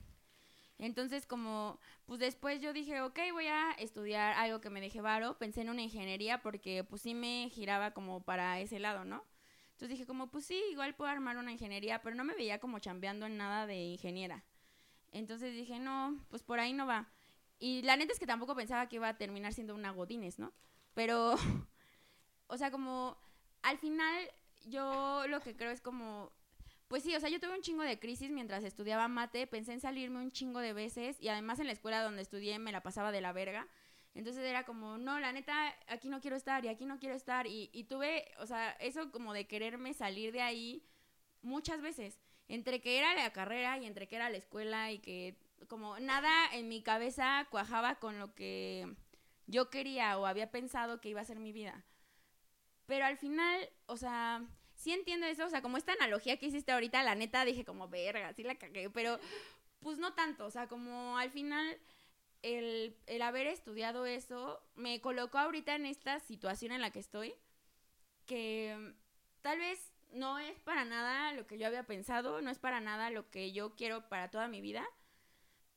Entonces 0.79 1.27
como 1.27 1.79
pues 2.07 2.21
después 2.21 2.61
yo 2.61 2.73
dije, 2.73 3.01
ok, 3.01 3.19
voy 3.33 3.47
a 3.47 3.73
estudiar 3.73 4.35
algo 4.35 4.61
que 4.61 4.71
me 4.71 4.81
deje 4.81 5.01
varo. 5.01 5.39
Pensé 5.39 5.63
en 5.63 5.71
una 5.71 5.83
ingeniería 5.83 6.43
porque 6.43 6.85
pues 6.85 7.03
sí 7.03 7.15
me 7.15 7.49
giraba 7.51 7.93
como 7.93 8.23
para 8.23 8.61
ese 8.61 8.79
lado, 8.79 9.05
¿no? 9.05 9.25
Entonces 9.73 9.91
dije 9.91 10.07
como, 10.07 10.31
pues 10.31 10.47
sí, 10.47 10.63
igual 10.71 10.95
puedo 10.95 11.11
armar 11.11 11.37
una 11.37 11.53
ingeniería, 11.53 12.01
pero 12.03 12.15
no 12.15 12.25
me 12.25 12.35
veía 12.35 12.61
como 12.61 12.79
chambeando 12.79 13.27
en 13.27 13.37
nada 13.37 13.67
de 13.67 13.77
ingeniera. 13.77 14.45
Entonces 15.11 15.53
dije, 15.55 15.79
no, 15.79 16.19
pues 16.29 16.43
por 16.43 16.61
ahí 16.61 16.73
no 16.73 16.87
va. 16.87 17.11
Y 17.59 17.83
la 17.83 17.97
neta 17.97 18.13
es 18.13 18.19
que 18.19 18.27
tampoco 18.27 18.55
pensaba 18.55 18.89
que 18.89 18.97
iba 18.97 19.09
a 19.09 19.17
terminar 19.17 19.53
siendo 19.53 19.75
una 19.75 19.91
Godines, 19.91 20.39
¿no? 20.39 20.53
Pero, 20.95 21.35
o 22.47 22.57
sea, 22.57 22.71
como 22.71 23.17
al 23.63 23.79
final 23.79 24.31
yo 24.67 25.27
lo 25.29 25.41
que 25.41 25.57
creo 25.57 25.71
es 25.71 25.81
como, 25.81 26.33
pues 26.95 27.03
sí, 27.03 27.13
o 27.17 27.19
sea, 27.19 27.29
yo 27.29 27.41
tuve 27.41 27.57
un 27.57 27.61
chingo 27.61 27.83
de 27.83 27.99
crisis 27.99 28.31
mientras 28.31 28.63
estudiaba 28.63 29.09
mate, 29.09 29.49
pensé 29.49 29.73
en 29.73 29.81
salirme 29.81 30.21
un 30.21 30.31
chingo 30.31 30.61
de 30.61 30.73
veces 30.73 31.21
y 31.21 31.27
además 31.27 31.59
en 31.59 31.67
la 31.67 31.73
escuela 31.73 32.01
donde 32.01 32.23
estudié 32.23 32.61
me 32.61 32.71
la 32.71 32.85
pasaba 32.85 33.11
de 33.11 33.21
la 33.21 33.33
verga. 33.33 33.67
Entonces 34.15 34.45
era 34.45 34.63
como, 34.63 34.97
no, 34.97 35.19
la 35.19 35.33
neta, 35.33 35.75
aquí 35.89 36.09
no 36.09 36.21
quiero 36.21 36.37
estar 36.37 36.65
y 36.65 36.69
aquí 36.69 36.87
no 36.87 37.01
quiero 37.01 37.17
estar. 37.17 37.49
Y, 37.49 37.69
y 37.73 37.83
tuve, 37.83 38.31
o 38.39 38.47
sea, 38.47 38.71
eso 38.79 39.11
como 39.11 39.33
de 39.33 39.49
quererme 39.49 39.93
salir 39.93 40.33
de 40.33 40.43
ahí 40.43 40.87
muchas 41.43 41.81
veces. 41.81 42.21
Entre 42.47 42.81
que 42.81 42.97
era 42.97 43.13
la 43.17 43.33
carrera 43.33 43.77
y 43.77 43.87
entre 43.87 44.07
que 44.07 44.15
era 44.15 44.31
la 44.31 44.37
escuela 44.37 44.93
y 44.93 45.01
que 45.01 45.37
como 45.67 45.99
nada 45.99 46.31
en 46.53 46.69
mi 46.69 46.81
cabeza 46.81 47.49
cuajaba 47.51 47.97
con 47.97 48.21
lo 48.21 48.37
que 48.37 48.95
yo 49.49 49.69
quería 49.69 50.17
o 50.17 50.27
había 50.27 50.53
pensado 50.53 51.01
que 51.01 51.09
iba 51.09 51.23
a 51.23 51.25
ser 51.25 51.41
mi 51.41 51.51
vida. 51.51 51.85
Pero 52.87 53.05
al 53.05 53.17
final, 53.17 53.69
o 53.87 53.97
sea, 53.97 54.47
sí 54.85 54.93
entiendo 54.93 55.27
eso, 55.27 55.47
o 55.47 55.49
sea, 55.49 55.63
como 55.63 55.79
esta 55.79 55.95
analogía 55.95 56.37
que 56.37 56.47
hiciste 56.47 56.71
ahorita, 56.71 57.03
la 57.03 57.15
neta 57.15 57.47
dije 57.47 57.65
como, 57.65 57.89
verga, 57.89 58.35
sí 58.35 58.43
la 58.43 58.57
cagué, 58.57 58.91
pero 58.91 59.19
pues 59.81 59.99
no 59.99 60.13
tanto, 60.13 60.45
o 60.45 60.51
sea, 60.51 60.69
como 60.69 61.17
al 61.17 61.31
final 61.31 61.79
el, 62.43 62.95
el 63.07 63.23
haber 63.23 63.47
estudiado 63.47 64.05
eso 64.05 64.63
me 64.75 65.01
colocó 65.01 65.39
ahorita 65.39 65.75
en 65.75 65.87
esta 65.87 66.21
situación 66.21 66.73
en 66.73 66.83
la 66.83 66.91
que 66.91 66.99
estoy, 66.99 67.35
que 68.27 68.95
tal 69.41 69.59
vez 69.59 69.95
no 70.13 70.39
es 70.39 70.61
para 70.61 70.85
nada 70.85 71.33
lo 71.33 71.47
que 71.47 71.57
yo 71.57 71.67
había 71.67 71.85
pensado, 71.85 72.43
no 72.43 72.51
es 72.51 72.59
para 72.59 72.81
nada 72.81 73.09
lo 73.09 73.31
que 73.31 73.53
yo 73.53 73.75
quiero 73.77 74.07
para 74.11 74.31
toda 74.31 74.49
mi 74.49 74.61
vida, 74.61 74.85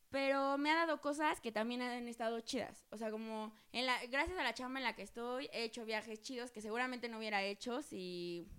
pero 0.09 0.57
me 0.57 0.69
ha 0.69 0.75
dado 0.75 0.99
cosas 0.99 1.39
que 1.39 1.53
también 1.53 1.81
han 1.81 2.09
estado 2.09 2.41
chidas. 2.41 2.85
O 2.91 2.97
sea, 2.97 3.09
como 3.09 3.53
en 3.71 3.85
la, 3.85 4.05
gracias 4.07 4.37
a 4.37 4.43
la 4.43 4.53
chamba 4.53 4.79
en 4.79 4.83
la 4.83 4.95
que 4.95 5.03
estoy, 5.03 5.49
he 5.53 5.63
hecho 5.63 5.85
viajes 5.85 6.21
chidos 6.21 6.51
que 6.51 6.61
seguramente 6.61 7.07
no 7.07 7.19
hubiera 7.19 7.41
hecho 7.43 7.81
si 7.81 8.49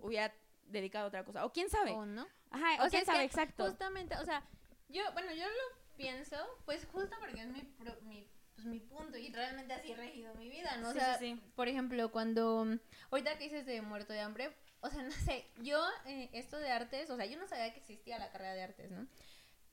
hubiera 0.00 0.34
dedicado 0.66 1.04
a 1.04 1.08
otra 1.08 1.24
cosa. 1.24 1.44
O 1.44 1.52
quién 1.52 1.68
sabe. 1.68 1.92
¿O 1.92 2.06
no? 2.06 2.26
Ajá, 2.50 2.82
o, 2.82 2.86
O 2.86 2.88
sea, 2.88 2.90
quién 2.90 3.00
es 3.02 3.06
sabe, 3.06 3.18
que 3.20 3.24
exacto. 3.26 3.64
Justamente, 3.66 4.16
o 4.16 4.24
sea, 4.24 4.42
yo, 4.88 5.02
bueno, 5.12 5.32
yo 5.32 5.44
lo 5.46 5.96
pienso, 5.96 6.36
pues 6.64 6.86
justo 6.90 7.14
porque 7.20 7.40
es 7.42 7.48
mi, 7.48 7.62
pro- 7.62 8.00
mi, 8.02 8.28
pues, 8.54 8.66
mi 8.66 8.80
punto 8.80 9.16
y 9.18 9.32
realmente 9.32 9.72
así 9.74 9.92
he 9.92 9.96
regido 9.96 10.34
mi 10.34 10.48
vida, 10.48 10.76
¿no? 10.78 10.88
O 10.88 10.92
Sí, 10.92 10.98
sea, 10.98 11.18
sí, 11.18 11.40
por 11.54 11.68
ejemplo, 11.68 12.10
cuando, 12.10 12.66
ahorita 13.10 13.36
que 13.38 13.44
dices 13.44 13.66
de 13.66 13.82
muerto 13.82 14.12
de 14.12 14.20
hambre, 14.20 14.56
o 14.80 14.88
sea, 14.90 15.02
no 15.02 15.10
sé, 15.10 15.50
yo, 15.58 15.82
eh, 16.06 16.30
esto 16.32 16.58
de 16.58 16.70
artes, 16.70 17.10
o 17.10 17.16
sea, 17.16 17.26
yo 17.26 17.38
no 17.38 17.46
sabía 17.46 17.72
que 17.72 17.80
existía 17.80 18.18
la 18.18 18.30
carrera 18.30 18.54
de 18.54 18.62
artes, 18.62 18.90
¿no? 18.90 19.06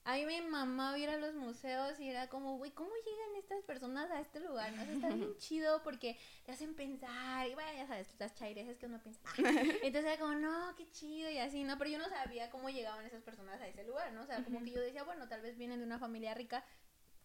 A 0.05 0.15
mí 0.15 0.25
mi 0.25 0.41
mamá 0.41 0.97
ir 0.97 1.09
a 1.09 1.17
los 1.17 1.35
museos 1.35 1.99
y 1.99 2.09
era 2.09 2.29
como, 2.29 2.57
güey, 2.57 2.71
¿cómo 2.71 2.89
llegan 3.05 3.35
estas 3.37 3.63
personas 3.63 4.09
a 4.09 4.19
este 4.21 4.39
lugar? 4.39 4.71
¿no? 4.73 4.81
O 4.81 4.85
sea, 4.85 4.93
está 4.95 5.09
bien 5.09 5.35
chido 5.37 5.83
porque 5.83 6.17
te 6.45 6.51
hacen 6.51 6.73
pensar 6.73 7.47
y 7.47 7.53
bueno, 7.53 7.71
ya 7.75 7.85
sabes, 7.85 8.07
las 8.17 8.33
chaireces 8.33 8.77
que 8.77 8.85
uno 8.87 8.99
piensa. 9.03 9.19
Entonces 9.83 10.05
era 10.05 10.17
como, 10.17 10.33
no, 10.35 10.73
qué 10.77 10.89
chido 10.89 11.29
y 11.29 11.37
así, 11.37 11.63
¿no? 11.63 11.77
Pero 11.77 11.91
yo 11.91 11.97
no 11.99 12.09
sabía 12.09 12.49
cómo 12.49 12.69
llegaban 12.69 13.05
esas 13.05 13.21
personas 13.23 13.61
a 13.61 13.67
ese 13.67 13.83
lugar, 13.83 14.11
¿no? 14.13 14.23
O 14.23 14.25
sea, 14.25 14.43
como 14.43 14.63
que 14.63 14.71
yo 14.71 14.81
decía, 14.81 15.03
bueno, 15.03 15.27
tal 15.27 15.41
vez 15.41 15.57
vienen 15.57 15.79
de 15.79 15.85
una 15.85 15.99
familia 15.99 16.33
rica, 16.33 16.65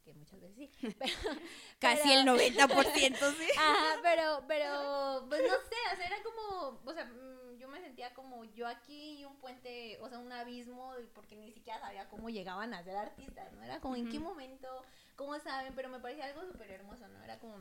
que 0.04 0.12
muchas 0.12 0.38
veces 0.40 0.56
sí. 0.56 0.70
Pero, 0.98 1.12
Casi 1.78 2.12
el 2.12 2.24
pero- 2.26 2.36
90%, 2.36 3.34
sí. 3.38 3.46
Ajá, 3.56 4.00
pero, 4.02 4.44
pero, 4.46 5.24
pues 5.30 5.40
no 5.42 5.54
sé, 5.54 5.76
o 5.92 5.96
sea, 5.96 6.06
era 6.06 6.16
como, 6.22 6.80
o 6.84 6.92
sea, 6.92 7.10
yo 7.64 7.70
me 7.70 7.80
sentía 7.80 8.12
como 8.12 8.44
yo 8.44 8.66
aquí 8.66 9.20
y 9.20 9.24
un 9.24 9.36
puente, 9.36 9.96
o 10.02 10.08
sea, 10.10 10.18
un 10.18 10.30
abismo, 10.30 10.92
porque 11.14 11.34
ni 11.34 11.50
siquiera 11.50 11.80
sabía 11.80 12.06
cómo 12.10 12.28
llegaban 12.28 12.74
a 12.74 12.84
ser 12.84 12.94
artistas, 12.94 13.50
¿no? 13.54 13.62
Era 13.62 13.80
como 13.80 13.96
en 13.96 14.10
qué 14.10 14.18
momento, 14.18 14.68
cómo 15.16 15.38
saben, 15.38 15.72
pero 15.74 15.88
me 15.88 15.98
parecía 15.98 16.26
algo 16.26 16.44
súper 16.44 16.70
hermoso, 16.70 17.08
¿no? 17.08 17.24
Era 17.24 17.38
como, 17.38 17.56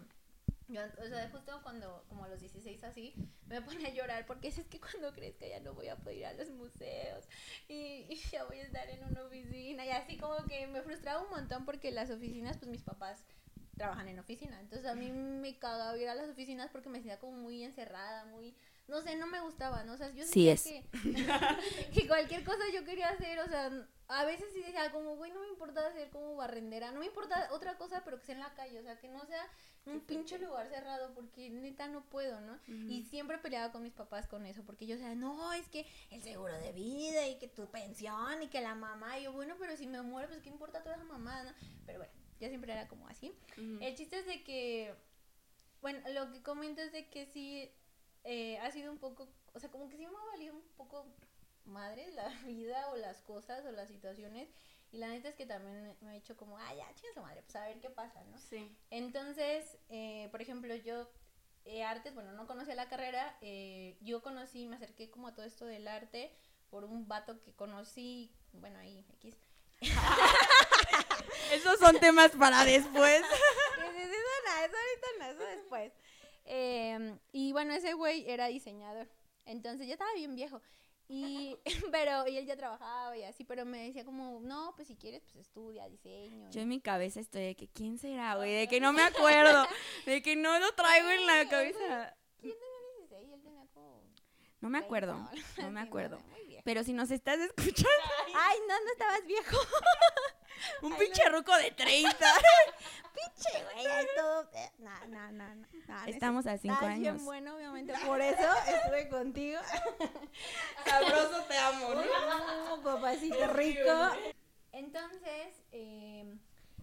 yo, 0.68 0.82
o 1.02 1.08
sea, 1.08 1.30
justo 1.30 1.58
cuando, 1.64 2.04
como 2.10 2.26
a 2.26 2.28
los 2.28 2.42
16 2.42 2.84
así, 2.84 3.16
me 3.48 3.62
ponía 3.62 3.88
a 3.88 3.94
llorar 3.94 4.26
porque 4.26 4.50
es 4.50 4.60
que 4.66 4.82
cuando 4.82 5.14
crezca 5.14 5.48
ya 5.48 5.62
no 5.62 5.74
voy 5.74 5.88
a 5.88 5.96
poder 5.96 6.18
ir 6.18 6.26
a 6.26 6.34
los 6.34 6.50
museos 6.50 7.26
y, 7.70 8.06
y 8.10 8.16
ya 8.30 8.44
voy 8.44 8.60
a 8.60 8.64
estar 8.64 8.90
en 8.90 9.06
una 9.06 9.24
oficina. 9.24 9.86
Y 9.86 9.90
así 9.92 10.18
como 10.18 10.36
que 10.48 10.68
me 10.68 10.82
frustraba 10.82 11.22
un 11.22 11.30
montón 11.30 11.64
porque 11.64 11.92
las 11.92 12.10
oficinas, 12.10 12.58
pues 12.58 12.70
mis 12.70 12.84
papás 12.84 13.24
trabajan 13.78 14.10
en 14.10 14.20
oficina, 14.20 14.60
entonces 14.60 14.86
a 14.86 14.96
mí 14.96 15.12
me 15.12 15.58
cagaba 15.58 15.98
ir 15.98 16.10
a 16.10 16.16
las 16.16 16.30
oficinas 16.30 16.70
porque 16.72 16.90
me 16.90 17.00
sentía 17.00 17.20
como 17.20 17.38
muy 17.38 17.64
encerrada, 17.64 18.26
muy, 18.26 18.56
no 18.88 19.02
sé, 19.02 19.16
no 19.16 19.28
me 19.28 19.40
gustaba, 19.42 19.84
¿no? 19.84 19.94
O 19.94 19.98
sea, 19.98 20.12
yo 20.12 20.26
Sí 20.26 20.56
sentía 20.58 20.88
Que, 20.92 21.92
que 21.94 22.08
cualquier 22.08 22.44
cosa 22.44 22.64
yo 22.74 22.84
quería 22.84 23.10
hacer, 23.10 23.40
o 23.40 23.48
sea, 23.48 23.72
a 24.10 24.26
veces 24.26 24.48
sí 24.54 24.62
decía 24.62 24.92
como, 24.92 25.16
güey, 25.16 25.32
no 25.32 25.42
me 25.42 25.48
importa 25.48 25.92
ser 25.94 26.10
como 26.10 26.36
barrendera, 26.36 26.92
no 26.92 27.00
me 27.00 27.06
importa 27.06 27.50
otra 27.52 27.78
cosa, 27.78 28.04
pero 28.04 28.20
que 28.20 28.26
sea 28.26 28.36
en 28.36 28.42
la 28.42 28.54
calle, 28.54 28.80
o 28.80 28.84
sea, 28.84 29.00
que 29.00 29.08
no 29.08 29.26
sea 29.26 29.48
un 29.86 30.02
pinche 30.02 30.38
lugar 30.38 30.68
cerrado, 30.70 31.14
porque 31.14 31.50
neta 31.50 31.88
no 31.88 32.04
puedo, 32.06 32.40
¿no? 32.42 32.60
Y 32.68 33.04
siempre 33.04 33.38
peleaba 33.38 33.72
con 33.72 33.84
mis 33.84 33.94
papás 33.94 34.28
con 34.28 34.46
eso, 34.46 34.64
porque 34.64 34.86
yo 34.86 34.96
decía, 34.96 35.16
no, 35.16 35.54
es 35.54 35.68
que 35.70 35.86
el 36.12 36.22
seguro 36.22 36.54
de 36.58 36.72
vida 36.74 37.28
y 37.28 37.38
que 37.40 37.48
tu 37.48 37.68
pensión 37.68 38.42
y 38.44 38.48
que 38.48 38.62
la 38.62 38.76
mamá, 38.76 39.20
y 39.20 39.24
yo, 39.24 39.34
bueno, 39.34 39.56
pero 39.60 39.76
si 39.76 39.88
me 39.88 40.02
muero, 40.02 40.28
pues 40.28 40.42
qué 40.42 40.50
importa 40.50 40.84
toda 40.84 40.96
esa 40.96 41.06
mamá, 41.06 41.44
¿no? 41.44 41.52
Pero 41.86 42.00
bueno, 42.00 42.14
yo 42.40 42.48
siempre 42.50 42.74
era 42.74 42.88
como 42.88 43.08
así. 43.08 43.34
El 43.58 43.96
chiste 43.96 44.20
es 44.20 44.26
de 44.26 44.44
que, 44.44 44.94
bueno, 45.82 46.00
lo 46.10 46.32
que 46.32 46.42
comento 46.44 46.82
es 46.82 46.92
de 46.92 47.08
que 47.10 47.26
sí 47.26 47.72
eh, 48.24 48.58
ha 48.60 48.72
sido 48.72 48.92
un 48.92 48.98
poco, 49.00 49.28
o 49.54 49.60
sea, 49.60 49.70
como 49.70 49.90
que 49.90 49.98
sí 49.98 50.06
me 50.08 50.16
ha 50.18 50.26
valido 50.32 50.56
un 50.56 50.64
poco 50.78 51.06
madre 51.66 52.12
la 52.12 52.28
vida 52.46 52.90
o 52.90 52.96
las 52.98 53.22
cosas 53.22 53.66
o 53.66 53.72
las 53.72 53.88
situaciones. 53.88 54.50
Y 54.92 54.98
la 54.98 55.08
neta 55.08 55.30
es 55.30 55.36
que 55.36 55.46
también 55.48 55.96
me- 56.02 56.10
ha 56.12 56.16
hecho 56.16 56.38
como, 56.38 56.58
ah, 56.58 56.74
ya, 56.76 56.94
chinga 56.94 57.14
su 57.16 57.22
madre, 57.22 57.42
pues 57.42 57.56
a 57.56 57.66
ver 57.66 57.80
qué 57.80 57.90
pasa, 57.90 58.24
¿no? 58.26 58.38
Sí. 58.38 58.78
Entonces, 58.92 59.78
eh, 59.90 60.28
por 60.30 60.42
ejemplo, 60.42 60.76
yo, 60.76 61.10
eh, 61.66 61.84
artes, 61.84 62.14
bueno, 62.14 62.32
no 62.34 62.46
conocía 62.46 62.76
la 62.76 62.90
carrera, 62.90 63.36
eh, 63.42 63.98
yo 64.02 64.22
conocí, 64.22 64.68
me 64.68 64.76
acerqué 64.76 65.10
como 65.10 65.28
a 65.30 65.34
todo 65.34 65.46
esto 65.48 65.66
del 65.66 65.88
arte 65.88 66.32
por 66.70 66.84
un 66.86 67.08
vato 67.08 67.42
que 67.42 67.54
conocí, 67.54 68.36
bueno, 68.52 68.78
ahí, 68.80 69.04
X. 69.20 69.36
Esos 71.52 71.80
son 71.80 72.00
temas 72.00 72.32
para 72.32 72.64
después. 72.64 73.22
No, 74.46 74.66
eso 74.66 74.76
ahorita 74.78 75.08
no, 75.20 75.26
eso 75.26 75.44
después. 75.58 75.94
Eh, 76.46 77.18
y 77.32 77.52
bueno, 77.52 77.74
ese 77.74 77.94
güey 77.94 78.30
era 78.30 78.48
diseñador. 78.48 79.10
Entonces 79.46 79.88
ya 79.88 79.94
estaba 79.94 80.14
bien 80.16 80.36
viejo. 80.36 80.62
Y, 81.08 81.58
pero, 81.92 82.28
y 82.28 82.38
él 82.38 82.46
ya 82.46 82.56
trabajaba 82.56 83.18
y 83.18 83.24
así, 83.24 83.44
pero 83.44 83.66
me 83.66 83.86
decía 83.86 84.06
como, 84.06 84.40
no, 84.42 84.74
pues 84.76 84.88
si 84.88 84.96
quieres, 84.96 85.24
pues 85.24 85.48
estudia 85.48 85.88
diseño. 85.88 86.50
Yo 86.52 86.62
en 86.62 86.70
mi 86.70 86.80
cabeza 86.80 87.20
estoy 87.20 87.44
de 87.44 87.56
que 87.56 87.68
quién 87.68 87.98
será, 87.98 88.36
güey, 88.36 88.54
de 88.54 88.68
que 88.68 88.80
no 88.80 88.94
me 88.94 89.04
acuerdo, 89.04 89.66
de 90.06 90.22
que 90.22 90.36
no 90.36 90.58
lo 90.60 90.72
traigo 90.74 91.10
en 91.10 91.26
la 91.26 91.48
cabeza. 91.50 92.16
¿Quién 92.40 92.54
tenía 92.54 93.08
16? 93.10 93.34
Él 93.34 93.42
tenía 93.42 93.66
como... 93.74 94.02
No 94.62 94.70
me 94.70 94.80
30 94.80 94.86
acuerdo, 94.86 95.30
no 95.58 95.72
me 95.72 95.82
acuerdo. 95.82 96.20
Pero 96.64 96.84
si 96.86 96.94
nos 96.94 97.12
estás 97.12 97.40
escuchando, 97.40 97.90
Ay, 98.34 98.58
no, 98.68 98.80
no 98.80 98.92
estabas 98.92 99.26
viejo. 99.26 99.58
un 100.82 100.94
Ay, 100.94 101.00
pinche 101.00 101.30
ruco 101.30 101.56
de 101.58 101.72
30. 101.72 102.18
Che, 103.36 103.64
güey, 103.64 103.86
es 103.86 104.08
todo. 104.16 104.50
No, 104.80 105.08
no, 105.08 105.32
no, 105.32 105.32
no. 105.32 105.56
no, 105.56 105.68
no 105.88 106.04
es 106.06 106.14
Estamos 106.16 106.46
a 106.48 106.58
5 106.58 106.74
Estás 106.74 106.98
bien 107.00 107.10
años. 107.12 107.24
bueno, 107.24 107.56
obviamente, 107.56 107.94
por 108.06 108.20
eso 108.22 108.48
estuve 108.68 109.08
contigo. 109.10 109.60
Sabroso 110.86 111.44
te 111.48 111.58
amo, 111.58 111.90
Mm, 111.94 112.84
papacito 112.84 113.48
rico. 113.54 113.90
Entonces, 114.72 115.62
eh, 115.72 116.38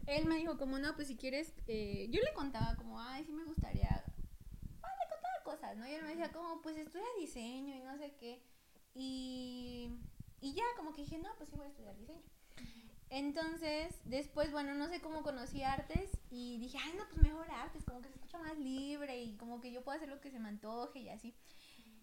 él 0.07 0.27
me 0.27 0.37
dijo 0.37 0.57
como, 0.57 0.79
no, 0.79 0.95
pues 0.95 1.09
si 1.09 1.17
quieres, 1.17 1.53
eh, 1.67 2.07
yo 2.11 2.21
le 2.23 2.33
contaba 2.33 2.75
como, 2.77 3.01
ay, 3.01 3.25
sí 3.25 3.33
me 3.33 3.45
gustaría, 3.45 4.05
ah, 4.83 4.89
le 5.01 5.09
contaba 5.11 5.43
cosas, 5.45 5.77
¿no? 5.77 5.87
Y 5.89 5.95
él 5.95 6.03
me 6.05 6.11
decía 6.11 6.31
como, 6.33 6.63
pues 6.63 6.77
estudia 6.77 7.05
diseño 7.19 7.75
y 7.75 7.81
no 7.81 7.97
sé 7.99 8.15
qué. 8.17 8.41
Y, 8.95 9.91
y 10.41 10.55
ya, 10.55 10.65
como 10.77 10.93
que 10.95 11.03
dije, 11.03 11.19
no, 11.19 11.35
pues 11.37 11.49
sí 11.51 11.57
voy 11.57 11.67
a 11.67 11.71
estudiar 11.71 11.97
diseño. 11.97 12.23
Entonces, 13.11 14.01
después, 14.05 14.53
bueno, 14.53 14.75
no 14.75 14.89
sé 14.89 15.01
cómo 15.01 15.25
conocí 15.25 15.65
artes 15.65 16.11
y 16.31 16.59
dije, 16.59 16.79
ay, 16.81 16.95
no, 16.97 17.05
pues 17.09 17.23
mejor 17.23 17.51
artes, 17.51 17.85
como 17.85 18.01
que 18.01 18.09
se 18.09 18.15
escucha 18.15 18.39
más 18.39 18.57
libre 18.57 19.21
y 19.21 19.37
como 19.37 19.61
que 19.61 19.73
yo 19.73 19.83
puedo 19.83 19.97
hacer 19.97 20.09
lo 20.09 20.21
que 20.21 20.31
se 20.31 20.39
me 20.39 20.49
antoje 20.49 21.01
y 21.01 21.09
así. 21.09 21.35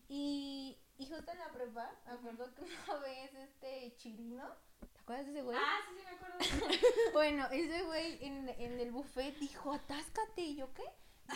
Y, 0.09 0.77
y 0.97 1.05
justo 1.07 1.31
en 1.31 1.39
la 1.39 1.51
prepa, 1.51 1.89
me 2.05 2.11
acuerdo 2.11 2.53
que 2.53 2.61
una 2.61 2.99
vez 3.01 3.33
este 3.35 3.95
Chirino, 3.95 4.43
¿te 4.79 4.99
acuerdas 4.99 5.25
de 5.27 5.31
ese 5.31 5.41
güey? 5.43 5.57
Ah, 5.57 5.77
sí, 5.87 5.95
sí, 5.97 6.03
me 6.03 6.11
acuerdo. 6.11 6.37
Bueno, 7.13 7.47
ese 7.51 7.83
güey 7.83 8.25
en, 8.25 8.49
en 8.49 8.79
el 8.79 8.91
buffet 8.91 9.37
dijo, 9.37 9.71
atáscate, 9.73 10.41
y 10.41 10.55
yo 10.57 10.73
qué? 10.73 10.83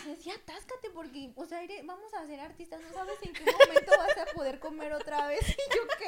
Y 0.05 0.09
decía, 0.09 0.33
atáscate 0.35 0.89
porque, 0.89 1.33
o 1.35 1.45
sea, 1.45 1.61
vamos 1.83 2.13
a 2.13 2.25
ser 2.25 2.39
artistas, 2.39 2.81
no 2.81 2.93
sabes 2.93 3.21
en 3.23 3.33
qué 3.33 3.43
momento 3.43 3.91
vas 3.97 4.17
a 4.17 4.25
poder 4.33 4.59
comer 4.59 4.93
otra 4.93 5.27
vez. 5.27 5.41
Y 5.49 5.75
yo 5.75 5.87
qué? 5.97 6.05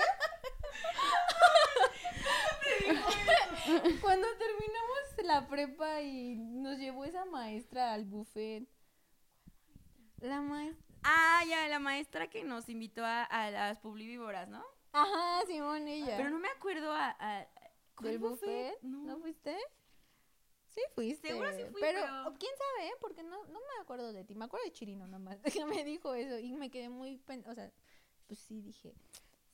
Cuando 4.02 4.28
terminamos 4.38 5.00
la 5.24 5.48
prepa 5.48 6.02
y 6.02 6.36
nos 6.36 6.78
llevó 6.78 7.06
esa 7.06 7.26
maestra 7.26 7.93
al 7.93 8.06
buffet. 8.06 8.67
La 10.19 10.41
maestra, 10.41 10.84
Ah, 11.04 11.43
ya, 11.48 11.67
la 11.67 11.80
maestra 11.80 12.30
que 12.30 12.43
nos 12.43 12.69
invitó 12.69 13.04
a, 13.06 13.24
a 13.24 13.52
las 13.52 13.80
publivívoras, 13.80 14.48
¿no? 14.48 14.63
Ajá, 14.93 15.46
Simón, 15.48 15.88
ella. 15.88 16.15
Pero 16.17 16.30
no 16.30 16.39
me 16.39 16.48
acuerdo 16.50 16.91
a... 16.93 17.15
a 17.19 17.48
¿cuál 17.96 18.12
¿Del 18.12 18.19
buffet? 18.19 18.78
No. 18.84 19.00
¿No 19.04 19.19
fuiste? 19.19 19.58
Sí 20.69 20.82
fuiste. 20.96 21.28
Seguro 21.30 21.52
sí 21.54 21.63
fui, 21.72 21.82
pero, 21.82 22.00
pero- 22.02 22.34
quién 22.39 22.52
sabe, 22.58 22.88
¿eh? 22.88 22.93
porque 23.02 23.22
no, 23.22 23.43
no 23.46 23.60
me 23.60 23.82
acuerdo 23.82 24.13
de 24.13 24.24
ti. 24.24 24.34
Me 24.34 24.46
acuerdo 24.46 24.65
de 24.65 24.72
Chirino 24.72 25.06
nomás, 25.08 25.38
que 25.41 25.65
me 25.65 25.84
dijo 25.84 26.13
eso 26.13 26.38
y 26.39 26.54
me 26.54 26.72
quedé 26.72 26.89
muy... 26.89 27.17
pen- 27.17 27.43
O 27.48 27.54
sea, 27.54 27.69
pues 28.28 28.39
sí 28.39 28.62
dije... 28.62 28.93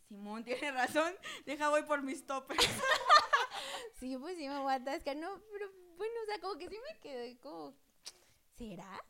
Simón 0.07 0.43
tiene 0.43 0.71
razón. 0.71 1.13
Deja 1.45 1.69
voy 1.69 1.83
por 1.83 2.01
mis 2.03 2.25
toppers. 2.25 2.63
Sí, 3.99 4.17
pues 4.17 4.37
sí 4.37 4.47
me 4.47 4.59
voy 4.59 4.71
a 4.71 4.75
atascar. 4.75 5.15
No, 5.17 5.41
pero 5.51 5.67
bueno, 5.97 6.13
o 6.23 6.25
sea, 6.25 6.39
como 6.39 6.57
que 6.57 6.69
sí 6.69 6.75
me 6.75 6.99
quedé 6.99 7.37
como... 7.39 7.73
¿Será? 8.57 9.01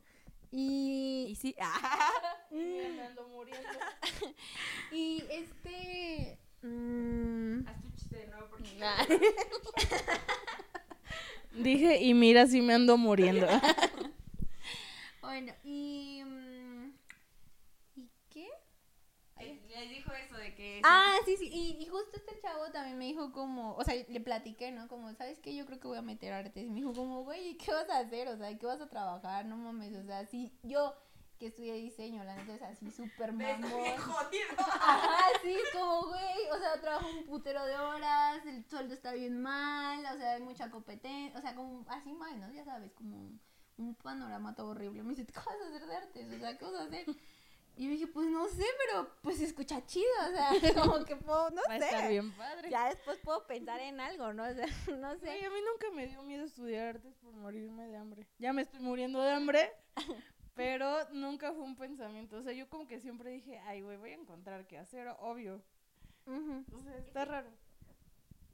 Y 0.52 1.28
Y... 1.30 1.36
sí. 1.36 1.56
ah, 1.62 2.12
Mira, 2.52 2.90
me 2.90 3.02
ando 3.04 3.28
muriendo. 3.28 3.70
Y 4.92 5.24
este... 5.30 6.40
mm, 6.64 7.68
Haz 7.68 7.82
tu 7.82 7.92
chiste 7.92 8.18
de 8.18 8.28
nuevo 8.28 8.48
porque... 8.50 8.78
Dije, 11.52 12.02
y 12.02 12.14
mira, 12.14 12.48
sí 12.48 12.62
me 12.62 12.74
ando 12.74 12.98
muriendo. 12.98 13.48
Bueno, 15.22 15.54
y... 15.64 16.24
mm, 16.26 16.92
¿Y 17.98 18.10
qué? 18.32 18.48
Les 19.38 19.90
dijo 19.90 20.12
Ah, 20.84 21.16
sí, 21.26 21.38
sí, 21.38 21.50
y, 21.52 21.82
y 21.82 21.88
justo 21.88 22.18
este 22.18 22.40
chavo 22.42 22.72
también 22.72 22.98
me 22.98 23.06
dijo 23.06 23.32
como, 23.32 23.76
o 23.76 23.84
sea, 23.84 23.96
le 23.96 24.20
platiqué, 24.20 24.72
¿no? 24.72 24.88
Como, 24.88 25.14
¿sabes 25.14 25.40
qué? 25.40 25.56
Yo 25.56 25.66
creo 25.66 25.80
que 25.80 25.88
voy 25.88 25.98
a 25.98 26.02
meter 26.02 26.34
artes. 26.34 26.66
Y 26.66 26.70
me 26.70 26.78
dijo 26.78 26.94
como, 26.94 27.24
güey, 27.24 27.58
¿qué 27.58 27.72
vas 27.72 27.90
a 27.90 28.00
hacer? 28.00 28.28
O 28.28 28.38
sea, 28.38 28.58
¿qué 28.58 28.66
vas 28.66 28.82
a 28.82 28.90
trabajar? 28.90 29.46
No 29.46 29.58
mames, 29.58 29.96
o 29.96 30.04
sea, 30.04 30.26
sí, 30.26 30.52
yo 30.64 30.96
que 31.40 31.48
estudié 31.48 31.74
diseño, 31.74 32.24
la 32.26 32.36
neta 32.36 32.54
es 32.54 32.62
así 32.62 32.92
súper 32.92 33.32
mamón. 33.32 33.72
jodido. 33.98 34.48
Ajá, 34.58 35.24
sí, 35.42 35.56
como, 35.72 36.08
güey, 36.08 36.50
o 36.52 36.60
sea, 36.60 36.80
trabajo 36.82 37.08
un 37.18 37.24
putero 37.26 37.66
de 37.66 37.78
horas, 37.78 38.46
el 38.46 38.66
sueldo 38.66 38.94
está 38.94 39.14
bien 39.14 39.42
mal, 39.42 40.06
o 40.14 40.18
sea, 40.18 40.34
hay 40.34 40.42
mucha 40.42 40.70
competencia, 40.70 41.40
o 41.40 41.42
sea, 41.42 41.56
como 41.56 41.86
así 41.88 42.12
mal, 42.12 42.38
¿no? 42.42 42.52
Ya 42.52 42.66
sabes, 42.66 42.92
como 42.92 43.32
un 43.78 43.96
panorama 43.96 44.54
todo 44.54 44.72
horrible. 44.72 45.02
Me 45.02 45.12
dice, 45.12 45.26
¿qué 45.26 45.34
vas 45.34 45.48
a 45.48 45.68
hacer 45.68 45.88
de 45.88 45.96
artes? 45.96 46.34
O 46.34 46.40
sea, 46.40 46.58
¿qué 46.58 46.66
vas 46.66 46.76
a 46.76 46.84
hacer? 46.84 47.06
Y 47.76 47.86
yo 47.86 47.92
dije, 47.92 48.08
pues 48.08 48.28
no 48.28 48.48
sé, 48.50 48.66
pero 48.86 49.10
pues 49.22 49.38
se 49.38 49.46
escucha 49.46 49.86
chido, 49.86 50.06
o 50.28 50.32
sea, 50.36 50.50
como 50.84 51.06
que 51.06 51.16
puedo, 51.16 51.50
no 51.52 51.62
Va 51.70 51.74
a 51.76 51.78
estar 51.78 52.02
sé. 52.02 52.10
bien 52.10 52.32
padre. 52.34 52.70
Ya 52.70 52.90
después 52.90 53.18
puedo 53.20 53.48
pensar 53.48 53.80
en 53.80 54.00
algo, 54.02 54.34
¿no? 54.34 54.44
O 54.44 54.54
sea, 54.54 54.66
no 54.98 55.18
sé. 55.18 55.30
A 55.46 55.50
mí 55.50 55.56
nunca 55.72 55.90
me 55.96 56.08
dio 56.08 56.22
miedo 56.24 56.44
estudiar 56.44 56.96
artes 56.96 57.16
por 57.16 57.34
morirme 57.34 57.88
de 57.88 57.96
hambre. 57.98 58.28
Ya 58.38 58.52
me 58.52 58.64
estoy 58.64 58.82
muriendo 58.82 59.22
de 59.22 59.32
hambre, 59.32 59.72
pero 60.56 61.10
nunca 61.14 61.54
fue 61.54 61.62
un 61.64 61.78
pensamiento. 61.78 62.38
O 62.38 62.44
sea, 62.44 62.52
yo 62.52 62.68
como 62.70 62.86
que 62.88 63.00
siempre 63.00 63.30
dije, 63.32 63.60
ay, 63.60 63.82
güey, 63.82 63.98
voy 63.98 64.12
a 64.12 64.16
encontrar 64.16 64.68
qué 64.68 64.78
hacer, 64.78 65.08
obvio. 65.20 65.62
Ujú. 66.26 66.66
O 66.78 66.82
sea, 66.84 66.98
está 66.98 67.24
raro. 67.26 67.50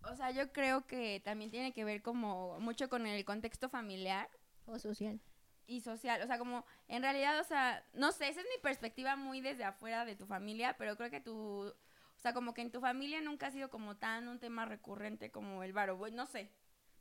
O 0.04 0.16
sea, 0.16 0.30
yo 0.30 0.52
creo 0.52 0.86
que 0.86 1.20
también 1.26 1.50
tiene 1.50 1.74
que 1.74 1.84
ver 1.84 2.04
como 2.04 2.60
mucho 2.60 2.90
con 2.90 3.08
el 3.08 3.26
contexto 3.26 3.70
familiar 3.70 4.30
O 4.68 4.78
social. 4.78 5.20
Y 5.68 5.82
social. 5.82 6.22
O 6.22 6.28
sea, 6.28 6.38
como 6.38 6.66
en 6.88 7.02
realidad, 7.02 7.40
o 7.40 7.44
sea, 7.44 7.84
no 7.94 8.12
sé, 8.12 8.28
esa 8.28 8.42
es 8.42 8.48
mi 8.48 8.62
perspectiva 8.62 9.16
muy 9.16 9.42
desde 9.42 9.64
afuera 9.64 10.06
de 10.06 10.16
tu 10.16 10.26
familia, 10.26 10.76
pero 10.78 10.96
creo 10.96 11.10
que 11.10 11.22
tu, 11.22 11.68
o 11.68 12.20
sea, 12.20 12.34
como 12.34 12.54
que 12.54 12.62
en 12.62 12.72
tu 12.72 12.82
familia 12.82 13.22
nunca 13.22 13.48
ha 13.48 13.52
sido 13.52 13.70
como 13.70 13.98
tan 13.98 14.28
un 14.28 14.40
tema 14.40 14.66
recurrente 14.66 15.32
como 15.32 15.64
el 15.64 15.74
varo, 15.74 16.00
no 16.12 16.26
sé. 16.26 16.52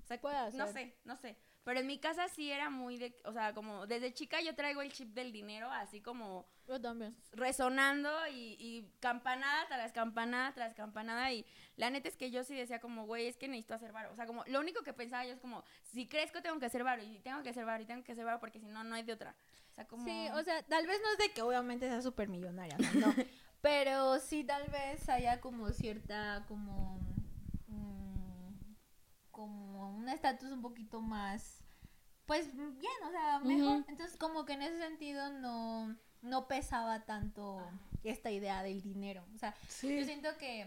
O 0.03 0.07
sea, 0.07 0.20
Puede 0.20 0.53
no 0.53 0.66
sé, 0.66 0.96
no 1.05 1.16
sé. 1.16 1.37
Pero 1.64 1.81
en 1.81 1.87
mi 1.87 1.98
casa 1.98 2.29
sí 2.29 2.50
era 2.50 2.68
muy 2.68 2.98
de, 2.98 3.16
o 3.24 3.33
sea, 3.33 3.55
como 3.55 3.87
desde 3.87 4.12
chica 4.12 4.40
yo 4.42 4.55
traigo 4.55 4.83
el 4.83 4.92
chip 4.92 5.14
del 5.14 5.33
dinero 5.33 5.70
así 5.70 6.00
como 6.00 6.46
Yo 6.68 6.79
también. 6.81 7.16
resonando 7.33 8.11
y, 8.29 8.57
y 8.59 8.90
campanada 9.00 9.66
tras 9.68 9.92
campanada 9.92 10.53
tras 10.53 10.74
campanada 10.74 11.33
y 11.33 11.46
la 11.77 11.90
neta 11.90 12.09
es 12.09 12.16
que 12.16 12.31
yo 12.31 12.44
sí 12.44 12.55
decía 12.55 12.81
como, 12.81 13.07
güey, 13.07 13.27
es 13.27 13.37
que 13.37 13.48
necesito 13.48 13.74
hacer 13.74 13.92
varo. 13.92 14.12
O 14.12 14.14
sea, 14.16 14.27
como 14.27 14.44
lo 14.46 14.61
único 14.61 14.83
que 14.83 14.92
pensaba 14.92 15.24
yo 15.24 15.33
es 15.33 15.40
como, 15.40 15.64
si 15.83 16.07
crezco 16.07 16.42
tengo 16.42 16.59
que 16.61 16.66
hacer 16.66 16.85
varo 16.85 17.03
y 17.03 17.18
tengo 17.20 17.42
que 17.42 17.48
hacer 17.48 17.64
varo 17.64 17.83
y 17.83 17.87
tengo 17.87 18.05
que 18.05 18.12
hacer 18.12 18.24
varo 18.24 18.40
porque 18.40 18.61
si 18.61 18.66
no, 18.66 18.85
no 18.85 18.94
hay 18.94 19.03
de 19.03 19.14
otra. 19.14 19.35
O 19.70 19.74
sea, 19.74 19.87
como... 19.87 20.05
Sí, 20.05 20.29
o 20.35 20.42
sea, 20.42 20.62
tal 20.62 20.87
vez 20.87 21.00
no 21.03 21.11
es 21.12 21.18
de 21.18 21.33
que 21.33 21.42
obviamente 21.42 21.88
sea 21.88 22.00
súper 22.03 22.29
millonaria, 22.29 22.77
no, 22.79 23.07
no. 23.07 23.14
pero 23.61 24.20
sí 24.20 24.44
tal 24.44 24.68
vez 24.68 25.09
haya 25.09 25.40
como 25.40 25.70
cierta, 25.70 26.44
como, 26.46 27.00
como 29.35 29.90
un 29.97 30.09
estatus 30.09 30.51
un 30.53 30.62
poquito 30.62 31.01
más, 31.01 31.64
pues 32.27 32.55
bien, 32.55 32.92
o 33.07 33.11
sea, 33.11 33.38
mejor. 33.40 33.85
Entonces 33.88 34.16
como 34.16 34.44
que 34.47 34.55
en 34.55 34.62
ese 34.62 34.79
sentido 34.79 35.31
no, 35.33 35.97
no 36.23 36.49
pesaba 36.49 37.05
tanto 37.05 37.59
esta 38.05 38.31
idea 38.31 38.62
del 38.62 38.83
dinero. 38.83 39.25
O 39.35 39.38
sea, 39.38 39.55
yo 39.83 40.05
siento 40.05 40.29
que, 40.38 40.66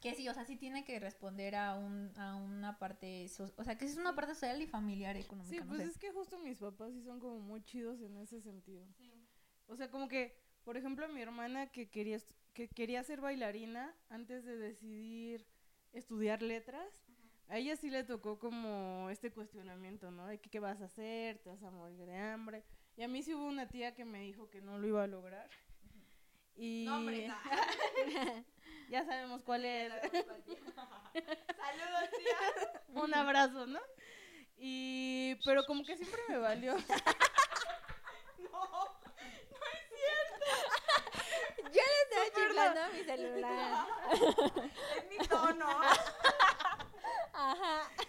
que 0.00 0.14
sí, 0.14 0.28
o 0.28 0.34
sea, 0.34 0.44
sí 0.44 0.56
tiene 0.56 0.84
que 0.84 0.98
responder 1.00 1.54
a, 1.56 1.74
un, 1.74 2.12
a 2.16 2.36
una 2.36 2.78
parte, 2.78 3.28
so- 3.28 3.52
o 3.56 3.64
sea, 3.64 3.76
que 3.76 3.84
es 3.84 3.96
una 3.98 4.14
parte 4.14 4.34
social 4.34 4.60
y 4.62 4.66
familiar 4.66 5.16
económica, 5.16 5.50
Sí, 5.56 5.60
no 5.60 5.68
pues 5.68 5.82
sé. 5.82 5.88
es 5.88 5.98
que 5.98 6.12
justo 6.12 6.38
mis 6.38 6.58
papás 6.58 6.92
sí 6.92 7.02
son 7.02 7.20
como 7.20 7.40
muy 7.40 7.62
chidos 7.64 8.00
en 8.02 8.16
ese 8.16 8.40
sentido. 8.40 8.86
O 9.68 9.76
sea, 9.76 9.90
como 9.90 10.08
que, 10.08 10.36
por 10.64 10.76
ejemplo, 10.76 11.08
mi 11.08 11.20
hermana 11.22 11.66
que 11.70 11.90
quería, 11.90 12.18
que 12.54 12.68
quería 12.68 13.02
ser 13.04 13.20
bailarina 13.20 13.94
antes 14.08 14.44
de 14.44 14.56
decidir 14.56 15.46
estudiar 15.92 16.42
letras, 16.42 16.86
a 17.50 17.58
ella 17.58 17.76
sí 17.76 17.90
le 17.90 18.04
tocó 18.04 18.38
como 18.38 19.10
este 19.10 19.32
cuestionamiento, 19.32 20.12
¿no? 20.12 20.26
De 20.28 20.38
que, 20.38 20.48
qué 20.48 20.60
vas 20.60 20.80
a 20.80 20.84
hacer, 20.84 21.38
te 21.38 21.50
vas 21.50 21.62
a 21.64 21.70
morir 21.70 21.98
de 22.06 22.16
hambre. 22.16 22.64
Y 22.96 23.02
a 23.02 23.08
mí 23.08 23.24
sí 23.24 23.34
hubo 23.34 23.44
una 23.44 23.68
tía 23.68 23.92
que 23.92 24.04
me 24.04 24.20
dijo 24.20 24.48
que 24.48 24.60
no 24.60 24.78
lo 24.78 24.86
iba 24.86 25.02
a 25.02 25.08
lograr. 25.08 25.50
Y 26.54 26.84
No, 26.86 26.98
hombre, 26.98 27.26
no. 27.26 27.34
ya 28.90 29.04
sabemos 29.04 29.42
cuál 29.42 29.64
es. 29.64 29.92
Saludos, 30.02 30.30
tía. 32.18 32.38
Un 32.88 33.14
abrazo, 33.14 33.66
¿no? 33.66 33.80
Y 34.56 35.34
pero 35.44 35.64
como 35.64 35.82
que 35.84 35.96
siempre 35.96 36.20
me 36.28 36.38
valió. 36.38 36.76
Yo 41.72 41.82
le 41.82 42.02
estaba 42.02 42.26
chiflando 42.34 42.80
a 42.80 42.88
mi 42.88 43.04
celular. 43.04 43.86
Es 44.96 45.08
mi 45.08 45.18
tono. 45.28 45.66
Ajá. 47.40 47.90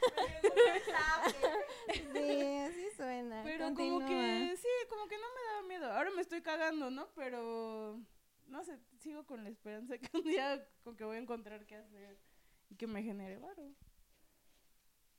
Sí, 2.13 2.57
así 2.57 2.89
suena. 2.95 3.41
Pero 3.43 3.65
Continúa. 3.65 3.99
como 3.99 4.07
que, 4.07 4.57
sí, 4.57 4.67
como 4.89 5.07
que 5.07 5.17
no 5.17 5.23
me 5.33 5.41
daba 5.49 5.67
miedo. 5.67 5.91
Ahora 5.91 6.11
me 6.11 6.21
estoy 6.21 6.41
cagando, 6.41 6.89
¿no? 6.89 7.07
Pero, 7.15 7.99
no 8.47 8.63
sé, 8.63 8.79
sigo 8.99 9.25
con 9.25 9.43
la 9.43 9.49
esperanza 9.49 9.97
que 9.97 10.09
un 10.17 10.23
día 10.23 10.65
con 10.83 10.95
que 10.95 11.03
voy 11.03 11.17
a 11.17 11.19
encontrar 11.19 11.65
qué 11.65 11.75
hacer 11.75 12.17
y 12.69 12.75
que 12.75 12.87
me 12.87 13.03
genere 13.03 13.37
varo. 13.39 13.73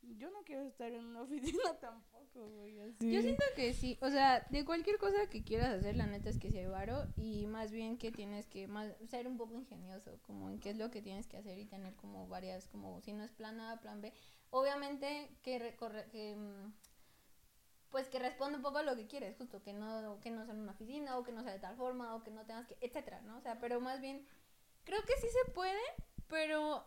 Yo 0.02 0.30
no 0.30 0.42
quiero 0.44 0.62
estar 0.62 0.92
en 0.92 1.04
una 1.04 1.22
oficina 1.22 1.78
tampoco, 1.80 2.48
güey, 2.48 2.80
así. 2.80 3.12
Yo 3.12 3.22
siento 3.22 3.44
que 3.56 3.72
sí, 3.72 3.98
o 4.00 4.10
sea, 4.10 4.46
de 4.50 4.64
cualquier 4.64 4.98
cosa 4.98 5.28
que 5.28 5.44
quieras 5.44 5.74
hacer, 5.74 5.96
la 5.96 6.06
neta 6.06 6.30
es 6.30 6.38
que 6.38 6.48
hay 6.48 6.66
varo 6.66 7.06
y 7.16 7.46
más 7.46 7.70
bien 7.70 7.98
que 7.98 8.10
tienes 8.12 8.46
que 8.46 8.66
más, 8.66 8.92
ser 9.08 9.26
un 9.26 9.36
poco 9.36 9.54
ingenioso, 9.54 10.18
como 10.22 10.50
en 10.50 10.58
qué 10.58 10.70
es 10.70 10.76
lo 10.76 10.90
que 10.90 11.02
tienes 11.02 11.26
que 11.26 11.36
hacer 11.36 11.58
y 11.58 11.66
tener 11.66 11.94
como 11.96 12.26
varias, 12.28 12.66
como 12.68 13.00
si 13.00 13.12
no 13.12 13.24
es 13.24 13.32
plan 13.32 13.60
A, 13.60 13.80
plan 13.80 14.00
B. 14.00 14.12
Obviamente 14.50 15.36
que, 15.42 15.58
recorre, 15.58 16.08
que 16.10 16.36
mm, 16.36 16.72
pues 17.90 18.08
que 18.08 18.18
responda 18.18 18.56
un 18.56 18.62
poco 18.62 18.78
a 18.78 18.82
lo 18.82 18.96
que 18.96 19.06
quieres, 19.06 19.36
justo, 19.36 19.62
que 19.62 19.72
no, 19.72 20.18
que 20.20 20.30
no 20.30 20.44
sea 20.44 20.54
en 20.54 20.60
una 20.60 20.72
oficina 20.72 21.18
o 21.18 21.22
que 21.22 21.32
no 21.32 21.42
sea 21.42 21.52
de 21.52 21.58
tal 21.58 21.76
forma 21.76 22.14
o 22.14 22.22
que 22.22 22.30
no 22.30 22.44
tengas 22.46 22.66
que, 22.66 22.76
etcétera, 22.80 23.20
¿no? 23.20 23.36
O 23.36 23.40
sea, 23.40 23.60
pero 23.60 23.80
más 23.80 24.00
bien, 24.00 24.26
creo 24.84 25.02
que 25.02 25.16
sí 25.20 25.28
se 25.28 25.52
puede, 25.52 25.80
pero 26.26 26.86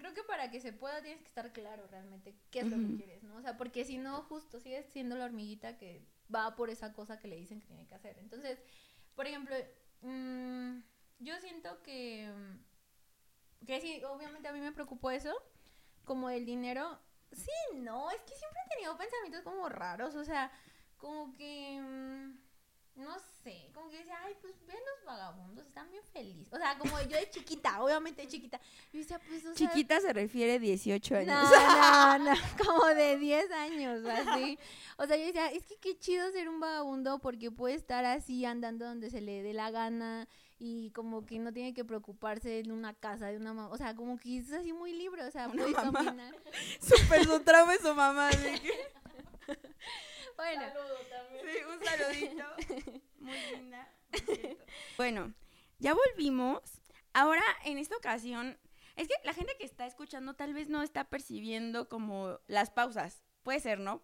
creo 0.00 0.14
que 0.14 0.24
para 0.24 0.50
que 0.50 0.60
se 0.60 0.72
pueda 0.72 1.02
tienes 1.02 1.20
que 1.20 1.28
estar 1.28 1.52
claro 1.52 1.86
realmente 1.86 2.34
qué 2.50 2.60
es 2.60 2.66
lo 2.66 2.76
que 2.76 2.96
quieres, 2.96 3.22
¿no? 3.22 3.36
O 3.36 3.42
sea, 3.42 3.56
porque 3.56 3.84
si 3.84 3.98
no, 3.98 4.22
justo 4.22 4.58
sigues 4.58 4.86
siendo 4.86 5.16
la 5.16 5.26
hormiguita 5.26 5.76
que 5.76 6.04
va 6.34 6.56
por 6.56 6.70
esa 6.70 6.92
cosa 6.92 7.18
que 7.18 7.28
le 7.28 7.36
dicen 7.36 7.60
que 7.60 7.66
tiene 7.66 7.86
que 7.86 7.94
hacer. 7.94 8.18
Entonces, 8.18 8.58
por 9.14 9.26
ejemplo, 9.26 9.54
mm, 10.02 10.78
yo 11.18 11.38
siento 11.40 11.82
que, 11.82 12.32
mm, 12.34 13.66
que 13.66 13.80
sí, 13.80 14.02
obviamente 14.04 14.48
a 14.48 14.52
mí 14.52 14.60
me 14.60 14.72
preocupó 14.72 15.10
eso, 15.10 15.34
como 16.04 16.30
el 16.30 16.46
dinero. 16.46 16.98
Sí, 17.32 17.76
no, 17.76 18.10
es 18.10 18.20
que 18.22 18.34
siempre 18.34 18.60
he 18.66 18.74
tenido 18.74 18.96
pensamientos 18.96 19.42
como 19.42 19.68
raros, 19.68 20.14
o 20.16 20.24
sea, 20.24 20.50
como 20.96 21.32
que... 21.34 21.80
mm, 21.80 22.49
no 22.96 23.16
sé, 23.42 23.70
como 23.72 23.88
que 23.88 23.98
decía, 23.98 24.18
ay, 24.22 24.34
pues 24.42 24.54
ven 24.66 24.76
los 24.76 25.04
vagabundos, 25.06 25.66
están 25.66 25.90
bien 25.90 26.02
felices. 26.12 26.52
O 26.52 26.56
sea, 26.58 26.76
como 26.78 27.00
yo 27.00 27.16
de 27.16 27.30
chiquita, 27.30 27.82
obviamente 27.82 28.22
de 28.22 28.28
chiquita. 28.28 28.60
Yo 28.92 28.98
decía, 29.00 29.18
pues, 29.26 29.44
o 29.46 29.54
sea, 29.54 29.68
Chiquita 29.68 30.00
se 30.00 30.12
refiere 30.12 30.58
18 30.58 31.16
años. 31.16 31.28
no, 31.50 32.18
no, 32.18 32.24
no, 32.34 32.40
como 32.66 32.86
de 32.86 33.16
10 33.16 33.50
años, 33.52 34.04
así. 34.06 34.58
O 34.98 35.06
sea, 35.06 35.16
yo 35.16 35.24
decía, 35.26 35.46
es 35.50 35.64
que 35.66 35.76
qué 35.78 35.98
chido 35.98 36.30
ser 36.32 36.48
un 36.48 36.60
vagabundo 36.60 37.18
porque 37.20 37.50
puede 37.50 37.74
estar 37.74 38.04
así 38.04 38.44
andando 38.44 38.84
donde 38.84 39.08
se 39.10 39.20
le 39.22 39.42
dé 39.42 39.54
la 39.54 39.70
gana 39.70 40.28
y 40.58 40.90
como 40.90 41.24
que 41.24 41.38
no 41.38 41.54
tiene 41.54 41.72
que 41.72 41.86
preocuparse 41.86 42.62
de 42.62 42.70
una 42.70 42.92
casa, 42.92 43.28
de 43.28 43.38
una 43.38 43.54
mamá. 43.54 43.68
O 43.72 43.78
sea, 43.78 43.94
como 43.94 44.18
que 44.18 44.36
es 44.38 44.52
así 44.52 44.74
muy 44.74 44.92
libre, 44.92 45.24
o 45.24 45.30
sea, 45.30 45.48
puede 45.48 45.72
caminar. 45.72 46.34
Súper 46.82 47.24
su 47.24 47.40
trauma 47.40 47.74
es 47.74 47.80
su 47.80 47.94
mamá. 47.94 48.28
así 48.28 48.60
que- 48.60 48.90
Bueno, 50.40 50.62
Saludo 50.62 50.96
también. 51.10 51.46
Sí, 51.46 51.58
un 51.64 51.84
saludito. 51.84 53.02
Muy 53.18 53.38
linda. 53.50 53.88
Bueno, 54.96 55.34
ya 55.78 55.92
volvimos. 55.92 56.62
Ahora, 57.12 57.42
en 57.64 57.76
esta 57.76 57.96
ocasión, 57.96 58.58
es 58.96 59.06
que 59.06 59.14
la 59.24 59.34
gente 59.34 59.54
que 59.58 59.66
está 59.66 59.86
escuchando 59.86 60.34
tal 60.34 60.54
vez 60.54 60.70
no 60.70 60.82
está 60.82 61.04
percibiendo 61.04 61.90
como 61.90 62.40
las 62.46 62.70
pausas. 62.70 63.22
Puede 63.42 63.60
ser, 63.60 63.80
¿no? 63.80 64.02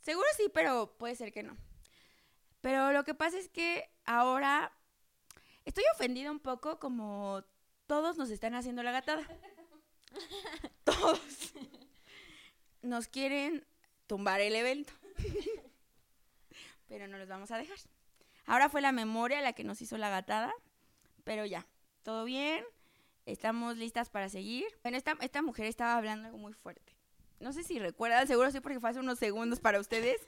Seguro 0.00 0.26
sí, 0.36 0.50
pero 0.52 0.96
puede 0.96 1.14
ser 1.14 1.30
que 1.30 1.42
no. 1.42 1.58
Pero 2.62 2.92
lo 2.92 3.04
que 3.04 3.14
pasa 3.14 3.38
es 3.38 3.50
que 3.50 3.90
ahora 4.06 4.72
estoy 5.66 5.84
ofendida 5.94 6.30
un 6.30 6.40
poco 6.40 6.78
como 6.78 7.44
todos 7.86 8.16
nos 8.16 8.30
están 8.30 8.54
haciendo 8.54 8.82
la 8.82 8.92
gatada. 8.92 9.28
todos. 10.84 11.52
Nos 12.80 13.08
quieren 13.08 13.66
tumbar 14.06 14.40
el 14.40 14.54
evento. 14.56 14.94
Pero 16.88 17.08
no 17.08 17.18
los 17.18 17.28
vamos 17.28 17.50
a 17.50 17.58
dejar. 17.58 17.78
Ahora 18.46 18.68
fue 18.68 18.80
la 18.80 18.92
memoria 18.92 19.40
la 19.40 19.52
que 19.52 19.64
nos 19.64 19.82
hizo 19.82 19.98
la 19.98 20.08
gatada, 20.08 20.52
pero 21.24 21.44
ya, 21.44 21.66
todo 22.02 22.24
bien, 22.24 22.64
estamos 23.26 23.76
listas 23.76 24.08
para 24.08 24.28
seguir. 24.28 24.66
Bueno, 24.82 24.96
esta, 24.96 25.16
esta 25.20 25.42
mujer 25.42 25.66
estaba 25.66 25.96
hablando 25.96 26.26
algo 26.26 26.38
muy 26.38 26.52
fuerte. 26.52 26.94
No 27.40 27.52
sé 27.52 27.64
si 27.64 27.78
recuerdan, 27.78 28.26
seguro 28.26 28.50
sí 28.50 28.60
porque 28.60 28.80
fue 28.80 28.90
hace 28.90 29.00
unos 29.00 29.18
segundos 29.18 29.60
para 29.60 29.80
ustedes. 29.80 30.24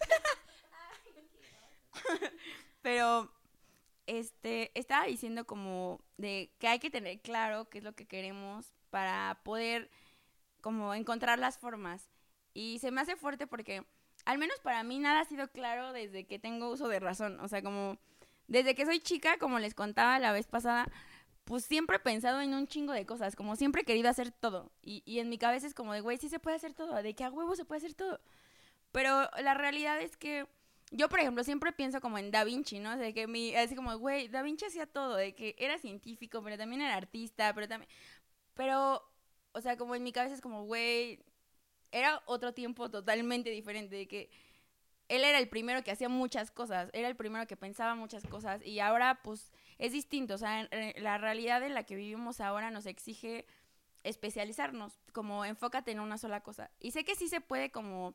pero 2.82 3.32
este 4.06 4.70
estaba 4.78 5.06
diciendo 5.06 5.46
como 5.46 6.00
de 6.16 6.50
que 6.58 6.68
hay 6.68 6.78
que 6.78 6.90
tener 6.90 7.20
claro 7.20 7.68
qué 7.68 7.78
es 7.78 7.84
lo 7.84 7.94
que 7.94 8.06
queremos 8.06 8.72
para 8.90 9.40
poder 9.44 9.90
como 10.60 10.94
encontrar 10.94 11.38
las 11.38 11.58
formas. 11.58 12.08
Y 12.54 12.78
se 12.80 12.90
me 12.90 13.00
hace 13.00 13.16
fuerte 13.16 13.46
porque 13.46 13.84
al 14.28 14.36
menos 14.36 14.60
para 14.60 14.82
mí 14.82 14.98
nada 14.98 15.20
ha 15.20 15.24
sido 15.24 15.48
claro 15.48 15.94
desde 15.94 16.26
que 16.26 16.38
tengo 16.38 16.68
uso 16.68 16.86
de 16.88 17.00
razón. 17.00 17.40
O 17.40 17.48
sea, 17.48 17.62
como 17.62 17.96
desde 18.46 18.74
que 18.74 18.84
soy 18.84 19.00
chica, 19.00 19.38
como 19.38 19.58
les 19.58 19.74
contaba 19.74 20.18
la 20.18 20.32
vez 20.32 20.46
pasada, 20.46 20.86
pues 21.44 21.64
siempre 21.64 21.96
he 21.96 22.00
pensado 22.00 22.42
en 22.42 22.52
un 22.52 22.66
chingo 22.66 22.92
de 22.92 23.06
cosas, 23.06 23.34
como 23.36 23.56
siempre 23.56 23.82
he 23.82 23.84
querido 23.86 24.10
hacer 24.10 24.30
todo. 24.30 24.70
Y, 24.82 25.02
y 25.06 25.20
en 25.20 25.30
mi 25.30 25.38
cabeza 25.38 25.66
es 25.66 25.72
como 25.72 25.94
de, 25.94 26.02
güey, 26.02 26.18
sí 26.18 26.28
se 26.28 26.40
puede 26.40 26.56
hacer 26.56 26.74
todo, 26.74 27.02
de 27.02 27.14
que 27.14 27.24
a 27.24 27.30
huevo 27.30 27.56
se 27.56 27.64
puede 27.64 27.78
hacer 27.78 27.94
todo. 27.94 28.20
Pero 28.92 29.30
la 29.40 29.54
realidad 29.54 29.98
es 29.98 30.18
que 30.18 30.46
yo, 30.90 31.08
por 31.08 31.20
ejemplo, 31.20 31.42
siempre 31.42 31.72
pienso 31.72 32.02
como 32.02 32.18
en 32.18 32.30
Da 32.30 32.44
Vinci, 32.44 32.80
¿no? 32.80 32.98
De 32.98 33.14
que 33.14 33.26
mi, 33.26 33.54
así 33.54 33.74
como, 33.74 33.96
güey, 33.96 34.28
Da 34.28 34.42
Vinci 34.42 34.66
hacía 34.66 34.84
todo, 34.84 35.16
de 35.16 35.34
que 35.34 35.56
era 35.58 35.78
científico, 35.78 36.42
pero 36.42 36.58
también 36.58 36.82
era 36.82 36.96
artista, 36.96 37.54
pero 37.54 37.66
también... 37.66 37.90
Pero, 38.52 39.02
o 39.52 39.60
sea, 39.62 39.78
como 39.78 39.94
en 39.94 40.02
mi 40.02 40.12
cabeza 40.12 40.34
es 40.34 40.42
como, 40.42 40.64
güey, 40.64 41.24
era 41.92 42.22
otro 42.26 42.52
tiempo 42.54 42.90
totalmente 42.90 43.50
diferente, 43.50 43.96
de 43.96 44.08
que 44.08 44.30
él 45.08 45.24
era 45.24 45.38
el 45.38 45.48
primero 45.48 45.82
que 45.82 45.90
hacía 45.90 46.08
muchas 46.08 46.50
cosas, 46.50 46.90
era 46.92 47.08
el 47.08 47.16
primero 47.16 47.46
que 47.46 47.56
pensaba 47.56 47.94
muchas 47.94 48.26
cosas 48.26 48.64
y 48.64 48.80
ahora 48.80 49.20
pues 49.22 49.52
es 49.78 49.92
distinto, 49.92 50.34
o 50.34 50.38
sea, 50.38 50.68
la 50.96 51.18
realidad 51.18 51.62
en 51.62 51.74
la 51.74 51.84
que 51.84 51.96
vivimos 51.96 52.40
ahora 52.40 52.70
nos 52.70 52.86
exige 52.86 53.46
especializarnos, 54.04 55.00
como 55.12 55.44
enfócate 55.44 55.90
en 55.90 56.00
una 56.00 56.18
sola 56.18 56.42
cosa. 56.42 56.70
Y 56.78 56.92
sé 56.92 57.04
que 57.04 57.14
sí 57.14 57.28
se 57.28 57.40
puede 57.40 57.70
como 57.70 58.14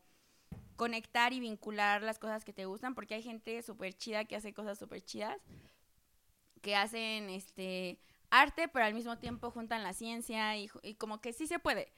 conectar 0.75 1.33
y 1.33 1.39
vincular 1.39 2.01
las 2.01 2.19
cosas 2.19 2.45
que 2.45 2.53
te 2.53 2.65
gustan, 2.65 2.95
porque 2.95 3.15
hay 3.15 3.23
gente 3.23 3.61
súper 3.63 3.93
chida 3.93 4.25
que 4.25 4.35
hace 4.35 4.53
cosas 4.53 4.77
súper 4.77 5.01
chidas, 5.03 5.39
que 6.61 6.75
hacen 6.75 7.29
este 7.29 7.99
arte, 8.29 8.67
pero 8.67 8.85
al 8.85 8.93
mismo 8.93 9.17
tiempo 9.17 9.51
juntan 9.51 9.83
la 9.83 9.93
ciencia 9.93 10.57
y, 10.57 10.69
y 10.81 10.95
como 10.95 11.21
que 11.21 11.33
sí 11.33 11.47
se 11.47 11.59
puede. 11.59 11.91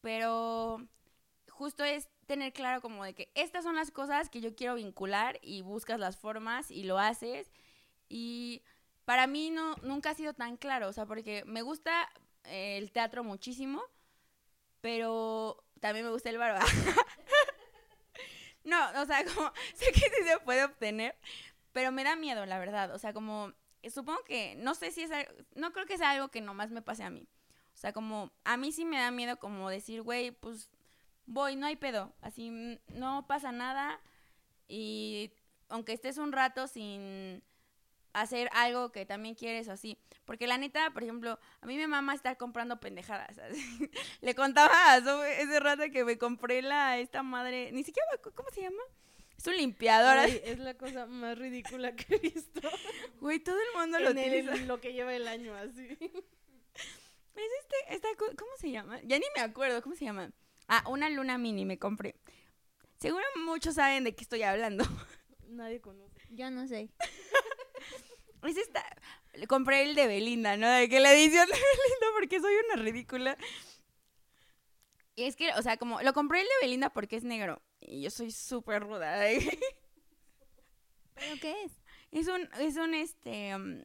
Pero 0.00 0.86
justo 1.56 1.84
es 1.84 2.08
tener 2.26 2.52
claro 2.52 2.80
como 2.80 3.04
de 3.04 3.14
que 3.14 3.30
estas 3.34 3.64
son 3.64 3.76
las 3.76 3.90
cosas 3.90 4.28
que 4.28 4.40
yo 4.40 4.54
quiero 4.54 4.74
vincular 4.74 5.38
y 5.42 5.62
buscas 5.62 5.98
las 5.98 6.16
formas 6.16 6.70
y 6.70 6.84
lo 6.84 6.98
haces. 6.98 7.50
Y 8.08 8.62
para 9.04 9.26
mí 9.26 9.50
no, 9.50 9.74
nunca 9.82 10.10
ha 10.10 10.14
sido 10.14 10.34
tan 10.34 10.56
claro, 10.56 10.88
o 10.88 10.92
sea, 10.92 11.06
porque 11.06 11.44
me 11.46 11.62
gusta 11.62 12.08
eh, 12.44 12.76
el 12.76 12.92
teatro 12.92 13.24
muchísimo, 13.24 13.82
pero 14.80 15.64
también 15.80 16.04
me 16.04 16.12
gusta 16.12 16.28
el 16.28 16.38
barba. 16.38 16.60
no, 18.64 18.78
o 19.00 19.06
sea, 19.06 19.24
como 19.24 19.50
sé 19.74 19.92
que 19.92 20.00
sí 20.00 20.24
se 20.24 20.38
puede 20.40 20.64
obtener, 20.64 21.16
pero 21.72 21.90
me 21.90 22.04
da 22.04 22.16
miedo, 22.16 22.44
la 22.44 22.58
verdad. 22.58 22.94
O 22.94 22.98
sea, 22.98 23.12
como 23.12 23.52
supongo 23.90 24.22
que, 24.24 24.56
no 24.56 24.74
sé 24.74 24.90
si 24.90 25.02
es, 25.02 25.10
no 25.54 25.72
creo 25.72 25.86
que 25.86 25.96
sea 25.96 26.10
algo 26.10 26.28
que 26.28 26.42
nomás 26.42 26.70
me 26.70 26.82
pase 26.82 27.02
a 27.02 27.10
mí. 27.10 27.28
O 27.74 27.78
sea, 27.78 27.92
como 27.92 28.32
a 28.44 28.56
mí 28.56 28.72
sí 28.72 28.84
me 28.84 28.98
da 28.98 29.10
miedo 29.10 29.38
como 29.38 29.70
decir, 29.70 30.02
güey, 30.02 30.30
pues 30.30 30.70
voy, 31.26 31.56
no 31.56 31.66
hay 31.66 31.76
pedo, 31.76 32.12
así 32.22 32.50
mm, 32.50 32.78
no 32.98 33.26
pasa 33.26 33.52
nada 33.52 34.00
y 34.68 35.32
aunque 35.68 35.92
estés 35.92 36.18
un 36.18 36.32
rato 36.32 36.66
sin 36.68 37.42
hacer 38.12 38.48
algo 38.52 38.92
que 38.92 39.04
también 39.04 39.34
quieres 39.34 39.68
así, 39.68 39.98
porque 40.24 40.46
la 40.46 40.56
neta, 40.56 40.90
por 40.90 41.02
ejemplo, 41.02 41.38
a 41.60 41.66
mí 41.66 41.76
me 41.76 41.86
mama 41.86 42.14
estar 42.14 42.36
comprando 42.36 42.80
pendejadas, 42.80 43.36
le 44.20 44.34
contaba 44.34 44.94
a 44.94 44.98
ese 44.98 45.60
rato 45.60 45.82
que 45.92 46.04
me 46.04 46.16
compré 46.16 46.62
la 46.62 46.98
esta 46.98 47.22
madre, 47.22 47.70
ni 47.72 47.84
siquiera 47.84 48.08
¿cómo 48.34 48.48
se 48.50 48.62
llama? 48.62 48.82
Es 49.36 49.46
un 49.46 49.56
limpiador. 49.56 50.16
es 50.28 50.58
la 50.58 50.74
cosa 50.74 51.06
más 51.06 51.38
ridícula 51.38 51.94
que 51.94 52.14
he 52.14 52.18
visto. 52.18 52.60
Güey, 53.20 53.38
todo 53.40 53.56
el 53.56 53.78
mundo 53.78 53.98
lo 53.98 54.14
tiene. 54.14 54.42
lo 54.64 54.80
que 54.80 54.92
lleva 54.92 55.14
el 55.14 55.28
año 55.28 55.54
así. 55.54 55.86
Es 56.00 57.52
este, 57.60 57.94
esta, 57.94 58.08
¿cómo 58.16 58.50
se 58.58 58.70
llama? 58.70 58.98
Ya 59.02 59.18
ni 59.18 59.26
me 59.34 59.42
acuerdo, 59.42 59.82
¿cómo 59.82 59.94
se 59.94 60.06
llama? 60.06 60.32
Ah, 60.68 60.84
una 60.88 61.08
luna 61.08 61.38
mini 61.38 61.64
me 61.64 61.78
compré. 61.78 62.16
Seguro 62.98 63.24
muchos 63.44 63.74
saben 63.74 64.04
de 64.04 64.14
qué 64.14 64.22
estoy 64.22 64.42
hablando. 64.42 64.84
Nadie 65.48 65.80
conoce. 65.80 66.20
Yo 66.30 66.50
no 66.50 66.66
sé. 66.66 66.90
es 68.42 68.56
esta. 68.56 68.84
Compré 69.48 69.82
el 69.82 69.94
de 69.94 70.06
Belinda, 70.06 70.56
¿no? 70.56 70.68
De 70.68 70.88
que 70.88 71.00
la 71.00 71.12
edición 71.12 71.46
de 71.46 71.52
Belinda 71.52 72.06
porque 72.18 72.40
soy 72.40 72.54
una 72.66 72.82
ridícula. 72.82 73.36
Y 75.14 75.24
es 75.24 75.36
que, 75.36 75.52
o 75.54 75.62
sea, 75.62 75.76
como 75.76 76.00
lo 76.02 76.12
compré 76.12 76.40
el 76.40 76.46
de 76.46 76.66
Belinda 76.66 76.90
porque 76.90 77.16
es 77.16 77.24
negro. 77.24 77.62
Y 77.80 78.02
yo 78.02 78.10
soy 78.10 78.30
súper 78.30 78.82
ruda. 78.82 79.30
¿eh? 79.30 79.58
¿Pero 81.14 81.40
qué 81.40 81.64
es? 81.64 81.72
Es 82.12 82.28
un, 82.28 82.48
es 82.60 82.76
un, 82.76 82.94
este, 82.94 83.54
um, 83.54 83.82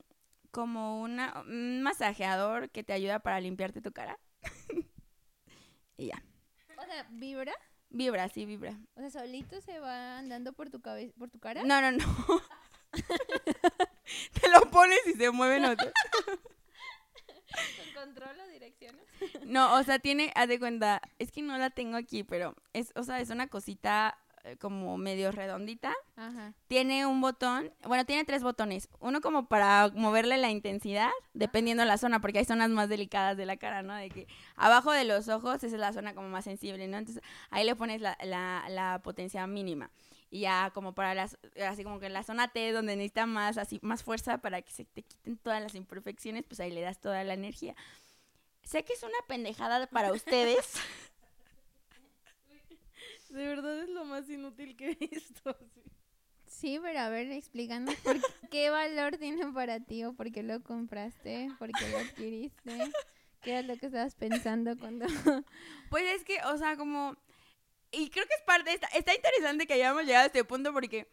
como 0.52 1.02
una, 1.02 1.42
un 1.42 1.82
masajeador 1.82 2.70
que 2.70 2.84
te 2.84 2.94
ayuda 2.94 3.20
para 3.20 3.42
limpiarte 3.42 3.82
tu 3.82 3.92
cara. 3.92 4.20
y 5.98 6.08
ya. 6.08 6.24
¿Vibra? 7.12 7.54
Vibra, 7.90 8.30
sí, 8.30 8.46
vibra. 8.46 8.78
O 8.96 9.00
sea, 9.02 9.10
solito 9.10 9.60
se 9.62 9.80
va 9.80 10.18
andando 10.18 10.54
por 10.54 10.70
tu 10.70 10.82
cabeza, 10.82 11.14
por 11.18 11.30
tu 11.30 11.40
cara. 11.40 11.64
No, 11.64 11.82
no, 11.82 11.92
no. 11.92 12.06
Te 14.42 14.50
lo 14.50 14.70
pones 14.72 15.00
y 15.08 15.14
se 15.14 15.30
mueve 15.32 15.66
otro. 15.68 15.92
¿Con 17.94 18.06
control 18.06 18.40
o 18.40 18.48
direcciones? 18.48 19.04
No, 19.46 19.76
o 19.78 19.84
sea, 19.84 20.00
tiene, 20.00 20.32
haz 20.36 20.48
de 20.48 20.60
cuenta, 20.60 21.02
es 21.20 21.32
que 21.32 21.42
no 21.42 21.58
la 21.58 21.70
tengo 21.70 21.98
aquí, 21.98 22.24
pero 22.24 22.56
es, 22.74 22.94
o 22.96 23.04
sea, 23.04 23.20
es 23.20 23.30
una 23.30 23.48
cosita 23.48 24.18
como 24.60 24.98
medio 24.98 25.32
redondita. 25.32 25.94
Ajá. 26.16 26.54
Tiene 26.68 27.06
un 27.06 27.22
botón, 27.22 27.74
bueno, 27.84 28.06
tiene 28.06 28.26
tres 28.26 28.44
botones. 28.44 28.90
Uno 29.00 29.22
como 29.22 29.48
para 29.48 29.90
moverle 29.94 30.38
la 30.38 30.50
intensidad, 30.50 31.10
dependiendo 31.34 31.82
de 31.82 31.88
la 31.88 31.98
zona, 31.98 32.20
porque 32.20 32.40
hay 32.40 32.46
zonas 32.46 32.70
más 32.70 32.90
delicadas 32.90 33.38
de 33.38 33.46
la 33.46 33.58
cara, 33.58 33.84
¿no? 33.84 33.96
De 33.96 34.10
que 34.10 34.28
abajo 34.56 34.92
de 34.92 35.04
los 35.04 35.28
ojos 35.30 35.64
esa 35.64 35.68
es 35.68 35.80
la 35.80 35.94
zona 35.94 36.14
como 36.14 36.30
más 36.30 36.46
sensible, 36.46 36.88
¿no? 36.88 36.98
Entonces 36.98 37.24
ahí 37.50 37.66
le 37.66 37.76
pones 37.76 38.02
la, 38.02 38.18
la, 38.24 38.66
la 38.70 39.02
potencia 39.04 39.46
mínima. 39.48 39.92
Y 40.30 40.42
ya 40.42 40.72
como 40.74 40.94
para 40.96 41.14
las, 41.14 41.38
así 41.68 41.84
como 41.84 42.00
que 42.00 42.10
la 42.10 42.24
zona 42.24 42.48
T 42.48 42.72
donde 42.72 42.96
necesita 42.96 43.26
más, 43.26 43.58
así, 43.58 43.80
más 43.84 44.02
fuerza 44.02 44.38
para 44.38 44.62
que 44.62 44.72
se 44.72 44.86
te 44.86 45.04
quiten 45.04 45.38
todas 45.38 45.62
las 45.62 45.76
imperfecciones, 45.76 46.46
pues 46.48 46.62
ahí 46.62 46.72
le 46.72 46.82
das 46.82 47.00
toda 47.00 47.24
la 47.26 47.34
energía. 47.34 47.76
Sé 48.64 48.86
que 48.86 48.94
es 48.94 49.04
una 49.04 49.18
pendejada 49.28 49.88
para 49.88 50.12
ustedes. 50.14 50.76
De 53.32 53.48
verdad 53.48 53.80
es 53.82 53.90
lo 53.90 54.04
más 54.06 54.30
inútil 54.30 54.76
que 54.76 54.92
he 54.92 54.96
visto. 54.96 55.58
Sí, 56.46 56.78
pero 56.82 57.00
a 57.00 57.10
ver, 57.10 57.32
explícanos 57.32 57.96
por 57.96 58.18
qué 58.52 58.70
valor 58.70 59.16
tiene 59.16 59.48
para 59.54 59.80
ti 59.80 60.04
o 60.04 60.14
por 60.14 60.34
qué 60.34 60.44
lo 60.44 60.62
compraste, 60.62 61.50
por 61.58 61.72
qué 61.72 61.90
lo 61.90 61.98
adquiriste, 61.98 62.92
qué 63.42 63.60
es 63.60 63.66
lo 63.66 63.78
que 63.78 63.86
estabas 63.86 64.16
pensando 64.16 64.78
cuando... 64.78 65.06
Pues 65.90 66.04
es 66.14 66.26
que, 66.26 66.40
o 66.44 66.58
sea, 66.58 66.76
como... 66.76 67.16
Y 67.90 68.10
creo 68.10 68.26
que 68.28 68.34
es 68.34 68.42
parte 68.46 68.70
de 68.70 68.76
esta... 68.76 68.88
Está 68.88 69.16
interesante 69.16 69.66
que 69.66 69.74
hayamos 69.74 70.04
llegado 70.04 70.24
a 70.24 70.28
este 70.28 70.44
punto 70.44 70.74
porque 70.74 71.08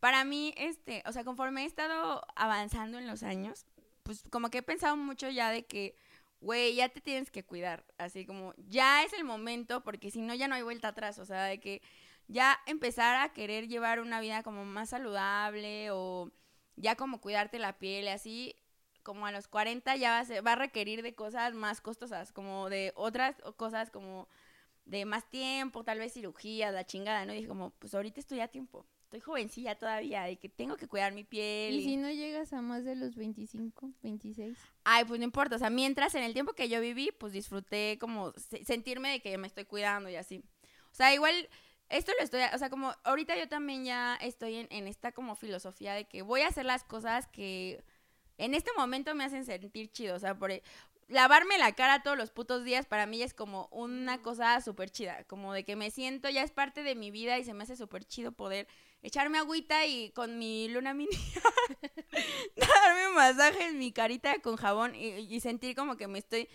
para 0.00 0.24
mí, 0.24 0.52
este, 0.56 1.04
o 1.06 1.12
sea, 1.12 1.22
conforme 1.22 1.62
he 1.62 1.66
estado 1.66 2.20
avanzando 2.34 2.98
en 2.98 3.06
los 3.06 3.22
años, 3.22 3.64
pues 4.02 4.24
como 4.30 4.50
que 4.50 4.58
he 4.58 4.62
pensado 4.62 4.96
mucho 4.96 5.30
ya 5.30 5.50
de 5.52 5.64
que 5.64 5.94
güey, 6.42 6.74
ya 6.74 6.88
te 6.88 7.00
tienes 7.00 7.30
que 7.30 7.44
cuidar. 7.44 7.84
Así 7.98 8.26
como, 8.26 8.54
ya 8.68 9.04
es 9.04 9.12
el 9.14 9.24
momento, 9.24 9.82
porque 9.82 10.10
si 10.10 10.20
no, 10.20 10.34
ya 10.34 10.48
no 10.48 10.54
hay 10.56 10.62
vuelta 10.62 10.88
atrás. 10.88 11.18
O 11.18 11.24
sea, 11.24 11.44
de 11.44 11.60
que 11.60 11.82
ya 12.28 12.58
empezar 12.66 13.16
a 13.16 13.32
querer 13.32 13.68
llevar 13.68 14.00
una 14.00 14.20
vida 14.20 14.42
como 14.42 14.64
más 14.64 14.90
saludable 14.90 15.90
o 15.92 16.30
ya 16.76 16.96
como 16.96 17.20
cuidarte 17.20 17.58
la 17.58 17.78
piel, 17.78 18.08
así 18.08 18.56
como 19.02 19.26
a 19.26 19.32
los 19.32 19.48
40 19.48 19.96
ya 19.96 20.10
va 20.10 20.20
a, 20.20 20.40
va 20.42 20.52
a 20.52 20.56
requerir 20.56 21.02
de 21.02 21.14
cosas 21.14 21.54
más 21.54 21.80
costosas, 21.80 22.32
como 22.32 22.68
de 22.70 22.92
otras 22.96 23.36
cosas 23.56 23.90
como 23.90 24.28
de 24.84 25.04
más 25.04 25.28
tiempo, 25.30 25.84
tal 25.84 25.98
vez 25.98 26.12
cirugía, 26.12 26.70
la 26.70 26.84
chingada, 26.84 27.24
¿no? 27.24 27.32
Y 27.32 27.36
dije 27.36 27.48
como, 27.48 27.70
pues 27.70 27.94
ahorita 27.94 28.20
estoy 28.20 28.40
a 28.40 28.48
tiempo. 28.48 28.86
Estoy 29.12 29.20
jovencilla 29.20 29.74
todavía, 29.74 30.22
de 30.22 30.36
que 30.38 30.48
tengo 30.48 30.76
que 30.78 30.88
cuidar 30.88 31.12
mi 31.12 31.22
piel. 31.22 31.74
¿Y 31.74 31.82
si 31.84 31.96
no 31.96 32.10
llegas 32.10 32.52
a 32.54 32.62
más 32.62 32.82
de 32.84 32.96
los 32.96 33.14
25, 33.14 33.90
26? 34.02 34.56
Ay, 34.84 35.04
pues 35.04 35.20
no 35.20 35.24
importa, 35.24 35.56
o 35.56 35.58
sea, 35.58 35.68
mientras 35.68 36.14
en 36.14 36.22
el 36.22 36.32
tiempo 36.32 36.54
que 36.54 36.70
yo 36.70 36.80
viví, 36.80 37.10
pues 37.12 37.34
disfruté 37.34 37.98
como 38.00 38.32
se- 38.32 38.64
sentirme 38.64 39.10
de 39.10 39.20
que 39.20 39.36
me 39.36 39.46
estoy 39.46 39.66
cuidando 39.66 40.08
y 40.08 40.16
así. 40.16 40.42
O 40.90 40.94
sea, 40.94 41.12
igual, 41.12 41.34
esto 41.90 42.10
lo 42.18 42.24
estoy, 42.24 42.40
o 42.54 42.58
sea, 42.58 42.70
como 42.70 42.94
ahorita 43.04 43.36
yo 43.36 43.48
también 43.48 43.84
ya 43.84 44.16
estoy 44.16 44.56
en, 44.56 44.66
en 44.70 44.88
esta 44.88 45.12
como 45.12 45.34
filosofía 45.36 45.92
de 45.92 46.06
que 46.06 46.22
voy 46.22 46.40
a 46.40 46.48
hacer 46.48 46.64
las 46.64 46.82
cosas 46.82 47.26
que 47.26 47.84
en 48.38 48.54
este 48.54 48.70
momento 48.78 49.14
me 49.14 49.24
hacen 49.24 49.44
sentir 49.44 49.90
chido, 49.92 50.16
o 50.16 50.18
sea, 50.18 50.38
por 50.38 50.50
e- 50.52 50.62
lavarme 51.08 51.58
la 51.58 51.72
cara 51.72 52.02
todos 52.02 52.16
los 52.16 52.30
putos 52.30 52.64
días 52.64 52.86
para 52.86 53.04
mí 53.04 53.22
es 53.22 53.34
como 53.34 53.68
una 53.72 54.22
cosa 54.22 54.58
súper 54.62 54.88
chida, 54.90 55.24
como 55.24 55.52
de 55.52 55.64
que 55.64 55.76
me 55.76 55.90
siento, 55.90 56.30
ya 56.30 56.42
es 56.42 56.50
parte 56.50 56.82
de 56.82 56.94
mi 56.94 57.10
vida 57.10 57.38
y 57.38 57.44
se 57.44 57.52
me 57.52 57.64
hace 57.64 57.76
súper 57.76 58.04
chido 58.06 58.32
poder 58.32 58.66
echarme 59.02 59.38
agüita 59.38 59.86
y 59.86 60.10
con 60.12 60.38
mi 60.38 60.68
luna 60.68 60.94
mini 60.94 61.16
darme 62.56 63.08
un 63.08 63.14
masaje 63.14 63.66
en 63.66 63.78
mi 63.78 63.92
carita 63.92 64.40
con 64.40 64.56
jabón 64.56 64.94
y, 64.94 65.40
sentir 65.40 65.74
como 65.74 65.96
que 65.96 66.06
me 66.08 66.18
estoy 66.18 66.48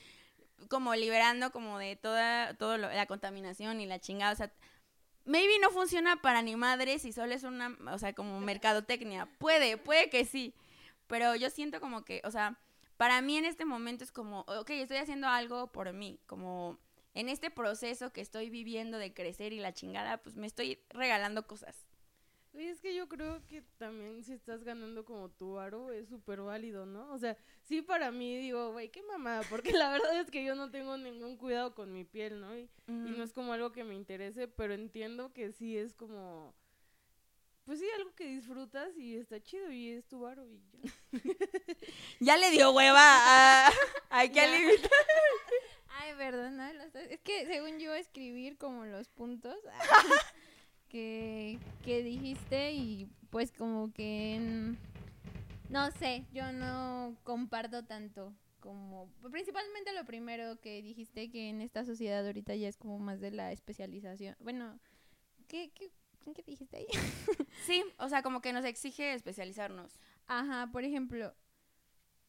como 0.70 0.96
liberando 0.96 1.52
como 1.52 1.78
de 1.80 1.96
toda 1.96 2.54
todo 2.56 2.78
lo- 2.78 2.90
la 2.92 3.06
contaminación 3.06 3.80
y 3.82 3.86
la 3.86 4.00
chingada, 4.00 4.34
o 4.34 4.36
sea, 4.36 4.52
maybe 5.26 5.60
no 5.60 5.72
funciona 5.72 6.22
para 6.22 6.42
ni 6.42 6.56
madres 6.56 7.06
y 7.06 7.14
solo 7.14 7.34
es 7.34 7.44
una, 7.44 7.78
o 7.92 8.00
sea, 8.00 8.14
como 8.14 8.40
mercadotecnia. 8.40 9.28
Puede, 9.40 9.78
puede 9.78 10.10
que 10.10 10.26
sí, 10.26 10.56
pero 11.08 11.36
yo 11.36 11.50
siento 11.50 11.80
como 11.82 12.06
que, 12.06 12.22
o 12.26 12.32
sea, 12.32 12.60
para 12.98 13.22
mí 13.22 13.38
en 13.38 13.46
este 13.46 13.66
momento 13.66 14.04
es 14.04 14.12
como, 14.12 14.42
ok, 14.42 14.70
estoy 14.72 14.98
haciendo 14.98 15.28
algo 15.28 15.72
por 15.72 15.94
mí, 15.94 16.20
como 16.28 16.80
en 17.14 17.30
este 17.30 17.50
proceso 17.52 18.12
que 18.14 18.22
estoy 18.22 18.50
viviendo 18.50 18.98
de 18.98 19.14
crecer 19.14 19.54
y 19.54 19.60
la 19.60 19.74
chingada, 19.74 20.18
pues 20.18 20.36
me 20.36 20.48
estoy 20.48 20.80
regalando 20.90 21.48
cosas. 21.48 21.87
Oye, 22.58 22.72
es 22.72 22.82
que 22.82 22.96
yo 22.96 23.08
creo 23.08 23.46
que 23.48 23.62
también 23.78 24.24
si 24.24 24.34
estás 24.34 24.64
ganando 24.64 25.06
como 25.06 25.30
tu 25.30 25.60
aro 25.60 25.92
es 25.92 26.10
súper 26.10 26.42
válido, 26.42 26.88
¿no? 26.88 27.14
O 27.14 27.20
sea, 27.20 27.38
sí 27.62 27.84
para 27.84 28.10
mí 28.10 28.36
digo, 28.36 28.72
güey, 28.72 28.90
qué 28.90 29.04
mamada, 29.04 29.44
porque 29.48 29.74
la 29.74 29.92
verdad 29.92 30.20
es 30.20 30.32
que 30.32 30.44
yo 30.44 30.56
no 30.56 30.72
tengo 30.72 30.98
ningún 30.98 31.38
cuidado 31.38 31.76
con 31.76 31.94
mi 31.94 32.04
piel, 32.04 32.42
¿no? 32.42 32.58
Y, 32.58 32.68
y 32.88 33.12
no 33.16 33.24
es 33.24 33.32
como 33.32 33.54
algo 33.54 33.72
que 33.72 33.84
me 33.84 33.94
interese, 33.94 34.48
pero 34.48 34.74
entiendo 34.74 35.32
que 35.34 35.52
sí 35.52 35.78
es 35.78 35.94
como, 35.94 36.56
pues 37.64 37.78
sí, 37.78 37.86
algo 37.96 38.16
que 38.16 38.26
disfrutas 38.26 38.98
y 38.98 39.18
está 39.18 39.40
chido 39.40 39.72
y 39.72 39.92
es 39.92 40.08
tu 40.08 40.26
aro 40.26 40.44
y 40.48 40.60
ya. 40.72 40.92
Ya 42.20 42.38
le 42.38 42.50
dio 42.50 42.72
hueva 42.72 43.04
a, 43.04 43.72
a 44.10 44.28
que 44.32 44.42
aliviar. 44.42 44.90
Ay, 45.90 46.16
perdón, 46.18 46.58
no, 46.58 46.64
es 46.66 47.22
que 47.22 47.46
según 47.46 47.78
yo 47.78 47.94
escribir 47.94 48.58
como 48.58 48.84
los 48.86 49.10
puntos 49.10 49.60
que, 50.98 51.60
que 51.86 52.02
dijiste 52.02 52.72
y 52.72 53.08
pues 53.30 53.52
como 53.52 53.94
que 53.94 54.74
no 55.70 55.92
sé, 55.92 56.26
yo 56.34 56.52
no 56.52 57.16
comparto 57.24 57.86
tanto 57.86 58.34
como 58.60 59.08
principalmente 59.32 59.94
lo 59.94 60.06
primero 60.06 60.60
que 60.60 60.82
dijiste 60.82 61.30
que 61.30 61.50
en 61.50 61.62
esta 61.62 61.86
sociedad 61.86 62.26
ahorita 62.26 62.56
ya 62.56 62.68
es 62.68 62.78
como 62.78 62.98
más 62.98 63.22
de 63.22 63.30
la 63.30 63.52
especialización. 63.52 64.36
Bueno, 64.40 64.80
¿qué 65.48 65.72
qué, 65.76 65.92
qué 66.34 66.44
dijiste 66.44 66.78
ahí? 66.78 66.88
Sí, 67.68 67.84
o 68.00 68.10
sea, 68.10 68.24
como 68.24 68.42
que 68.42 68.52
nos 68.52 68.66
exige 68.66 69.14
especializarnos. 69.14 70.00
Ajá, 70.26 70.70
por 70.72 70.84
ejemplo. 70.84 71.36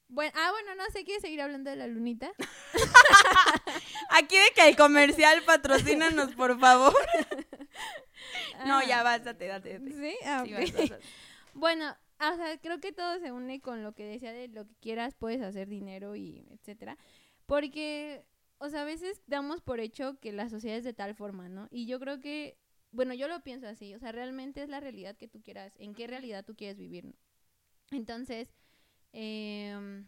Bueno, 0.08 0.32
ah, 0.36 0.50
bueno, 0.50 0.74
no 0.74 0.84
sé, 0.92 1.04
¿quieres 1.04 1.22
seguir 1.22 1.40
hablando 1.40 1.70
de 1.70 1.76
la 1.76 1.86
lunita? 1.86 2.32
Aquí 4.10 4.36
de 4.36 4.50
que 4.54 4.68
el 4.68 4.76
comercial 4.76 5.42
patrocínanos, 5.44 6.34
por 6.34 6.58
favor. 6.60 6.94
No, 8.66 8.78
Ah, 8.78 8.84
ya 8.86 9.02
bástate, 9.02 9.46
date, 9.46 9.78
date. 9.78 9.92
¿Sí? 9.92 10.16
Ah, 10.24 10.42
Sí, 10.44 10.52
ok. 10.54 10.60
vas, 10.60 10.72
vas, 10.72 10.90
vas. 10.90 11.00
Bueno, 11.54 11.96
o 12.20 12.36
sea, 12.36 12.58
creo 12.60 12.78
que 12.80 12.92
todo 12.92 13.18
se 13.20 13.32
une 13.32 13.60
con 13.60 13.82
lo 13.82 13.92
que 13.94 14.04
decía 14.04 14.32
de 14.32 14.48
lo 14.48 14.66
que 14.66 14.74
quieras, 14.80 15.14
puedes 15.14 15.40
hacer 15.42 15.68
dinero 15.68 16.14
y 16.16 16.46
etcétera. 16.50 16.96
Porque, 17.46 18.24
o 18.58 18.68
sea, 18.68 18.82
a 18.82 18.84
veces 18.84 19.22
damos 19.26 19.60
por 19.62 19.80
hecho 19.80 20.18
que 20.20 20.32
la 20.32 20.48
sociedad 20.48 20.76
es 20.78 20.84
de 20.84 20.92
tal 20.92 21.14
forma, 21.14 21.48
¿no? 21.48 21.66
Y 21.70 21.86
yo 21.86 21.98
creo 22.00 22.20
que, 22.20 22.58
bueno, 22.90 23.14
yo 23.14 23.28
lo 23.28 23.40
pienso 23.42 23.66
así, 23.66 23.94
o 23.94 23.98
sea, 23.98 24.12
realmente 24.12 24.62
es 24.62 24.68
la 24.68 24.80
realidad 24.80 25.16
que 25.16 25.28
tú 25.28 25.40
quieras, 25.42 25.72
en 25.78 25.94
qué 25.94 26.06
realidad 26.06 26.44
tú 26.44 26.54
quieres 26.54 26.76
vivir, 26.78 27.04
¿no? 27.06 27.14
Entonces, 27.90 28.52
em, 29.12 30.06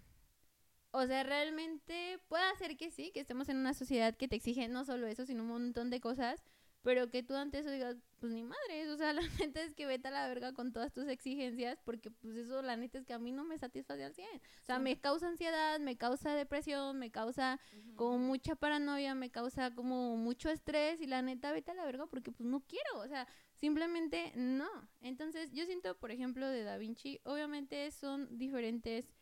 o 0.92 1.06
sea, 1.06 1.22
realmente 1.22 2.18
puede 2.28 2.54
ser 2.56 2.76
que 2.76 2.90
sí, 2.90 3.10
que 3.12 3.20
estemos 3.20 3.48
en 3.48 3.56
una 3.56 3.74
sociedad 3.74 4.14
que 4.16 4.28
te 4.28 4.36
exige 4.36 4.68
no 4.68 4.84
solo 4.84 5.06
eso, 5.06 5.24
sino 5.24 5.42
un 5.42 5.48
montón 5.48 5.90
de 5.90 6.00
cosas, 6.00 6.42
pero 6.82 7.10
que 7.10 7.22
tú 7.22 7.34
ante 7.34 7.58
eso 7.58 7.70
digas, 7.70 7.96
pues 8.18 8.32
ni 8.32 8.42
madres, 8.42 8.88
o 8.88 8.96
sea, 8.96 9.12
la 9.12 9.22
neta 9.38 9.62
es 9.62 9.74
que 9.74 9.86
vete 9.86 10.08
a 10.08 10.10
la 10.10 10.28
verga 10.28 10.52
con 10.52 10.72
todas 10.72 10.92
tus 10.92 11.06
exigencias, 11.08 11.78
porque 11.84 12.10
pues 12.10 12.36
eso 12.36 12.62
la 12.62 12.76
neta 12.76 12.98
es 12.98 13.04
que 13.06 13.12
a 13.12 13.18
mí 13.18 13.32
no 13.32 13.44
me 13.44 13.58
satisface 13.58 14.04
al 14.04 14.14
100. 14.14 14.26
O 14.28 14.64
sea, 14.64 14.76
Sí. 14.76 14.82
me 14.82 15.00
causa 15.00 15.28
ansiedad, 15.28 15.78
me 15.80 15.96
causa 15.96 16.34
depresión, 16.34 16.98
me 16.98 17.10
causa 17.10 17.58
como 17.96 18.18
mucha 18.18 18.54
paranoia, 18.56 19.14
me 19.14 19.30
causa 19.30 19.74
como 19.74 20.16
mucho 20.16 20.48
estrés 20.50 21.00
y 21.00 21.06
la 21.06 21.22
neta 21.22 21.52
vete 21.52 21.70
a 21.70 21.74
la 21.74 21.84
verga 21.84 22.06
porque 22.06 22.30
pues 22.32 22.48
no 22.48 22.60
quiero, 22.60 23.00
o 23.00 23.08
sea, 23.08 23.26
simplemente 23.54 24.32
no. 24.36 24.68
Entonces, 25.02 25.50
yo 25.52 25.66
siento, 25.66 25.98
por 25.98 26.10
ejemplo, 26.10 26.48
de 26.48 26.62
Da 26.64 26.78
Vinci, 26.78 27.20
obviamente 27.24 27.90
son 27.90 28.38
diferentes 28.38 29.14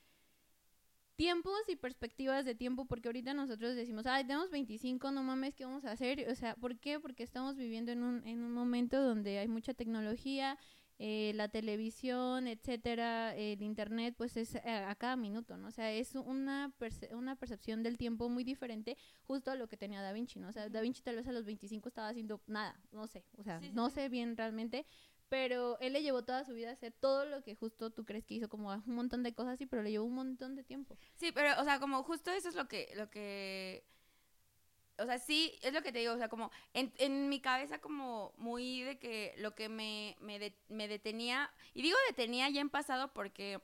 tiempos 1.19 1.59
y 1.69 1.75
perspectivas 1.77 2.45
de 2.45 2.55
tiempo, 2.55 2.87
porque 2.87 3.09
ahorita 3.09 3.35
nosotros 3.35 3.75
decimos, 3.75 4.07
ay, 4.07 4.23
tenemos 4.25 4.51
25, 4.51 5.11
no 5.11 5.25
mames, 5.25 5.55
¿qué 5.57 5.64
vamos 5.64 5.85
a 5.85 5.91
hacer? 5.91 6.29
O 6.31 6.35
sea, 6.37 6.55
¿por 6.55 6.79
qué? 6.79 7.01
Porque 7.01 7.25
estamos 7.25 7.57
viviendo 7.57 7.91
en 7.93 8.05
un, 8.05 8.25
en 8.27 8.43
un 8.45 8.53
momento 8.53 9.03
donde 9.03 9.41
hay 9.41 9.49
mucha 9.49 9.75
tecnología, 9.75 10.57
eh, 11.01 11.33
la 11.35 11.49
televisión, 11.49 12.47
etcétera, 12.47 13.35
el 13.37 13.62
internet, 13.62 14.14
pues 14.16 14.37
es 14.37 14.57
a, 14.57 14.91
a 14.91 14.95
cada 14.97 15.16
minuto, 15.16 15.57
¿no? 15.57 15.69
O 15.69 15.71
sea, 15.73 15.93
es 15.93 16.14
una, 16.14 16.73
perce- 16.79 17.12
una 17.14 17.37
percepción 17.37 17.83
del 17.83 17.99
tiempo 17.99 18.29
muy 18.29 18.45
diferente 18.45 18.97
justo 19.23 19.51
a 19.51 19.57
lo 19.57 19.69
que 19.69 19.77
tenía 19.77 20.03
Da 20.03 20.12
Vinci, 20.12 20.39
¿no? 20.41 20.49
O 20.49 20.53
sea, 20.53 20.69
Da 20.69 20.81
Vinci 20.81 21.03
tal 21.03 21.16
vez 21.16 21.27
a 21.29 21.33
los 21.33 21.45
25 21.45 21.89
estaba 21.89 22.09
haciendo 22.09 22.41
nada, 22.47 22.81
no 22.93 23.07
sé, 23.09 23.25
o 23.37 23.43
sea, 23.45 23.61
Sí, 23.61 23.66
sí, 23.66 23.73
no 23.75 23.89
sí. 23.91 23.95
sé 23.97 24.09
bien 24.09 24.37
realmente, 24.37 24.87
pero 25.29 25.79
él 25.81 25.93
le 25.93 26.03
llevó 26.03 26.24
toda 26.24 26.45
su 26.45 26.55
vida 26.55 26.70
a 26.70 26.72
hacer 26.72 26.93
todo 26.93 27.24
lo 27.26 27.43
que 27.43 27.55
justo 27.55 27.91
tú 27.91 28.05
crees 28.05 28.24
que 28.24 28.35
hizo, 28.35 28.49
como 28.49 28.70
un 28.72 28.95
montón 28.95 29.22
de 29.22 29.35
cosas, 29.35 29.59
sí, 29.59 29.66
pero 29.66 29.83
le 29.83 29.91
llevó 29.91 30.07
un 30.07 30.14
montón 30.14 30.57
de 30.57 30.64
tiempo. 30.64 30.97
Sí, 31.16 31.33
pero, 31.33 31.61
o 31.61 31.64
sea, 31.64 31.81
como 31.81 32.03
justo 32.03 32.31
eso 32.31 32.49
es 32.49 32.55
lo 32.55 32.68
que, 32.68 32.93
lo 32.97 33.11
que, 33.11 33.85
o 34.99 35.07
sea, 35.07 35.18
sí, 35.18 35.59
es 35.62 35.72
lo 35.72 35.83
que 35.83 35.93
te 35.93 36.01
digo, 36.01 36.12
o 36.14 36.18
sea, 36.18 36.29
como 36.29 36.51
en, 36.72 36.93
en 36.99 37.29
mi 37.29 37.41
cabeza 37.41 37.81
como 37.81 38.33
muy 38.37 38.83
de 38.83 38.99
que 38.99 39.35
lo 39.39 39.55
que 39.55 39.68
me, 39.68 40.16
me, 40.20 40.55
me 40.68 40.89
detenía, 40.89 41.51
y 41.74 41.83
digo 41.83 41.97
detenía 42.09 42.49
ya 42.51 42.61
en 42.61 42.70
pasado 42.70 43.12
porque 43.12 43.61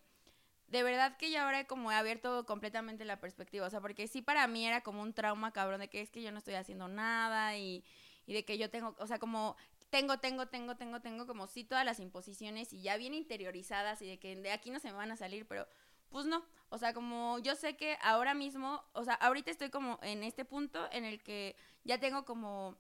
de 0.69 0.83
verdad 0.83 1.17
que 1.17 1.31
ya 1.31 1.45
ahora 1.45 1.67
como 1.67 1.93
he 1.93 1.95
abierto 1.95 2.47
completamente 2.47 3.05
la 3.05 3.21
perspectiva, 3.21 3.67
o 3.67 3.71
sea, 3.71 3.81
porque 3.81 4.07
sí 4.07 4.23
para 4.23 4.47
mí 4.47 4.67
era 4.67 4.83
como 4.83 5.03
un 5.03 5.13
trauma 5.13 5.53
cabrón 5.53 5.81
de 5.81 5.89
que 5.89 6.01
es 6.01 6.11
que 6.11 6.23
yo 6.23 6.33
no 6.33 6.39
estoy 6.39 6.55
haciendo 6.55 6.89
nada 6.89 7.57
y, 7.57 7.85
y 8.27 8.35
de 8.35 8.45
que 8.45 8.59
yo 8.59 8.71
tengo, 8.71 8.95
o 8.99 9.07
sea, 9.07 9.19
como 9.19 9.57
tengo, 9.95 10.19
tengo, 10.19 10.49
tengo, 10.49 10.75
tengo, 10.75 11.01
tengo 11.01 11.25
como 11.25 11.47
sí 11.47 11.63
todas 11.63 11.85
las 11.85 12.01
imposiciones 12.01 12.73
y 12.73 12.83
ya 12.83 12.97
bien 12.97 13.15
interiorizadas 13.15 14.03
y 14.03 14.09
de 14.09 14.19
que 14.19 14.35
de 14.35 14.51
aquí 14.51 14.71
no 14.71 14.81
se 14.81 14.89
me 14.89 14.95
van 14.95 15.13
a 15.13 15.17
salir, 15.17 15.47
pero 15.47 15.69
pues 16.09 16.27
no, 16.27 16.45
o 16.69 16.79
sea, 16.79 16.93
como 16.93 17.39
yo 17.39 17.55
sé 17.55 17.77
que 17.77 17.97
ahora 18.03 18.35
mismo, 18.35 18.83
o 18.93 19.05
sea, 19.05 19.15
ahorita 19.15 19.53
estoy 19.53 19.71
como 19.71 20.01
en 20.03 20.25
este 20.25 20.45
punto 20.45 20.89
en 20.91 21.05
el 21.05 21.23
que 21.23 21.55
ya 21.85 22.01
tengo 22.01 22.25
como 22.25 22.77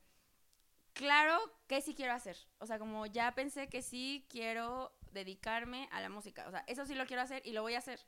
claro 0.93 1.39
que 1.69 1.83
sí 1.83 1.95
quiero 1.95 2.15
hacer, 2.15 2.37
o 2.59 2.67
sea, 2.67 2.81
como 2.81 3.07
ya 3.07 3.33
pensé 3.33 3.69
que 3.69 3.81
sí 3.81 4.27
quiero 4.29 4.91
dedicarme 5.13 5.89
a 5.93 6.01
la 6.01 6.09
música, 6.09 6.49
o 6.49 6.51
sea, 6.51 6.65
eso 6.67 6.85
sí 6.85 6.97
lo 6.97 7.07
quiero 7.07 7.23
hacer 7.23 7.43
y 7.45 7.53
lo 7.53 7.63
voy 7.63 7.75
a 7.75 7.79
hacer. 7.79 8.01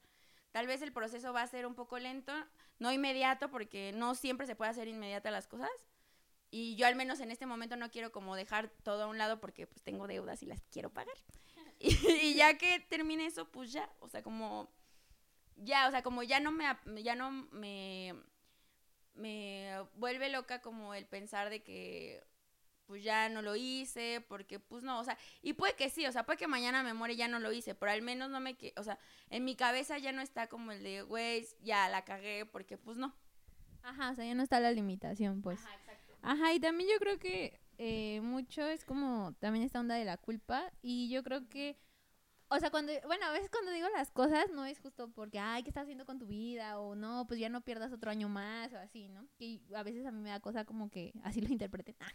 Tal 0.51 0.67
vez 0.67 0.83
el 0.83 0.93
proceso 0.93 1.33
va 1.33 1.43
a 1.43 1.47
ser 1.47 1.65
un 1.65 1.77
poco 1.77 2.01
lento, 2.01 2.33
no 2.81 2.91
inmediato, 2.91 3.53
porque 3.53 3.93
no 3.95 4.17
siempre 4.17 4.49
se 4.49 4.57
puede 4.57 4.73
hacer 4.73 4.89
inmediata 4.89 5.31
las 5.31 5.47
cosas. 5.47 5.71
Y 6.51 6.76
yo 6.76 6.86
al 6.86 6.97
menos 6.97 7.20
en 7.20 7.30
este 7.30 7.47
momento 7.47 7.76
no 7.76 7.90
quiero 7.90 8.12
como 8.12 8.36
dejar 8.36 8.70
todo 8.82 9.05
a 9.05 9.07
un 9.07 9.18
lado 9.18 9.40
porque 9.40 9.66
pues 9.66 9.82
tengo 9.82 10.07
deudas 10.07 10.42
y 10.42 10.47
las 10.47 10.62
quiero 10.70 10.90
pagar. 10.90 11.16
Y, 11.78 11.94
y 12.22 12.34
ya 12.34 12.57
que 12.57 12.80
termine 12.80 13.26
eso, 13.26 13.51
pues 13.51 13.70
ya, 13.70 13.86
o 14.01 14.09
sea, 14.09 14.22
como 14.22 14.70
ya, 15.57 15.88
o 15.88 15.90
sea, 15.90 16.03
como 16.03 16.22
ya 16.22 16.40
no 16.40 16.51
me 16.51 16.64
ya 17.03 17.14
no 17.14 17.30
me 17.30 18.14
me 19.14 19.74
vuelve 19.94 20.30
loca 20.30 20.61
como 20.61 20.94
el 20.94 21.07
pensar 21.07 21.51
de 21.51 21.62
que 21.62 22.24
pues 22.86 23.03
ya 23.03 23.28
no 23.28 23.42
lo 23.42 23.57
hice, 23.57 24.24
porque 24.28 24.61
pues 24.61 24.84
no, 24.84 25.01
o 25.01 25.05
sea, 25.05 25.18
y 25.42 25.55
puede 25.55 25.74
que 25.74 25.90
sí, 25.90 26.07
o 26.07 26.12
sea, 26.12 26.24
puede 26.24 26.38
que 26.38 26.47
mañana 26.47 26.84
me 26.84 26.94
muere 26.94 27.14
y 27.14 27.16
ya 27.16 27.26
no 27.26 27.40
lo 27.40 27.53
hice, 27.53 27.74
pero 27.74 27.90
al 27.90 28.01
menos 28.01 28.30
no 28.30 28.38
me, 28.38 28.55
que, 28.55 28.72
o 28.76 28.84
sea, 28.84 28.99
en 29.28 29.44
mi 29.44 29.57
cabeza 29.57 29.99
ya 29.99 30.12
no 30.12 30.22
está 30.22 30.47
como 30.47 30.70
el 30.70 30.84
de, 30.84 31.03
güey, 31.03 31.47
ya 31.62 31.88
la 31.88 32.05
cagué, 32.05 32.47
porque 32.47 32.78
pues 32.78 32.97
no. 32.97 33.12
Ajá, 33.82 34.11
o 34.11 34.14
sea, 34.14 34.24
ya 34.24 34.34
no 34.34 34.42
está 34.44 34.61
la 34.61 34.70
limitación, 34.70 35.42
pues. 35.42 35.61
exacto. 35.61 35.86
Ajá, 36.27 36.53
y 36.53 36.59
también 36.59 36.91
yo 36.93 36.99
creo 36.99 37.20
que 37.20 37.61
eh, 37.79 38.20
mucho 38.20 38.66
es 38.66 38.85
como 38.85 39.35
también 39.39 39.64
esta 39.64 39.79
onda 39.79 39.95
de 39.95 40.05
la 40.05 40.16
culpa 40.16 40.72
y 40.83 41.09
yo 41.09 41.22
creo 41.22 41.49
que, 41.49 41.79
o 42.49 42.59
sea, 42.59 42.70
cuando, 42.70 42.93
bueno, 43.07 43.27
a 43.27 43.31
veces 43.31 43.49
cuando 43.49 43.70
digo 43.70 43.87
las 43.91 44.11
cosas 44.11 44.47
no 44.53 44.64
es 44.64 44.81
justo 44.81 45.09
porque, 45.12 45.39
ay, 45.39 45.62
¿qué 45.62 45.70
estás 45.70 45.85
haciendo 45.85 46.05
con 46.05 46.18
tu 46.18 46.27
vida? 46.27 46.81
O 46.81 46.97
no, 46.97 47.29
pues 47.29 47.39
ya 47.39 47.49
no 47.49 47.61
pierdas 47.61 47.93
otro 47.93 48.11
año 48.11 48.29
más 48.29 48.72
o 48.72 48.79
así, 48.79 49.09
¿no? 49.09 49.29
Y 49.39 49.62
a 49.72 49.85
veces 49.85 50.05
a 50.05 50.11
mí 50.11 50.20
me 50.20 50.31
da 50.31 50.41
cosa 50.41 50.64
como 50.64 50.91
que 50.91 51.12
así 51.22 51.41
lo 51.41 51.49
interpreten. 51.49 51.95
Ah, 52.01 52.09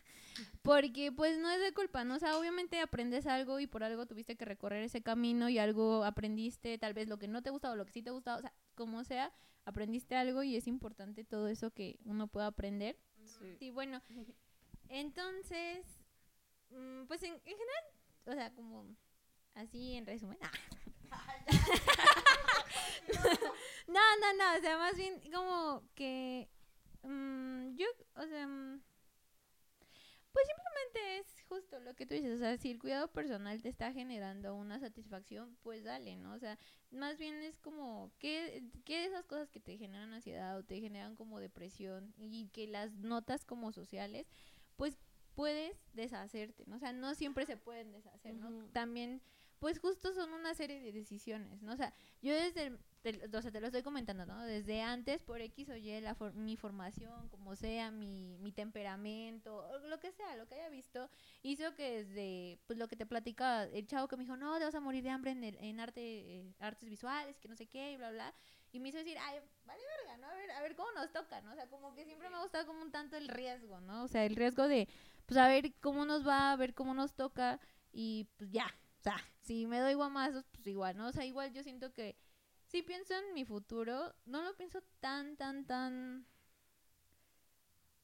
porque 0.62 1.14
pues 1.14 1.40
no 1.40 1.50
es 1.50 1.62
de 1.62 1.74
culpa, 1.74 2.04
¿no? 2.04 2.16
O 2.16 2.20
sea, 2.20 2.38
obviamente 2.38 2.82
aprendes 2.82 3.28
algo 3.28 3.62
y 3.62 3.68
por 3.68 3.82
algo 3.82 4.08
tuviste 4.08 4.36
que 4.36 4.44
recorrer 4.44 4.84
ese 4.84 5.02
camino 5.02 5.48
y 5.48 5.58
algo 5.58 6.04
aprendiste, 6.04 6.78
tal 6.78 6.94
vez 6.94 7.08
lo 7.08 7.18
que 7.18 7.30
no 7.30 7.42
te 7.42 7.50
gusta 7.50 7.72
o 7.72 7.78
lo 7.78 7.86
que 7.86 7.94
sí 7.94 8.04
te 8.04 8.12
gusta, 8.12 8.36
o 8.36 8.42
sea, 8.42 8.54
como 8.76 9.06
sea, 9.06 9.32
aprendiste 9.64 10.18
algo 10.18 10.44
y 10.44 10.58
es 10.58 10.68
importante 10.68 11.24
todo 11.24 11.48
eso 11.48 11.72
que 11.72 11.98
uno 12.04 12.28
pueda 12.28 12.48
aprender. 12.48 12.98
Sí. 13.60 13.72
Bueno, 13.72 14.02
entonces, 14.90 15.86
mm, 16.70 17.06
pues 17.06 17.24
en, 17.24 17.34
en 17.34 17.58
general, 17.58 17.84
o 18.26 18.34
sea, 18.34 18.54
como 18.54 18.86
así 19.56 19.96
en 19.96 20.06
resumen. 20.06 20.38
no, 23.88 24.00
no, 24.22 24.34
no, 24.38 24.58
o 24.58 24.62
sea, 24.62 24.78
más 24.78 24.96
bien 24.96 25.20
como 25.32 25.84
que 25.96 26.50
mm, 27.04 27.76
yo, 27.76 27.88
o 28.16 28.26
sea, 28.26 28.48
mm, 28.48 28.82
pues 30.34 30.46
simplemente 30.48 31.18
es 31.20 31.42
justo 31.48 31.80
lo 31.80 31.94
que 31.96 32.06
tú 32.06 32.14
dices, 32.14 32.36
o 32.36 32.38
sea, 32.40 32.58
si 32.58 32.72
el 32.72 32.80
cuidado 32.80 33.12
personal 33.12 33.62
te 33.62 33.70
está 33.70 33.92
generando 33.92 34.56
una 34.56 34.80
satisfacción, 34.80 35.58
pues 35.62 35.84
dale, 35.84 36.16
¿no? 36.16 36.34
O 36.34 36.40
sea, 36.40 36.58
más 36.92 37.18
bien 37.18 37.36
es 37.36 37.58
como, 37.60 38.12
¿qué, 38.20 38.64
qué 38.86 39.00
de 39.00 39.06
esas 39.08 39.26
cosas 39.26 39.50
que 39.50 39.60
te 39.60 39.78
generan 39.78 40.14
ansiedad 40.14 40.58
o 40.58 40.64
te 40.64 40.80
generan 40.80 41.16
como 41.16 41.40
depresión 41.40 42.14
y 42.18 42.48
que 42.50 42.68
las 42.68 42.94
notas 42.94 43.46
como 43.46 43.72
sociales, 43.74 44.28
pues 44.78 44.98
puedes 45.36 45.78
deshacerte, 45.94 46.66
¿no? 46.68 46.76
O 46.78 46.80
sea, 46.80 46.94
no 46.94 47.14
siempre 47.16 47.46
se 47.46 47.58
pueden 47.58 47.92
deshacer, 47.92 48.36
¿no? 48.36 48.50
También, 48.72 49.22
pues 49.60 49.80
justo 49.80 50.14
son 50.14 50.34
una 50.34 50.54
serie 50.56 50.80
de 50.82 50.92
decisiones, 50.92 51.62
¿no? 51.62 51.74
O 51.74 51.78
sea, 51.78 51.94
yo 52.22 52.34
desde, 52.34 52.68
el- 52.68 52.80
te, 53.02 53.20
o 53.36 53.42
sea, 53.42 53.52
te 53.52 53.60
lo 53.60 53.68
estoy 53.68 53.82
comentando, 53.84 54.26
¿no? 54.26 54.42
Desde 54.46 54.82
antes, 54.82 55.24
por 55.24 55.42
X 55.42 55.70
o 55.70 55.76
Y, 55.76 56.00
la 56.02 56.16
for- 56.16 56.34
mi 56.34 56.56
formación, 56.58 57.30
como 57.30 57.56
sea, 57.56 57.92
mi, 57.92 58.38
mi 58.40 58.52
temperamento, 58.52 59.66
lo 59.88 60.00
que 60.00 60.12
sea, 60.12 60.36
lo 60.38 60.48
que 60.48 60.56
haya 60.56 60.70
visto, 60.70 61.10
hizo 61.44 61.74
que 61.76 62.04
desde, 62.04 62.60
pues 62.68 62.78
lo 62.80 62.88
que 62.88 62.96
te 62.96 63.06
platica 63.06 63.64
el 63.64 63.88
chavo 63.88 64.08
que 64.08 64.18
me 64.18 64.24
dijo, 64.24 64.38
no, 64.38 64.58
te 64.60 64.66
vas 64.66 64.76
a 64.76 64.80
morir 64.80 65.04
de 65.04 65.10
hambre 65.10 65.32
en, 65.32 65.44
el- 65.44 65.58
en 65.58 65.80
arte, 65.80 66.02
eh, 66.02 66.54
artes 66.60 66.90
visuales, 66.90 67.40
que 67.40 67.48
no 67.50 67.56
sé 67.56 67.68
qué, 67.68 67.94
y 67.94 67.98
bla, 67.98 68.12
bla, 68.12 68.34
y 68.72 68.80
me 68.80 68.90
hizo 68.90 68.98
decir, 69.00 69.18
ay, 69.20 69.40
vale 69.66 69.82
verga, 70.00 70.18
¿no? 70.18 70.28
A 70.28 70.34
ver, 70.36 70.52
a 70.52 70.62
ver 70.62 70.76
cómo 70.76 70.92
nos 70.94 71.12
toca, 71.12 71.42
¿no? 71.42 71.52
O 71.52 71.56
sea, 71.56 71.68
como 71.70 71.94
que 71.94 72.06
siempre 72.06 72.30
me 72.30 72.36
ha 72.38 72.42
gustado 72.42 72.66
como 72.66 72.82
un 72.82 72.92
tanto 72.92 73.18
el 73.18 73.28
riesgo, 73.28 73.82
¿no? 73.82 74.04
O 74.04 74.08
sea, 74.08 74.26
el 74.26 74.36
riesgo 74.36 74.68
de, 74.68 74.88
pues 75.26 75.38
a 75.38 75.48
ver 75.48 75.74
cómo 75.82 76.06
nos 76.06 76.26
va, 76.28 76.52
a 76.52 76.56
ver 76.56 76.74
cómo 76.74 76.94
nos 76.94 77.14
toca, 77.14 77.60
y 77.92 78.28
pues 78.38 78.52
ya, 78.52 78.66
o 79.00 79.04
sea, 79.04 79.18
si 79.42 79.66
me 79.68 79.80
doy 79.80 79.94
guamazos, 79.96 80.46
pues 80.52 80.66
igual, 80.68 80.96
¿no? 80.98 81.08
O 81.08 81.12
sea, 81.12 81.26
igual 81.26 81.52
yo 81.54 81.64
siento 81.64 81.92
que 81.94 82.16
si 82.72 82.82
pienso 82.84 83.14
en 83.14 83.34
mi 83.34 83.44
futuro, 83.44 84.16
no 84.26 84.42
lo 84.42 84.56
pienso 84.56 84.82
tan, 85.02 85.36
tan, 85.36 85.66
tan... 85.66 86.26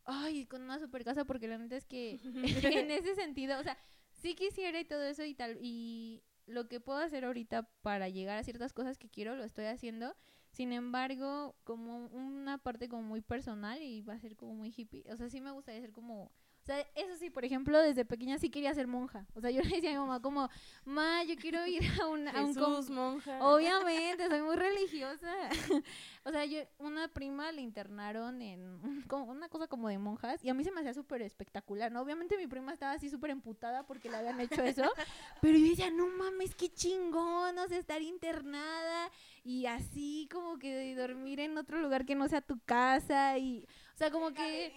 Ay, 0.03 0.45
con 0.45 0.61
una 0.61 0.78
super 0.78 1.05
casa, 1.05 1.24
porque 1.24 1.47
la 1.47 1.57
neta 1.57 1.78
es 1.78 1.86
que 1.86 2.20
en 2.86 2.91
ese 2.91 3.15
sentido, 3.15 3.57
o 3.59 3.63
sea, 3.63 3.78
sí 4.11 4.36
quisiera 4.36 4.78
y 4.80 4.86
todo 4.86 5.03
eso 5.03 5.24
y 5.24 5.34
tal, 5.36 5.57
y 5.61 6.22
lo 6.47 6.68
que 6.68 6.82
puedo 6.82 6.99
hacer 6.99 7.24
ahorita 7.24 7.63
para 7.82 8.09
llegar 8.09 8.38
a 8.38 8.43
ciertas 8.43 8.74
cosas 8.74 8.97
que 8.97 9.09
quiero, 9.09 9.36
lo 9.38 9.45
estoy 9.45 9.65
haciendo. 9.65 10.15
Sin 10.51 10.74
embargo, 10.74 11.55
como 11.63 12.07
una 12.07 12.57
parte 12.57 12.89
como 12.89 13.03
muy 13.03 13.22
personal 13.22 13.82
y 13.82 14.01
va 14.01 14.13
a 14.13 14.20
ser 14.20 14.36
como 14.36 14.53
muy 14.53 14.74
hippie. 14.76 15.05
O 15.11 15.15
sea, 15.15 15.30
sí 15.30 15.39
me 15.39 15.51
gustaría 15.51 15.82
ser 15.82 15.93
como... 15.93 16.32
O 16.68 16.70
sea, 16.70 16.82
eso 16.95 17.15
sí, 17.18 17.30
por 17.30 17.45
ejemplo, 17.45 17.80
desde 17.82 18.03
pequeña 18.03 18.38
sí 18.39 18.49
quería 18.49 18.74
ser 18.74 18.88
monja. 18.88 19.26
O 19.36 19.39
sea, 19.39 19.49
yo 19.51 19.61
le 19.63 19.70
decía 19.70 19.91
a 19.91 19.93
mi 19.93 19.99
mamá 19.99 20.22
como, 20.22 20.49
ma, 20.84 21.24
yo 21.24 21.38
quiero 21.38 21.65
ir 21.65 21.82
a, 22.01 22.07
un 22.07 22.28
a 22.28 22.41
un... 22.41 22.53
Jesús, 22.53 22.89
monja. 22.89 23.39
Obviamente, 23.41 24.28
soy 24.28 24.41
muy 24.41 24.57
religiosa. 24.57 25.32
o 26.26 26.30
sea, 26.30 26.43
yo, 26.43 26.59
una 26.80 27.07
prima 27.07 27.53
le 27.53 27.61
internaron 27.61 28.41
en 28.41 28.59
un- 28.84 29.05
una 29.30 29.47
cosa 29.47 29.68
como 29.68 29.88
de 29.88 29.97
monjas 29.97 30.43
y 30.43 30.49
a 30.49 30.53
mí 30.53 30.65
se 30.65 30.72
me 30.72 30.82
hacía 30.82 30.93
súper 30.93 31.22
espectacular, 31.22 31.89
¿no? 31.89 32.01
Obviamente 32.01 32.36
mi 32.38 32.47
prima 32.47 32.74
estaba 32.74 32.91
así 32.91 33.09
súper 33.09 33.30
emputada 33.30 33.88
porque 33.88 34.09
le 34.09 34.18
habían 34.18 34.41
hecho 34.41 34.61
eso, 34.61 34.84
pero 35.41 35.57
yo 35.57 35.70
decía, 35.70 35.89
no 35.89 36.07
mames, 36.07 36.53
qué 36.53 36.68
chingón, 36.68 37.57
o 37.57 37.68
sea, 37.70 37.78
estar 37.78 38.01
internada 38.01 39.09
y 39.45 39.68
así 39.68 40.28
como 40.30 40.59
que 40.59 40.95
dormir 40.95 41.39
en 41.39 41.57
otro 41.57 41.80
lugar 41.80 42.05
que 42.05 42.15
no 42.15 42.28
sea 42.28 42.41
tu 42.41 42.59
casa 42.59 43.38
y, 43.38 43.65
o 43.95 43.97
sea, 43.97 44.11
como 44.11 44.34
que... 44.34 44.74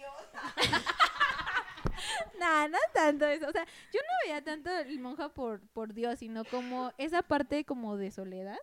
Nah, 2.39 2.67
no 2.67 2.77
tanto 2.93 3.25
eso. 3.25 3.47
O 3.47 3.51
sea, 3.51 3.65
yo 3.93 3.99
no 3.99 4.13
veía 4.25 4.43
tanto 4.43 4.69
el 4.69 4.99
monja 4.99 5.29
por, 5.29 5.61
por 5.69 5.93
Dios, 5.93 6.19
sino 6.19 6.45
como 6.45 6.91
esa 6.97 7.21
parte 7.21 7.65
como 7.65 7.97
de 7.97 8.11
soledad 8.11 8.57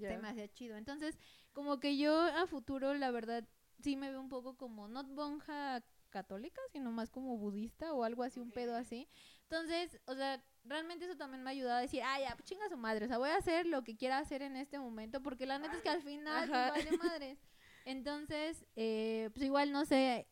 se 0.00 0.18
me 0.18 0.28
hacía 0.28 0.52
chido. 0.52 0.76
Entonces, 0.76 1.18
como 1.52 1.80
que 1.80 1.96
yo 1.96 2.14
a 2.14 2.46
futuro, 2.46 2.94
la 2.94 3.10
verdad, 3.10 3.44
sí 3.82 3.96
me 3.96 4.10
veo 4.10 4.20
un 4.20 4.28
poco 4.28 4.56
como, 4.56 4.88
no 4.88 5.04
monja 5.04 5.82
católica, 6.10 6.60
sino 6.72 6.92
más 6.92 7.10
como 7.10 7.36
budista 7.36 7.92
o 7.94 8.04
algo 8.04 8.22
así, 8.22 8.40
un 8.40 8.50
pedo 8.50 8.76
así. 8.76 9.08
Entonces, 9.42 9.98
o 10.06 10.14
sea, 10.14 10.42
realmente 10.64 11.06
eso 11.06 11.16
también 11.16 11.42
me 11.42 11.50
ha 11.50 11.52
ayudado 11.52 11.78
a 11.78 11.82
decir, 11.82 12.02
ah, 12.04 12.20
ya, 12.20 12.34
pues 12.36 12.44
chinga 12.44 12.68
su 12.68 12.76
madre, 12.76 13.06
o 13.06 13.08
sea, 13.08 13.18
voy 13.18 13.30
a 13.30 13.36
hacer 13.36 13.66
lo 13.66 13.82
que 13.82 13.96
quiera 13.96 14.18
hacer 14.18 14.42
en 14.42 14.56
este 14.56 14.78
momento, 14.78 15.22
porque 15.22 15.46
la 15.46 15.58
neta 15.58 15.76
es 15.76 15.82
que 15.82 15.88
al 15.88 16.02
final, 16.02 16.44
Ajá. 16.44 16.70
vale 16.70 16.96
madres. 16.98 17.38
Entonces, 17.84 18.64
eh, 18.76 19.30
pues 19.32 19.46
igual 19.46 19.72
no 19.72 19.84
sé 19.84 20.28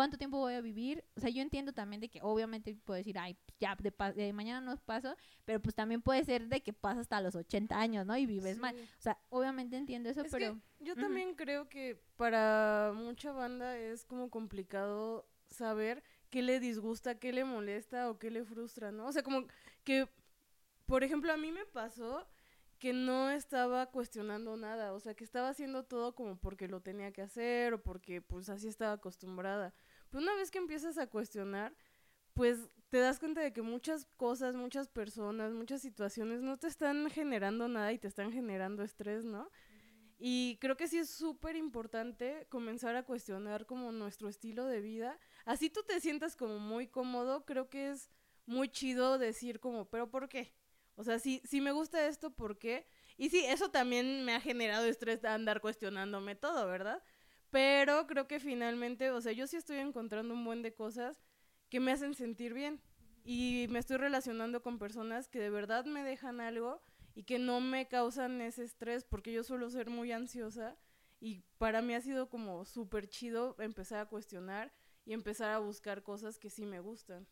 cuánto 0.00 0.16
tiempo 0.16 0.38
voy 0.38 0.54
a 0.54 0.62
vivir. 0.62 1.04
O 1.14 1.20
sea, 1.20 1.28
yo 1.28 1.42
entiendo 1.42 1.74
también 1.74 2.00
de 2.00 2.08
que 2.08 2.20
obviamente 2.22 2.74
puedo 2.86 2.96
decir, 2.96 3.18
ay, 3.18 3.36
ya, 3.58 3.76
de, 3.76 3.92
de 4.14 4.32
mañana 4.32 4.62
no 4.62 4.74
paso, 4.78 5.14
pero 5.44 5.60
pues 5.60 5.74
también 5.74 6.00
puede 6.00 6.24
ser 6.24 6.48
de 6.48 6.62
que 6.62 6.72
pasas 6.72 7.02
hasta 7.02 7.20
los 7.20 7.34
80 7.34 7.78
años, 7.78 8.06
¿no? 8.06 8.16
Y 8.16 8.24
vives 8.24 8.56
mal. 8.56 8.74
O 8.74 9.02
sea, 9.02 9.18
obviamente 9.28 9.76
entiendo 9.76 10.08
eso, 10.08 10.22
Es 10.22 10.32
pero... 10.32 10.54
que 10.54 10.84
yo 10.84 10.96
también 10.96 11.34
creo 11.34 11.68
que 11.68 12.00
para 12.16 12.92
mucha 12.94 13.32
banda 13.32 13.76
es 13.76 14.06
como 14.06 14.30
complicado 14.30 15.28
saber 15.50 16.02
qué 16.30 16.40
le 16.40 16.60
disgusta, 16.60 17.18
qué 17.18 17.34
le 17.34 17.44
molesta 17.44 18.08
o 18.08 18.18
qué 18.18 18.30
le 18.30 18.42
frustra, 18.42 18.92
¿no? 18.92 19.06
O 19.06 19.12
sea, 19.12 19.22
como 19.22 19.44
que, 19.84 20.08
por 20.86 21.04
ejemplo, 21.04 21.30
a 21.30 21.36
mí 21.36 21.52
me 21.52 21.66
pasó 21.66 22.26
que 22.80 22.94
no 22.94 23.30
estaba 23.30 23.90
cuestionando 23.90 24.56
nada, 24.56 24.94
o 24.94 25.00
sea, 25.00 25.14
que 25.14 25.22
estaba 25.22 25.50
haciendo 25.50 25.84
todo 25.84 26.14
como 26.14 26.38
porque 26.38 26.66
lo 26.66 26.80
tenía 26.80 27.12
que 27.12 27.20
hacer 27.20 27.74
o 27.74 27.82
porque 27.82 28.22
pues 28.22 28.48
así 28.48 28.66
estaba 28.66 28.92
acostumbrada. 28.92 29.74
Pero 30.10 30.22
una 30.22 30.34
vez 30.34 30.50
que 30.50 30.58
empiezas 30.58 30.98
a 30.98 31.06
cuestionar, 31.06 31.74
pues 32.34 32.58
te 32.90 32.98
das 32.98 33.18
cuenta 33.18 33.40
de 33.40 33.52
que 33.52 33.62
muchas 33.62 34.06
cosas, 34.16 34.54
muchas 34.54 34.88
personas, 34.88 35.52
muchas 35.52 35.80
situaciones 35.80 36.40
no 36.42 36.58
te 36.58 36.66
están 36.66 37.08
generando 37.10 37.68
nada 37.68 37.92
y 37.92 37.98
te 37.98 38.08
están 38.08 38.32
generando 38.32 38.82
estrés, 38.82 39.24
¿no? 39.24 39.50
Y 40.18 40.58
creo 40.60 40.76
que 40.76 40.88
sí 40.88 40.98
es 40.98 41.08
súper 41.08 41.56
importante 41.56 42.46
comenzar 42.50 42.94
a 42.94 43.04
cuestionar 43.04 43.64
como 43.64 43.90
nuestro 43.90 44.28
estilo 44.28 44.66
de 44.66 44.82
vida. 44.82 45.18
Así 45.46 45.70
tú 45.70 45.82
te 45.82 45.98
sientas 45.98 46.36
como 46.36 46.58
muy 46.58 46.88
cómodo, 46.88 47.46
creo 47.46 47.70
que 47.70 47.90
es 47.90 48.10
muy 48.44 48.68
chido 48.68 49.16
decir 49.18 49.60
como, 49.60 49.88
pero 49.88 50.10
¿por 50.10 50.28
qué? 50.28 50.52
O 50.96 51.04
sea, 51.04 51.18
si, 51.18 51.40
si 51.44 51.62
me 51.62 51.72
gusta 51.72 52.06
esto, 52.06 52.30
¿por 52.30 52.58
qué? 52.58 52.86
Y 53.16 53.30
sí, 53.30 53.42
eso 53.46 53.70
también 53.70 54.24
me 54.24 54.34
ha 54.34 54.40
generado 54.40 54.84
estrés 54.84 55.24
andar 55.24 55.62
cuestionándome 55.62 56.34
todo, 56.34 56.66
¿verdad? 56.66 57.02
Pero 57.50 58.06
creo 58.06 58.26
que 58.26 58.40
finalmente, 58.40 59.10
o 59.10 59.20
sea, 59.20 59.32
yo 59.32 59.46
sí 59.46 59.56
estoy 59.56 59.78
encontrando 59.78 60.34
un 60.34 60.44
buen 60.44 60.62
de 60.62 60.74
cosas 60.74 61.20
que 61.68 61.80
me 61.80 61.92
hacen 61.92 62.14
sentir 62.14 62.54
bien. 62.54 62.80
Y 63.24 63.66
me 63.70 63.78
estoy 63.78 63.98
relacionando 63.98 64.62
con 64.62 64.78
personas 64.78 65.28
que 65.28 65.40
de 65.40 65.50
verdad 65.50 65.84
me 65.84 66.02
dejan 66.02 66.40
algo 66.40 66.82
y 67.14 67.24
que 67.24 67.38
no 67.38 67.60
me 67.60 67.86
causan 67.86 68.40
ese 68.40 68.64
estrés 68.64 69.04
porque 69.04 69.32
yo 69.32 69.44
suelo 69.44 69.68
ser 69.68 69.90
muy 69.90 70.12
ansiosa 70.12 70.76
y 71.20 71.42
para 71.58 71.82
mí 71.82 71.94
ha 71.94 72.00
sido 72.00 72.30
como 72.30 72.64
súper 72.64 73.08
chido 73.08 73.56
empezar 73.58 74.00
a 74.00 74.06
cuestionar 74.06 74.72
y 75.04 75.12
empezar 75.12 75.50
a 75.50 75.58
buscar 75.58 76.02
cosas 76.02 76.38
que 76.38 76.48
sí 76.48 76.64
me 76.64 76.80
gustan. 76.80 77.26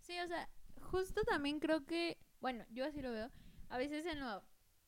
Sí, 0.00 0.18
o 0.18 0.26
sea, 0.26 0.48
justo 0.80 1.22
también 1.22 1.60
creo 1.60 1.86
que, 1.86 2.18
bueno, 2.40 2.64
yo 2.70 2.84
así 2.84 3.00
lo 3.00 3.10
veo. 3.10 3.30
A 3.70 3.78
veces 3.78 4.04
en 4.04 4.20
lo, 4.20 4.42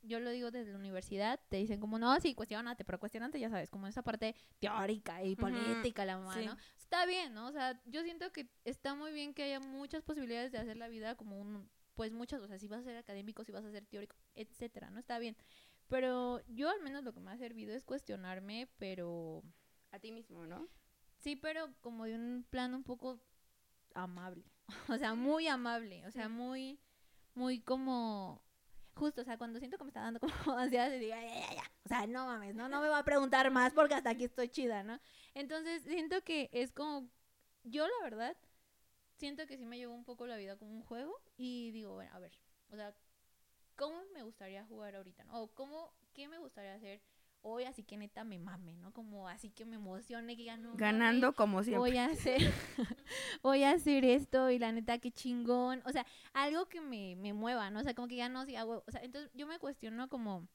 yo 0.07 0.21
lo 0.21 0.31
digo 0.31 0.51
desde 0.51 0.73
la 0.73 0.79
universidad, 0.79 1.41
te 1.49 1.57
dicen 1.57 1.81
como, 1.81 1.99
no, 1.99 2.19
sí, 2.21 2.35
cuestionate, 2.35 2.85
pero 2.85 2.99
cuestionate, 2.99 3.41
ya 3.41 3.51
sabes, 3.51 3.71
como 3.71 3.87
esa 3.87 4.03
parte 4.03 4.35
teórica 4.61 5.23
y 5.23 5.37
política, 5.37 6.05
la 6.05 6.19
mamá, 6.19 6.35
sí. 6.35 6.47
¿no? 6.47 6.57
Está 6.79 7.07
bien, 7.07 7.35
¿no? 7.35 7.49
O 7.49 7.53
sea, 7.53 7.81
yo 7.87 8.03
siento 8.03 8.33
que 8.33 8.49
está 8.65 8.95
muy 8.95 9.13
bien 9.13 9.35
que 9.35 9.43
haya 9.45 9.61
muchas 9.61 10.03
posibilidades 10.03 10.53
de 10.53 10.59
hacer 10.59 10.77
la 10.77 10.89
vida 10.89 11.17
como 11.17 11.41
un, 11.41 11.69
pues 11.95 12.13
muchas, 12.13 12.41
o 12.41 12.47
sea, 12.47 12.59
si 12.59 12.69
vas 12.69 12.81
a 12.81 12.85
ser 12.85 12.97
académico, 12.97 13.45
si 13.45 13.53
vas 13.53 13.65
a 13.65 13.71
ser 13.71 13.87
teórico, 13.87 14.17
etcétera, 14.35 14.91
¿no? 14.91 14.99
Está 15.01 15.19
bien. 15.19 15.37
Pero 15.89 16.41
yo 16.49 16.71
al 16.71 16.81
menos 16.83 17.05
lo 17.05 17.13
que 17.13 17.21
me 17.21 17.31
ha 17.31 17.37
servido 17.37 17.75
es 17.75 17.85
cuestionarme, 17.85 18.69
pero 18.79 19.43
A 19.91 19.99
ti 19.99 20.13
mismo, 20.13 20.47
¿no? 20.47 20.69
Sí, 21.19 21.37
pero 21.37 21.73
como 21.81 22.05
de 22.05 22.15
un 22.17 22.47
plan 22.51 22.75
un 22.75 22.85
poco 22.85 23.21
amable. 23.95 24.45
O 24.95 24.99
sea, 24.99 25.15
muy 25.15 25.47
amable. 25.47 26.07
O 26.07 26.11
sea, 26.11 26.29
muy, 26.29 26.81
muy 27.35 27.61
como. 27.61 28.44
Justo, 28.95 29.23
o 29.23 29.25
sea, 29.25 29.37
cuando 29.37 29.59
siento 29.59 29.77
que 29.77 29.85
me 29.85 29.91
está 29.91 30.01
dando 30.03 30.21
como 30.21 30.31
ansiedad, 30.59 30.91
digo, 30.91 31.15
"Ay, 31.15 31.29
ya, 31.29 31.41
ya, 31.41 31.55
ya". 31.57 31.71
O 31.85 31.89
sea, 31.89 32.07
no 32.07 32.27
mames, 32.27 32.55
no, 32.55 32.69
no 32.69 32.81
me 32.81 32.89
va 32.89 32.99
a 32.99 33.05
preguntar 33.05 33.51
más 33.51 33.73
porque 33.73 33.95
hasta 33.95 34.11
aquí 34.11 34.25
estoy 34.25 34.49
chida, 34.49 34.83
¿no? 34.83 35.01
Entonces, 35.35 35.83
siento 35.83 36.23
que 36.23 36.49
es 36.53 36.73
como. 36.73 37.09
Yo, 37.65 37.87
la 37.87 38.05
verdad, 38.05 38.37
siento 39.17 39.47
que 39.47 39.57
sí 39.57 39.67
me 39.67 39.79
llevo 39.79 39.95
un 39.95 40.05
poco 40.05 40.27
la 40.27 40.37
vida 40.37 40.57
como 40.57 40.73
un 40.73 40.83
juego 40.83 41.15
y 41.37 41.71
digo, 41.73 41.95
bueno, 41.95 42.11
a 42.15 42.19
ver, 42.19 42.33
o 42.71 42.77
sea, 42.77 42.95
¿cómo 43.77 43.97
me 44.13 44.23
gustaría 44.23 44.65
jugar 44.65 44.97
ahorita? 44.97 45.25
¿no? 45.25 45.43
O 45.43 45.49
¿cómo, 45.55 45.95
qué 46.13 46.29
me 46.29 46.39
gustaría 46.39 46.75
hacer 46.75 47.01
hoy? 47.45 47.65
Así 47.65 47.85
que 47.85 47.97
neta 47.97 48.25
me 48.25 48.39
mame, 48.39 48.75
¿no? 48.75 48.93
Como 48.93 49.29
así 49.29 49.51
que 49.51 49.65
me 49.65 49.77
emocione, 49.77 50.37
que 50.37 50.45
ya 50.45 50.57
no. 50.57 50.75
Ganando 50.75 51.35
como 51.35 51.63
siempre. 51.63 51.79
Voy 51.79 51.97
a 51.99 52.07
hacer, 52.07 52.41
voy 53.43 53.63
a 53.63 53.71
hacer 53.71 54.05
esto 54.05 54.51
y 54.51 54.59
la 54.59 54.73
neta 54.73 54.99
qué 54.99 55.13
chingón. 55.13 55.83
O 55.85 55.93
sea, 55.93 56.05
algo 56.33 56.67
que 56.67 56.81
me, 56.81 57.17
me 57.17 57.33
mueva, 57.33 57.71
¿no? 57.71 57.81
O 57.81 57.83
sea, 57.83 57.95
como 57.95 58.09
que 58.09 58.17
ya 58.17 58.29
no, 58.29 58.45
si 58.45 58.57
hago, 58.57 58.83
o 58.87 58.91
sea, 58.91 59.03
entonces 59.03 59.31
yo 59.35 59.47
me 59.47 59.59
cuestiono 59.59 60.09
como 60.09 60.49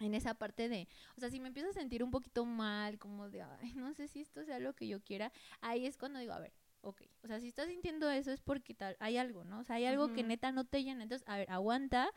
en 0.00 0.14
esa 0.14 0.34
parte 0.34 0.68
de, 0.68 0.88
o 1.16 1.20
sea, 1.20 1.30
si 1.30 1.38
me 1.40 1.48
empiezo 1.48 1.70
a 1.70 1.72
sentir 1.72 2.02
un 2.02 2.10
poquito 2.10 2.44
mal, 2.44 2.98
como 2.98 3.28
de, 3.30 3.42
ay, 3.42 3.72
no 3.74 3.94
sé 3.94 4.08
si 4.08 4.20
esto 4.20 4.44
sea 4.44 4.58
lo 4.58 4.74
que 4.74 4.88
yo 4.88 5.00
quiera, 5.00 5.30
ahí 5.60 5.86
es 5.86 5.96
cuando 5.96 6.18
digo, 6.18 6.32
a 6.32 6.40
ver, 6.40 6.52
ok, 6.80 7.02
o 7.22 7.26
sea, 7.26 7.40
si 7.40 7.48
estás 7.48 7.68
sintiendo 7.68 8.10
eso 8.10 8.30
es 8.32 8.40
porque 8.40 8.74
tal, 8.74 8.96
hay 9.00 9.16
algo, 9.16 9.44
¿no? 9.44 9.60
O 9.60 9.64
sea, 9.64 9.76
hay 9.76 9.86
algo 9.86 10.12
que 10.12 10.22
neta 10.22 10.52
no 10.52 10.64
te 10.64 10.82
llena, 10.82 11.02
entonces, 11.02 11.26
a 11.28 11.36
ver, 11.36 11.50
aguanta, 11.50 12.10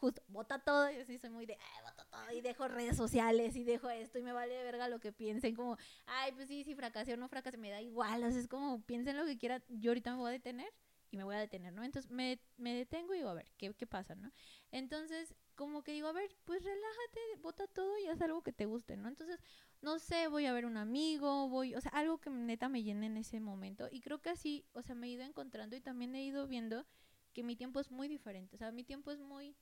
justo, 0.00 0.22
bota 0.28 0.58
todo, 0.58 0.90
yo 0.90 1.04
sí 1.04 1.18
soy 1.18 1.30
muy 1.30 1.46
de, 1.46 1.54
ay, 1.54 1.82
bota 1.84 2.04
todo, 2.06 2.32
y 2.32 2.40
dejo 2.40 2.66
redes 2.68 2.96
sociales, 2.96 3.54
y 3.56 3.64
dejo 3.64 3.90
esto, 3.90 4.18
y 4.18 4.22
me 4.22 4.32
vale 4.32 4.54
de 4.54 4.64
verga 4.64 4.88
lo 4.88 4.98
que 4.98 5.12
piensen, 5.12 5.54
como, 5.54 5.76
ay, 6.06 6.32
pues 6.32 6.48
sí, 6.48 6.64
si 6.64 6.74
fracasé 6.74 7.14
o 7.14 7.16
no 7.16 7.28
fracasé, 7.28 7.58
me 7.58 7.70
da 7.70 7.80
igual, 7.82 8.24
o 8.24 8.30
sea, 8.30 8.40
es 8.40 8.48
como, 8.48 8.82
piensen 8.82 9.16
lo 9.16 9.26
que 9.26 9.38
quieran, 9.38 9.62
yo 9.68 9.90
ahorita 9.90 10.12
me 10.12 10.16
voy 10.18 10.30
a 10.30 10.32
detener, 10.32 10.72
y 11.12 11.16
me 11.16 11.24
voy 11.24 11.34
a 11.34 11.40
detener, 11.40 11.72
¿no? 11.72 11.82
Entonces, 11.82 12.10
me, 12.10 12.40
me 12.56 12.72
detengo 12.72 13.14
y 13.14 13.18
digo, 13.18 13.30
a 13.30 13.34
ver, 13.34 13.50
¿qué, 13.56 13.74
qué 13.74 13.86
pasa, 13.86 14.14
no? 14.14 14.30
Entonces, 14.70 15.34
como 15.56 15.82
que 15.82 15.92
digo, 15.92 16.06
a 16.06 16.12
ver, 16.12 16.36
pues 16.44 16.62
relájate, 16.62 17.20
bota 17.40 17.66
todo 17.66 17.98
y 17.98 18.06
haz 18.06 18.20
algo 18.22 18.42
que 18.42 18.52
te 18.52 18.64
guste, 18.64 18.96
¿no? 18.96 19.08
Entonces, 19.08 19.40
no 19.82 19.98
sé, 19.98 20.28
voy 20.28 20.46
a 20.46 20.52
ver 20.52 20.66
un 20.66 20.76
amigo, 20.76 21.48
voy, 21.48 21.74
o 21.74 21.80
sea, 21.80 21.90
algo 21.92 22.18
que 22.18 22.30
neta 22.30 22.68
me 22.68 22.82
llene 22.82 23.06
en 23.06 23.16
ese 23.16 23.40
momento. 23.40 23.88
Y 23.90 24.00
creo 24.00 24.22
que 24.22 24.30
así, 24.30 24.64
o 24.72 24.82
sea, 24.82 24.94
me 24.94 25.08
he 25.08 25.10
ido 25.10 25.24
encontrando 25.24 25.74
y 25.74 25.80
también 25.80 26.14
he 26.14 26.22
ido 26.22 26.46
viendo 26.46 26.86
que 27.32 27.42
mi 27.42 27.56
tiempo 27.56 27.80
es 27.80 27.90
muy 27.90 28.08
diferente. 28.08 28.54
O 28.54 28.58
sea, 28.58 28.70
mi 28.72 28.84
tiempo 28.84 29.10
es 29.10 29.20
muy, 29.20 29.56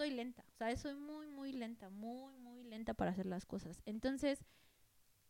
soy 0.00 0.10
lenta, 0.12 0.46
o 0.48 0.56
sea, 0.56 0.74
soy 0.78 0.94
muy, 0.94 1.26
muy 1.26 1.52
lenta, 1.52 1.90
muy, 1.90 2.34
muy 2.38 2.62
lenta 2.64 2.94
para 2.94 3.10
hacer 3.10 3.26
las 3.26 3.44
cosas. 3.44 3.82
Entonces, 3.84 4.42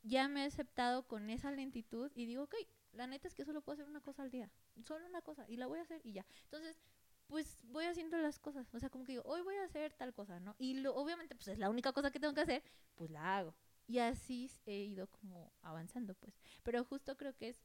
ya 0.05 0.29
me 0.29 0.45
he 0.45 0.47
aceptado 0.47 1.09
con 1.09 1.29
esa 1.29 1.51
lentitud 1.51 2.13
y 2.15 2.25
digo, 2.25 2.45
ok, 2.45 2.55
la 2.93 3.09
neta 3.09 3.27
es 3.27 3.35
que 3.35 3.45
solo 3.45 3.63
puedo 3.63 3.75
hacer 3.75 3.89
una 3.89 4.01
cosa 4.01 4.23
al 4.23 4.31
día, 4.31 4.49
solo 4.85 5.05
una 5.07 5.23
cosa, 5.23 5.45
y 5.49 5.57
la 5.57 5.67
voy 5.67 5.81
a 5.81 5.83
hacer 5.83 6.01
y 6.05 6.13
ya. 6.13 6.25
Entonces, 6.45 6.81
pues 7.27 7.59
voy 7.65 7.87
haciendo 7.87 8.17
las 8.19 8.39
cosas, 8.39 8.73
o 8.73 8.79
sea, 8.79 8.91
como 8.91 9.03
que 9.03 9.11
digo, 9.11 9.25
hoy 9.25 9.41
voy 9.41 9.57
a 9.57 9.65
hacer 9.65 9.93
tal 9.95 10.15
cosa, 10.15 10.39
¿no? 10.39 10.55
Y 10.57 10.75
lo, 10.75 10.95
obviamente, 10.95 11.35
pues 11.35 11.49
es 11.49 11.59
la 11.59 11.69
única 11.69 11.93
cosa 11.93 12.13
que 12.13 12.21
tengo 12.21 12.35
que 12.35 12.43
hacer, 12.43 12.63
pues 12.95 13.11
la 13.11 13.39
hago. 13.39 13.57
Y 13.89 13.99
así 13.99 14.49
he 14.67 14.85
ido 14.85 15.09
como 15.09 15.53
avanzando, 15.63 16.15
pues. 16.15 16.39
Pero 16.63 16.85
justo 16.85 17.17
creo 17.17 17.35
que 17.37 17.49
es 17.49 17.61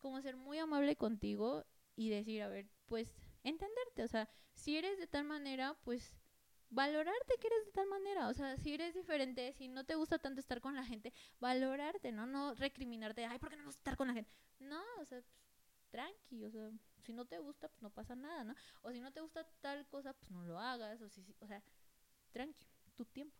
como 0.00 0.20
ser 0.20 0.36
muy 0.36 0.58
amable 0.58 0.96
contigo 0.96 1.64
y 1.96 2.10
decir, 2.10 2.42
a 2.42 2.48
ver, 2.48 2.68
pues 2.84 3.10
entenderte, 3.42 4.02
o 4.02 4.08
sea, 4.08 4.28
si 4.52 4.76
eres 4.76 4.98
de 4.98 5.06
tal 5.06 5.24
manera, 5.24 5.78
pues 5.82 6.21
valorarte 6.72 7.38
que 7.38 7.46
eres 7.46 7.66
de 7.66 7.72
tal 7.72 7.86
manera, 7.86 8.28
o 8.28 8.34
sea, 8.34 8.56
si 8.56 8.72
eres 8.74 8.94
diferente, 8.94 9.52
si 9.52 9.68
no 9.68 9.84
te 9.84 9.94
gusta 9.94 10.18
tanto 10.18 10.40
estar 10.40 10.60
con 10.60 10.74
la 10.74 10.84
gente, 10.84 11.12
valorarte, 11.38 12.12
¿no? 12.12 12.26
No 12.26 12.54
recriminarte, 12.54 13.26
ay, 13.26 13.38
¿por 13.38 13.50
qué 13.50 13.56
no 13.56 13.62
me 13.62 13.66
gusta 13.66 13.80
estar 13.80 13.96
con 13.96 14.08
la 14.08 14.14
gente? 14.14 14.32
No, 14.58 14.82
o 14.98 15.04
sea, 15.04 15.20
pues, 15.20 15.30
tranqui, 15.90 16.44
o 16.44 16.50
sea, 16.50 16.70
si 17.02 17.12
no 17.12 17.26
te 17.26 17.38
gusta, 17.38 17.68
pues 17.68 17.82
no 17.82 17.90
pasa 17.90 18.16
nada, 18.16 18.42
¿no? 18.44 18.54
O 18.80 18.90
si 18.90 19.00
no 19.00 19.12
te 19.12 19.20
gusta 19.20 19.46
tal 19.60 19.86
cosa, 19.88 20.14
pues 20.14 20.30
no 20.30 20.42
lo 20.44 20.58
hagas, 20.58 21.02
o 21.02 21.08
si, 21.10 21.22
o 21.40 21.46
sea, 21.46 21.62
tranqui, 22.32 22.66
tu 22.96 23.04
tiempo. 23.04 23.36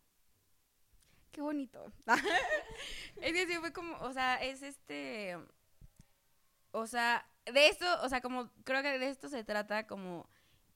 Qué 1.31 1.41
bonito. 1.41 1.91
es 3.17 3.33
que 3.33 3.47
sí 3.47 3.57
fue 3.59 3.73
como, 3.73 3.97
o 4.01 4.13
sea, 4.13 4.37
es 4.43 4.63
este. 4.63 5.39
O 6.73 6.87
sea, 6.87 7.27
de 7.47 7.69
esto, 7.69 7.87
o 8.03 8.09
sea, 8.11 8.21
como 8.21 8.51
creo 8.65 8.83
que 8.83 8.99
de 8.99 9.09
esto 9.09 9.31
se 9.31 9.43
trata 9.43 9.87
como 9.87 10.29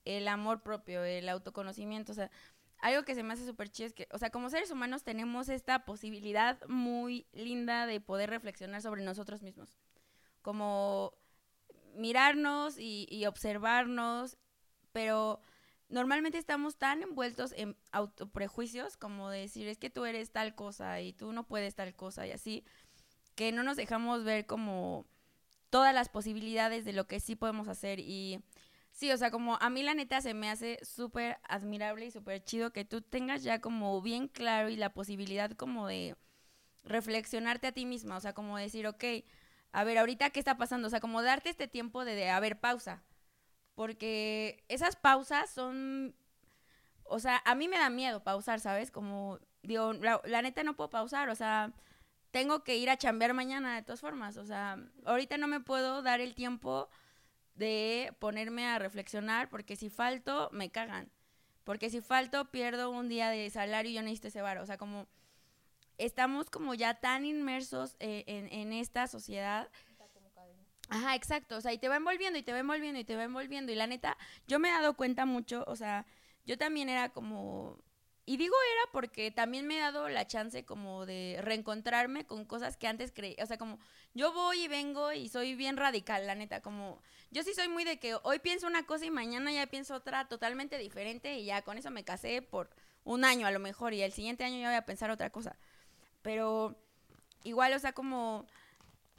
el 0.07 0.27
amor 0.27 0.61
propio, 0.61 1.03
el 1.03 1.27
autoconocimiento, 1.27 2.13
o 2.13 2.15
sea, 2.15 2.31
algo 2.79 3.03
que 3.03 3.15
se 3.15 3.23
me 3.23 3.33
hace 3.33 3.45
súper 3.45 3.69
chido 3.69 3.87
es 3.87 3.93
que, 3.93 4.07
o 4.11 4.17
sea, 4.17 4.29
como 4.29 4.49
seres 4.49 4.71
humanos 4.71 5.03
tenemos 5.03 5.49
esta 5.49 5.83
posibilidad 5.83 6.59
muy 6.67 7.25
linda 7.33 7.85
de 7.87 7.99
poder 7.99 8.29
reflexionar 8.29 8.81
sobre 8.81 9.03
nosotros 9.03 9.41
mismos. 9.41 9.77
Como 10.41 11.13
mirarnos 11.95 12.77
y, 12.77 13.07
y 13.09 13.25
observarnos, 13.25 14.37
pero 14.91 15.41
normalmente 15.89 16.37
estamos 16.37 16.77
tan 16.77 17.01
envueltos 17.01 17.51
en 17.57 17.75
autoprejuicios 17.91 18.95
como 18.95 19.29
de 19.29 19.39
decir 19.39 19.67
es 19.67 19.77
que 19.77 19.89
tú 19.89 20.05
eres 20.05 20.31
tal 20.31 20.53
cosa 20.53 21.01
y 21.01 21.13
tú 21.13 21.33
no 21.33 21.47
puedes 21.47 21.75
tal 21.75 21.95
cosa 21.95 22.27
y 22.27 22.31
así, 22.31 22.63
que 23.35 23.51
no 23.51 23.63
nos 23.63 23.77
dejamos 23.77 24.23
ver 24.23 24.45
como 24.45 25.05
todas 25.69 25.93
las 25.93 26.09
posibilidades 26.09 26.85
de 26.85 26.93
lo 26.93 27.07
que 27.07 27.19
sí 27.19 27.35
podemos 27.35 27.67
hacer 27.67 27.99
y 27.99 28.41
sí, 28.97 29.11
o 29.11 29.17
sea, 29.17 29.29
como 29.29 29.57
a 29.61 29.69
mí 29.69 29.83
la 29.83 29.93
neta 29.93 30.21
se 30.21 30.33
me 30.33 30.49
hace 30.49 30.79
súper 30.83 31.37
admirable 31.47 32.07
y 32.07 32.11
súper 32.11 32.43
chido 32.43 32.73
que 32.73 32.83
tú 32.83 33.01
tengas 33.01 33.43
ya 33.43 33.61
como 33.61 34.01
bien 34.01 34.27
claro 34.27 34.69
y 34.69 34.75
la 34.75 34.91
posibilidad 34.93 35.51
como 35.51 35.85
de 35.87 36.15
reflexionarte 36.83 37.67
a 37.67 37.71
ti 37.73 37.85
misma, 37.85 38.17
o 38.17 38.21
sea, 38.21 38.33
como 38.33 38.57
decir, 38.57 38.87
ok, 38.87 39.03
a 39.71 39.83
ver, 39.83 39.99
ahorita 39.99 40.31
qué 40.31 40.39
está 40.39 40.57
pasando, 40.57 40.87
o 40.87 40.89
sea, 40.89 40.99
como 40.99 41.21
darte 41.21 41.49
este 41.51 41.67
tiempo 41.67 42.05
de, 42.05 42.15
de 42.15 42.31
a 42.31 42.39
ver, 42.39 42.59
pausa, 42.59 43.03
porque 43.75 44.63
esas 44.67 44.95
pausas 44.95 45.51
son, 45.51 46.15
o 47.03 47.19
sea, 47.19 47.41
a 47.45 47.53
mí 47.55 47.67
me 47.67 47.77
da 47.77 47.91
miedo 47.91 48.23
pausar, 48.23 48.59
¿sabes? 48.59 48.89
Como, 48.89 49.39
digo, 49.61 49.93
la, 49.93 50.21
la 50.25 50.41
neta 50.41 50.63
no 50.63 50.75
puedo 50.75 50.89
pausar, 50.89 51.29
o 51.29 51.35
sea, 51.35 51.71
tengo 52.31 52.63
que 52.63 52.77
ir 52.77 52.89
a 52.89 52.97
chambear 52.97 53.35
mañana 53.35 53.75
de 53.75 53.83
todas 53.83 54.01
formas, 54.01 54.37
o 54.37 54.45
sea, 54.45 54.79
ahorita 55.05 55.37
no 55.37 55.47
me 55.47 55.59
puedo 55.59 56.01
dar 56.01 56.19
el 56.19 56.33
tiempo 56.33 56.89
de 57.57 58.13
ponerme 58.19 58.65
a 58.67 58.79
reflexionar 58.79 59.49
porque 59.49 59.75
si 59.75 59.89
falto, 59.89 60.49
me 60.51 60.69
cagan. 60.69 61.11
Porque 61.63 61.89
si 61.89 61.99
falto, 61.99 62.49
pierdo 62.49 62.89
un 62.89 63.09
día 63.09 63.29
de 63.29 63.49
salario 63.49 63.91
y 63.91 63.95
yo 63.95 64.01
necesito 64.01 64.29
ese 64.29 64.41
bar. 64.41 64.59
O 64.59 64.65
sea, 64.65 64.77
como 64.77 65.07
estamos 65.97 66.49
como 66.49 66.73
ya 66.73 66.93
tan 66.93 67.25
inmersos 67.25 67.97
eh, 67.99 68.23
en, 68.27 68.47
en 68.53 68.71
esta 68.73 69.07
sociedad. 69.07 69.69
Ajá, 70.89 71.15
exacto. 71.15 71.57
O 71.57 71.61
sea, 71.61 71.73
y 71.73 71.77
te 71.77 71.89
va 71.89 71.97
envolviendo 71.97 72.39
y 72.39 72.43
te 72.43 72.53
va 72.53 72.59
envolviendo 72.59 72.99
y 72.99 73.03
te 73.03 73.15
va 73.15 73.23
envolviendo. 73.23 73.71
Y 73.71 73.75
la 73.75 73.87
neta, 73.87 74.17
yo 74.47 74.59
me 74.59 74.69
he 74.69 74.71
dado 74.71 74.95
cuenta 74.95 75.25
mucho, 75.25 75.63
o 75.67 75.75
sea, 75.75 76.05
yo 76.45 76.57
también 76.57 76.89
era 76.89 77.09
como... 77.09 77.77
Y 78.29 78.35
digo 78.35 78.55
era 78.73 78.91
porque 78.91 79.31
también 79.31 79.65
me 79.65 79.77
he 79.77 79.79
dado 79.79 80.09
la 80.09 80.27
chance 80.27 80.65
como 80.65 81.05
de 81.05 81.39
reencontrarme 81.41 82.25
con 82.25 82.43
cosas 82.43 82.75
que 82.75 82.85
antes 82.85 83.13
creí. 83.13 83.37
O 83.41 83.45
sea, 83.45 83.57
como 83.57 83.79
yo 84.13 84.33
voy 84.33 84.65
y 84.65 84.67
vengo 84.67 85.13
y 85.13 85.29
soy 85.29 85.55
bien 85.55 85.77
radical, 85.77 86.27
la 86.27 86.35
neta. 86.35 86.61
Como 86.61 87.01
yo 87.31 87.41
sí 87.43 87.53
soy 87.53 87.69
muy 87.69 87.85
de 87.85 87.99
que 87.99 88.17
hoy 88.23 88.39
pienso 88.39 88.67
una 88.67 88.85
cosa 88.85 89.05
y 89.05 89.11
mañana 89.11 89.53
ya 89.53 89.65
pienso 89.67 89.95
otra 89.95 90.27
totalmente 90.27 90.77
diferente 90.77 91.39
y 91.39 91.45
ya 91.45 91.61
con 91.61 91.77
eso 91.77 91.89
me 91.89 92.03
casé 92.03 92.41
por 92.41 92.69
un 93.05 93.23
año 93.23 93.47
a 93.47 93.51
lo 93.51 93.59
mejor 93.59 93.93
y 93.93 94.01
el 94.01 94.11
siguiente 94.11 94.43
año 94.43 94.59
ya 94.59 94.67
voy 94.67 94.75
a 94.75 94.85
pensar 94.85 95.09
otra 95.09 95.29
cosa. 95.29 95.55
Pero 96.21 96.75
igual, 97.45 97.71
o 97.71 97.79
sea, 97.79 97.93
como 97.93 98.45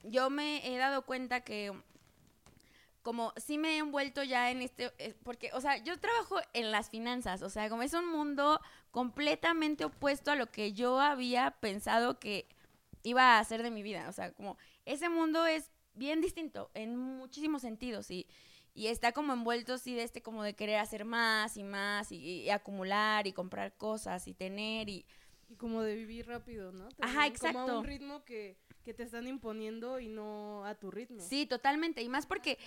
yo 0.03 0.29
me 0.29 0.71
he 0.71 0.77
dado 0.77 1.07
cuenta 1.07 1.41
que 1.41 1.73
como 3.09 3.33
sí 3.39 3.57
me 3.57 3.71
he 3.71 3.79
envuelto 3.79 4.23
ya 4.23 4.51
en 4.51 4.61
este, 4.61 4.93
eh, 4.99 5.15
porque, 5.23 5.51
o 5.55 5.63
sea, 5.63 5.83
yo 5.83 5.99
trabajo 5.99 6.37
en 6.53 6.71
las 6.71 6.91
finanzas, 6.91 7.41
o 7.41 7.49
sea, 7.49 7.71
como 7.71 7.83
es 7.83 7.95
un 7.95 8.07
mundo 8.07 8.61
completamente 8.91 9.87
opuesto 9.87 10.31
a 10.31 10.37
lo 10.37 10.51
que 10.51 10.75
yo 10.75 11.01
había 11.01 11.53
pensado 11.53 12.19
que 12.19 12.47
iba 13.03 13.23
a 13.23 13.39
hacer 13.39 13.63
de 13.63 13.71
mi 13.71 13.83
vida, 13.83 14.11
o 14.11 14.13
sea, 14.13 14.33
como 14.35 14.59
ese 14.85 15.09
mundo 15.09 15.47
es 15.47 15.71
bien 15.95 16.21
distinto 16.21 16.71
en 16.75 16.99
muchísimos 16.99 17.63
sentidos 17.63 18.11
y, 18.11 18.27
y 18.75 18.89
está 18.89 19.13
como 19.13 19.33
envuelto 19.33 19.79
sí 19.79 19.95
de 19.95 20.03
este 20.03 20.21
como 20.21 20.43
de 20.43 20.55
querer 20.55 20.77
hacer 20.77 21.07
más 21.07 21.57
y 21.57 21.65
más 21.65 22.13
y, 22.13 22.43
y 22.43 22.51
acumular 22.51 23.27
y 23.27 23.33
comprar 23.33 23.75
cosas 23.79 24.29
y 24.29 24.35
tener 24.35 24.91
y 24.91 25.07
Y 25.49 25.57
como 25.57 25.81
de 25.83 25.95
vivir 25.95 26.27
rápido, 26.27 26.73
¿no? 26.73 26.89
Ajá, 27.01 27.13
Como 27.15 27.21
a 27.21 27.27
exacto. 27.27 27.79
un 27.79 27.85
ritmo 27.87 28.23
que, 28.27 28.59
que 28.83 28.93
te 28.93 29.03
están 29.03 29.27
imponiendo 29.27 29.99
y 29.99 30.09
no 30.09 30.63
a 30.67 30.75
tu 30.75 30.91
ritmo. 30.91 31.23
Sí, 31.23 31.47
totalmente. 31.47 32.03
Y 32.03 32.09
más 32.11 32.27
porque 32.27 32.59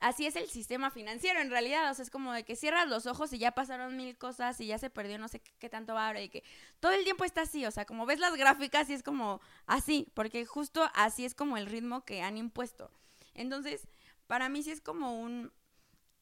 así 0.00 0.26
es 0.26 0.36
el 0.36 0.48
sistema 0.48 0.90
financiero 0.90 1.40
en 1.40 1.50
realidad. 1.50 1.90
O 1.90 1.94
sea, 1.94 2.02
es 2.02 2.10
como 2.10 2.32
de 2.32 2.44
que 2.44 2.56
cierras 2.56 2.88
los 2.88 3.06
ojos 3.06 3.32
y 3.32 3.38
ya 3.38 3.52
pasaron 3.52 3.96
mil 3.96 4.16
cosas 4.16 4.60
y 4.60 4.66
ya 4.66 4.78
se 4.78 4.90
perdió 4.90 5.18
no 5.18 5.28
sé 5.28 5.40
qué, 5.58 5.68
tanto 5.68 5.94
va 5.94 6.08
ahora. 6.08 6.20
Y 6.20 6.28
que 6.28 6.42
todo 6.80 6.92
el 6.92 7.04
tiempo 7.04 7.24
está 7.24 7.42
así. 7.42 7.64
O 7.66 7.70
sea, 7.70 7.84
como 7.84 8.06
ves 8.06 8.18
las 8.18 8.34
gráficas 8.36 8.90
y 8.90 8.94
es 8.94 9.02
como 9.02 9.40
así. 9.66 10.08
Porque 10.14 10.44
justo 10.44 10.88
así 10.94 11.24
es 11.24 11.34
como 11.34 11.56
el 11.56 11.66
ritmo 11.66 12.04
que 12.04 12.22
han 12.22 12.36
impuesto. 12.36 12.90
Entonces, 13.34 13.86
para 14.26 14.48
mí 14.48 14.62
sí 14.62 14.70
es 14.70 14.80
como 14.80 15.20
un. 15.20 15.52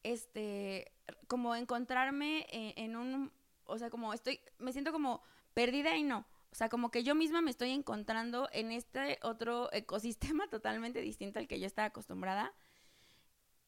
Este. 0.03 0.91
Como 1.27 1.55
encontrarme 1.55 2.45
en, 2.51 2.73
en 2.77 2.95
un. 2.95 3.31
O 3.65 3.77
sea, 3.77 3.89
como 3.89 4.13
estoy. 4.13 4.39
Me 4.59 4.73
siento 4.73 4.91
como 4.91 5.23
perdida 5.53 5.95
y 5.95 6.03
no. 6.03 6.25
O 6.51 6.55
sea, 6.55 6.69
como 6.69 6.89
que 6.89 7.03
yo 7.03 7.15
misma 7.15 7.41
me 7.41 7.51
estoy 7.51 7.71
encontrando 7.71 8.49
en 8.51 8.71
este 8.71 9.19
otro 9.21 9.71
ecosistema 9.71 10.47
totalmente 10.49 11.01
distinto 11.01 11.39
al 11.39 11.47
que 11.47 11.59
yo 11.59 11.67
estaba 11.67 11.87
acostumbrada. 11.87 12.53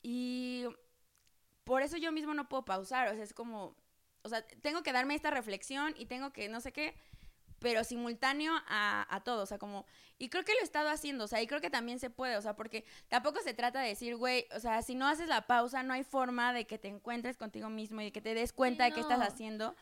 Y 0.01 0.65
por 1.63 1.81
eso 1.81 1.97
yo 1.97 2.11
mismo 2.11 2.33
no 2.33 2.49
puedo 2.49 2.65
pausar. 2.65 3.07
O 3.09 3.13
sea, 3.13 3.23
es 3.23 3.33
como, 3.33 3.75
o 4.23 4.29
sea, 4.29 4.45
tengo 4.61 4.83
que 4.83 4.93
darme 4.93 5.15
esta 5.15 5.31
reflexión 5.31 5.93
y 5.97 6.05
tengo 6.05 6.31
que, 6.31 6.49
no 6.49 6.61
sé 6.61 6.71
qué, 6.71 6.95
pero 7.61 7.83
simultáneo 7.83 8.53
a, 8.67 9.05
a 9.15 9.23
todo, 9.23 9.43
o 9.43 9.45
sea, 9.45 9.59
como, 9.59 9.85
y 10.17 10.29
creo 10.29 10.43
que 10.43 10.53
lo 10.53 10.59
he 10.59 10.63
estado 10.63 10.89
haciendo, 10.89 11.25
o 11.25 11.27
sea, 11.27 11.43
y 11.43 11.47
creo 11.47 11.61
que 11.61 11.69
también 11.69 11.99
se 11.99 12.09
puede, 12.09 12.35
o 12.35 12.41
sea, 12.41 12.55
porque 12.55 12.85
tampoco 13.07 13.39
se 13.41 13.53
trata 13.53 13.81
de 13.81 13.89
decir, 13.89 14.15
güey, 14.15 14.47
o 14.55 14.59
sea, 14.59 14.81
si 14.81 14.95
no 14.95 15.07
haces 15.07 15.29
la 15.29 15.45
pausa, 15.45 15.83
no 15.83 15.93
hay 15.93 16.03
forma 16.03 16.53
de 16.53 16.65
que 16.65 16.79
te 16.79 16.87
encuentres 16.87 17.37
contigo 17.37 17.69
mismo 17.69 18.01
y 18.01 18.05
de 18.05 18.11
que 18.11 18.21
te 18.21 18.33
des 18.33 18.51
cuenta 18.51 18.85
de 18.85 18.93
qué 18.93 19.01
estás 19.01 19.21
haciendo, 19.21 19.75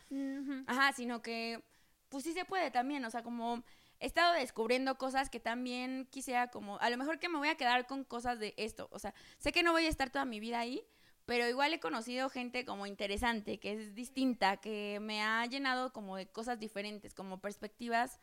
ajá, 0.66 0.92
sino 0.92 1.22
que, 1.22 1.62
pues 2.10 2.24
sí 2.24 2.34
se 2.34 2.44
puede 2.44 2.70
también, 2.70 3.02
o 3.06 3.10
sea, 3.10 3.22
como 3.22 3.64
he 4.00 4.06
estado 4.06 4.34
descubriendo 4.34 4.96
cosas 4.96 5.30
que 5.30 5.40
también 5.40 6.08
quisiera 6.10 6.48
como, 6.50 6.78
a 6.80 6.90
lo 6.90 6.96
mejor 6.96 7.18
que 7.18 7.28
me 7.28 7.38
voy 7.38 7.48
a 7.48 7.56
quedar 7.56 7.86
con 7.86 8.04
cosas 8.04 8.38
de 8.38 8.54
esto, 8.56 8.88
o 8.90 8.98
sea, 8.98 9.14
sé 9.38 9.52
que 9.52 9.62
no 9.62 9.72
voy 9.72 9.86
a 9.86 9.88
estar 9.88 10.10
toda 10.10 10.24
mi 10.24 10.40
vida 10.40 10.58
ahí, 10.58 10.82
pero 11.26 11.48
igual 11.48 11.72
he 11.72 11.78
conocido 11.78 12.28
gente 12.28 12.64
como 12.64 12.86
interesante, 12.86 13.60
que 13.60 13.72
es 13.72 13.94
distinta, 13.94 14.56
que 14.56 14.98
me 15.00 15.22
ha 15.22 15.46
llenado 15.46 15.92
como 15.92 16.16
de 16.16 16.26
cosas 16.26 16.58
diferentes, 16.58 17.14
como 17.14 17.40
perspectivas 17.40 18.18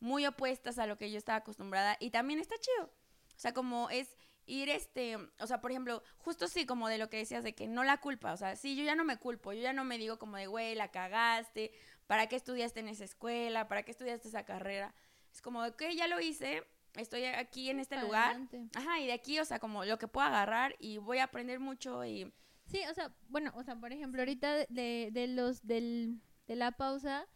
muy 0.00 0.26
opuestas 0.26 0.78
a 0.78 0.86
lo 0.86 0.98
que 0.98 1.10
yo 1.10 1.16
estaba 1.16 1.38
acostumbrada 1.38 1.96
y 1.98 2.10
también 2.10 2.40
está 2.40 2.56
chido. 2.58 2.86
O 2.86 3.40
sea, 3.42 3.54
como 3.54 3.88
es 3.88 4.18
ir 4.46 4.68
este, 4.68 5.16
o 5.16 5.46
sea, 5.46 5.60
por 5.60 5.70
ejemplo, 5.70 6.02
justo 6.18 6.48
sí 6.48 6.66
como 6.66 6.88
de 6.88 6.98
lo 6.98 7.08
que 7.08 7.18
decías 7.18 7.44
de 7.44 7.54
que 7.54 7.68
no 7.68 7.84
la 7.84 7.98
culpa, 7.98 8.32
o 8.32 8.36
sea, 8.36 8.56
sí, 8.56 8.76
yo 8.76 8.84
ya 8.84 8.96
no 8.96 9.04
me 9.04 9.16
culpo, 9.16 9.52
yo 9.52 9.62
ya 9.62 9.72
no 9.72 9.84
me 9.84 9.98
digo 9.98 10.18
como 10.18 10.36
de, 10.36 10.46
güey, 10.46 10.74
la 10.74 10.90
cagaste, 10.90 11.72
¿para 12.06 12.26
qué 12.26 12.36
estudiaste 12.36 12.80
en 12.80 12.88
esa 12.88 13.04
escuela? 13.04 13.68
¿Para 13.68 13.84
qué 13.84 13.92
estudiaste 13.92 14.28
esa 14.28 14.44
carrera? 14.44 14.94
Es 15.32 15.40
como 15.40 15.62
que 15.76 15.96
ya 15.96 16.06
lo 16.06 16.20
hice, 16.20 16.64
estoy 16.94 17.24
aquí 17.24 17.70
en 17.70 17.80
este 17.80 18.00
lugar. 18.00 18.36
Ajá, 18.74 19.00
y 19.00 19.06
de 19.06 19.12
aquí, 19.12 19.38
o 19.40 19.44
sea, 19.44 19.58
como 19.58 19.84
lo 19.84 19.98
que 19.98 20.08
puedo 20.08 20.26
agarrar 20.26 20.74
y 20.78 20.98
voy 20.98 21.18
a 21.18 21.24
aprender 21.24 21.60
mucho 21.60 22.04
y... 22.04 22.32
Sí, 22.66 22.80
o 22.90 22.94
sea, 22.94 23.12
bueno, 23.28 23.52
o 23.56 23.62
sea, 23.64 23.76
por 23.76 23.92
ejemplo, 23.92 24.20
ahorita 24.20 24.66
de, 24.68 25.10
de 25.12 25.26
los 25.28 25.66
del, 25.66 26.20
de 26.46 26.56
la 26.56 26.70
pausa, 26.72 27.26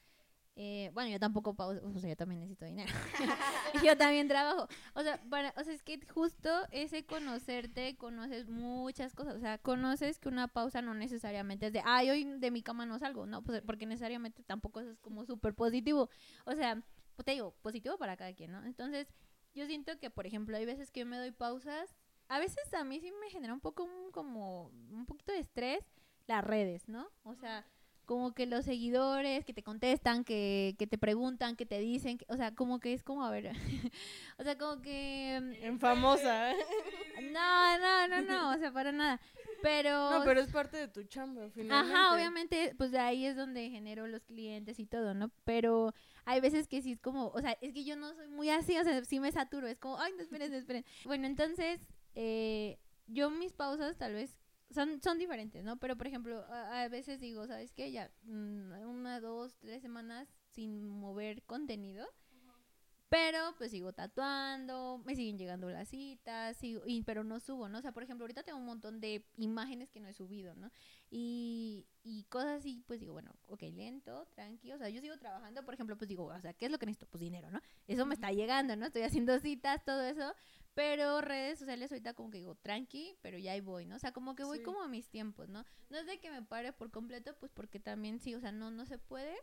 eh, 0.59 0.91
bueno, 0.95 1.11
yo 1.11 1.21
tampoco 1.21 1.53
pausa, 1.55 1.83
o 1.85 1.99
sea, 1.99 2.09
yo 2.09 2.17
también 2.17 2.41
necesito 2.41 2.65
dinero. 2.65 2.91
yo 3.85 3.97
también 3.99 4.27
trabajo. 4.27 4.67
O 4.95 5.03
sea, 5.03 5.21
para, 5.29 5.53
o 5.59 5.63
sea, 5.63 5.75
es 5.75 5.83
que 5.83 6.01
justo 6.07 6.51
ese 6.71 7.05
conocerte, 7.05 7.97
conoces 7.99 8.49
muchas 8.49 9.15
cosas. 9.15 9.35
O 9.35 9.41
sea, 9.41 9.59
conoces 9.59 10.19
que 10.19 10.31
una 10.31 10.49
pausa 10.49 10.81
no 10.81 10.95
necesariamente 10.95 11.67
es 11.67 11.73
de, 11.75 11.83
ay, 11.85 12.09
hoy 12.09 12.25
de 12.39 12.51
mi 12.51 12.63
cama 12.63 12.87
no 12.87 12.99
salgo, 12.99 13.27
no, 13.27 13.43
pues 13.43 13.61
porque 13.67 13.85
necesariamente 13.85 14.43
tampoco 14.45 14.81
es 14.81 14.97
como 15.01 15.27
súper 15.27 15.55
positivo. 15.55 16.09
O 16.47 16.55
sea, 16.55 16.83
pues 17.17 17.25
te 17.25 17.33
digo, 17.33 17.55
positivo 17.63 17.99
para 17.99 18.17
cada 18.17 18.33
quien, 18.35 18.53
¿no? 18.53 18.65
Entonces, 18.65 19.09
yo 19.55 19.67
siento 19.67 19.99
que, 19.99 20.11
por 20.11 20.27
ejemplo, 20.27 20.57
hay 20.57 20.67
veces 20.67 20.91
que 20.91 21.01
yo 21.01 21.07
me 21.07 21.19
doy 21.19 21.33
pausas. 21.33 21.97
A 22.29 22.39
veces 22.39 22.73
a 22.75 22.85
mí 22.85 23.01
sí 23.01 23.11
me 23.21 23.31
genera 23.31 23.55
un 23.55 23.61
poco 23.61 23.85
un, 23.85 24.11
como 24.13 24.69
un 24.91 25.07
poquito 25.07 25.33
de 25.33 25.39
estrés 25.39 25.85
las 26.27 26.45
redes, 26.45 26.89
¿no? 26.89 27.09
O 27.25 27.35
sea, 27.35 27.67
como 28.07 28.33
que 28.33 28.47
los 28.47 28.65
seguidores 28.65 29.45
que 29.45 29.53
te 29.53 29.63
contestan, 29.63 30.25
que, 30.25 30.75
que 30.79 30.87
te 30.87 30.97
preguntan, 30.97 31.57
que 31.57 31.67
te 31.67 31.79
dicen, 31.81 32.19
que- 32.19 32.27
o 32.29 32.37
sea, 32.37 32.55
como 32.55 32.81
que 32.81 32.93
es 32.95 33.03
como, 33.03 33.25
a 33.25 33.31
ver, 33.31 33.51
o 34.39 34.43
sea, 34.45 34.57
como 34.57 34.81
que... 34.81 35.37
En 35.63 35.79
famosa. 35.79 36.53
No, 37.33 37.79
no, 37.79 38.09
no, 38.09 38.21
no, 38.23 38.51
o 38.55 38.59
sea, 38.59 38.71
para 38.73 38.93
nada. 38.93 39.19
Pero... 39.63 40.19
No, 40.19 40.25
pero 40.25 40.41
es 40.41 40.49
parte 40.53 40.77
de 40.77 40.87
tu 40.89 41.03
chamba, 41.05 41.49
finalmente. 41.49 41.95
Ajá, 41.97 42.15
obviamente, 42.15 42.75
pues 42.77 42.91
de 42.91 42.99
ahí 42.99 43.25
es 43.25 43.37
donde 43.37 43.71
genero 43.71 44.07
los 44.07 44.23
clientes 44.25 44.79
y 44.79 44.87
todo, 44.87 45.15
¿no? 45.15 45.31
Pero 45.45 45.95
hay 46.27 46.41
veces 46.41 46.69
que 46.69 46.83
sí 46.83 46.93
es 46.93 47.01
como, 47.01 47.29
o 47.29 47.41
sea, 47.41 47.53
es 47.63 47.73
que 47.73 47.85
yo 47.85 47.97
no 47.97 48.13
soy 48.15 48.29
muy 48.29 48.51
así, 48.51 48.77
o 48.79 48.85
sea, 48.85 49.03
sí 49.05 49.19
me 49.19 49.33
saturo, 49.33 49.67
es 49.67 49.79
como, 49.79 49.99
ay, 49.99 50.13
no 50.15 50.23
esperen, 50.23 50.51
no 50.51 50.59
esperen. 50.59 50.85
Bueno, 51.05 51.27
entonces, 51.27 51.81
eh, 52.15 52.79
yo 53.07 53.31
mis 53.31 53.53
pausas 53.55 53.97
tal 53.97 54.13
vez 54.13 54.37
son, 54.71 55.01
son 55.03 55.19
diferentes, 55.19 55.65
¿no? 55.65 55.79
Pero, 55.79 55.97
por 55.97 56.07
ejemplo, 56.07 56.45
a, 56.49 56.83
a 56.83 56.89
veces 56.89 57.21
digo, 57.21 57.47
¿sabes 57.47 57.73
qué? 57.73 57.93
Ya, 57.93 58.11
mm, 58.23 58.73
una, 58.89 59.21
dos, 59.21 59.57
tres 59.59 59.83
semanas 59.83 60.29
sin 60.51 60.89
mover 60.89 61.43
contenido. 61.45 62.07
Pero 63.09 63.55
pues 63.57 63.71
sigo 63.71 63.93
tatuando, 63.93 65.01
me 65.07 65.15
siguen 65.15 65.39
llegando 65.39 65.71
las 65.71 65.89
citas, 65.89 66.57
sigo, 66.57 66.83
y, 66.87 67.03
pero 67.03 67.23
no 67.23 67.39
subo, 67.39 67.69
¿no? 67.69 67.79
O 67.79 67.81
sea, 67.81 67.93
por 67.93 68.03
ejemplo, 68.03 68.25
ahorita 68.25 68.43
tengo 68.43 68.59
un 68.59 68.67
montón 68.67 69.01
de 69.01 69.25
imágenes 69.37 69.91
que 69.93 70.01
no 70.01 70.09
he 70.09 70.13
subido, 70.13 70.57
¿no? 70.57 70.73
Y, 71.09 71.87
y 72.03 72.25
cosas 72.25 72.59
así, 72.59 72.83
pues 72.89 72.99
digo, 72.99 73.13
bueno, 73.13 73.31
ok, 73.47 73.63
lento, 73.73 74.27
tranqui, 74.35 74.73
o 74.73 74.79
sea, 74.79 74.89
yo 74.89 75.01
sigo 75.01 75.17
trabajando, 75.19 75.65
por 75.65 75.75
ejemplo, 75.75 75.97
pues 75.97 76.09
digo, 76.09 76.25
o 76.25 76.41
sea, 76.41 76.53
¿qué 76.53 76.67
es 76.67 76.73
lo 76.73 76.79
que 76.79 76.87
necesito? 76.87 77.07
Pues 77.07 77.21
dinero, 77.21 77.49
¿no? 77.53 77.61
Eso 77.87 78.07
me 78.07 78.15
está 78.15 78.33
llegando, 78.33 78.75
¿no? 78.75 78.87
Estoy 78.87 79.03
haciendo 79.03 79.39
citas, 79.39 79.85
todo 79.85 80.03
eso, 80.03 80.35
pero 80.77 81.23
redes 81.23 81.59
sociales 81.59 81.91
ahorita 81.91 82.13
como 82.13 82.29
que 82.31 82.37
digo, 82.37 82.55
tranqui, 82.55 83.17
pero 83.23 83.39
ya 83.39 83.53
ahí 83.53 83.63
voy, 83.63 83.87
¿no? 83.87 83.97
O 83.97 83.99
sea, 83.99 84.13
como 84.13 84.37
que 84.37 84.45
voy 84.45 84.59
Sí. 84.59 84.63
como 84.65 84.83
a 84.83 84.89
mis 84.89 85.09
tiempos, 85.09 85.49
¿no? 85.49 85.65
No 85.89 85.97
es 85.97 86.05
de 86.07 86.21
que 86.21 86.31
me 86.31 86.43
pare 86.43 86.75
por 86.75 86.91
completo, 86.91 87.35
pues 87.41 87.51
porque 87.51 87.81
también 87.81 88.21
sí, 88.21 88.35
o 88.35 88.41
sea, 88.41 88.53
no, 88.53 88.71
no 88.71 88.85
se 88.85 88.99
puede, 88.99 89.35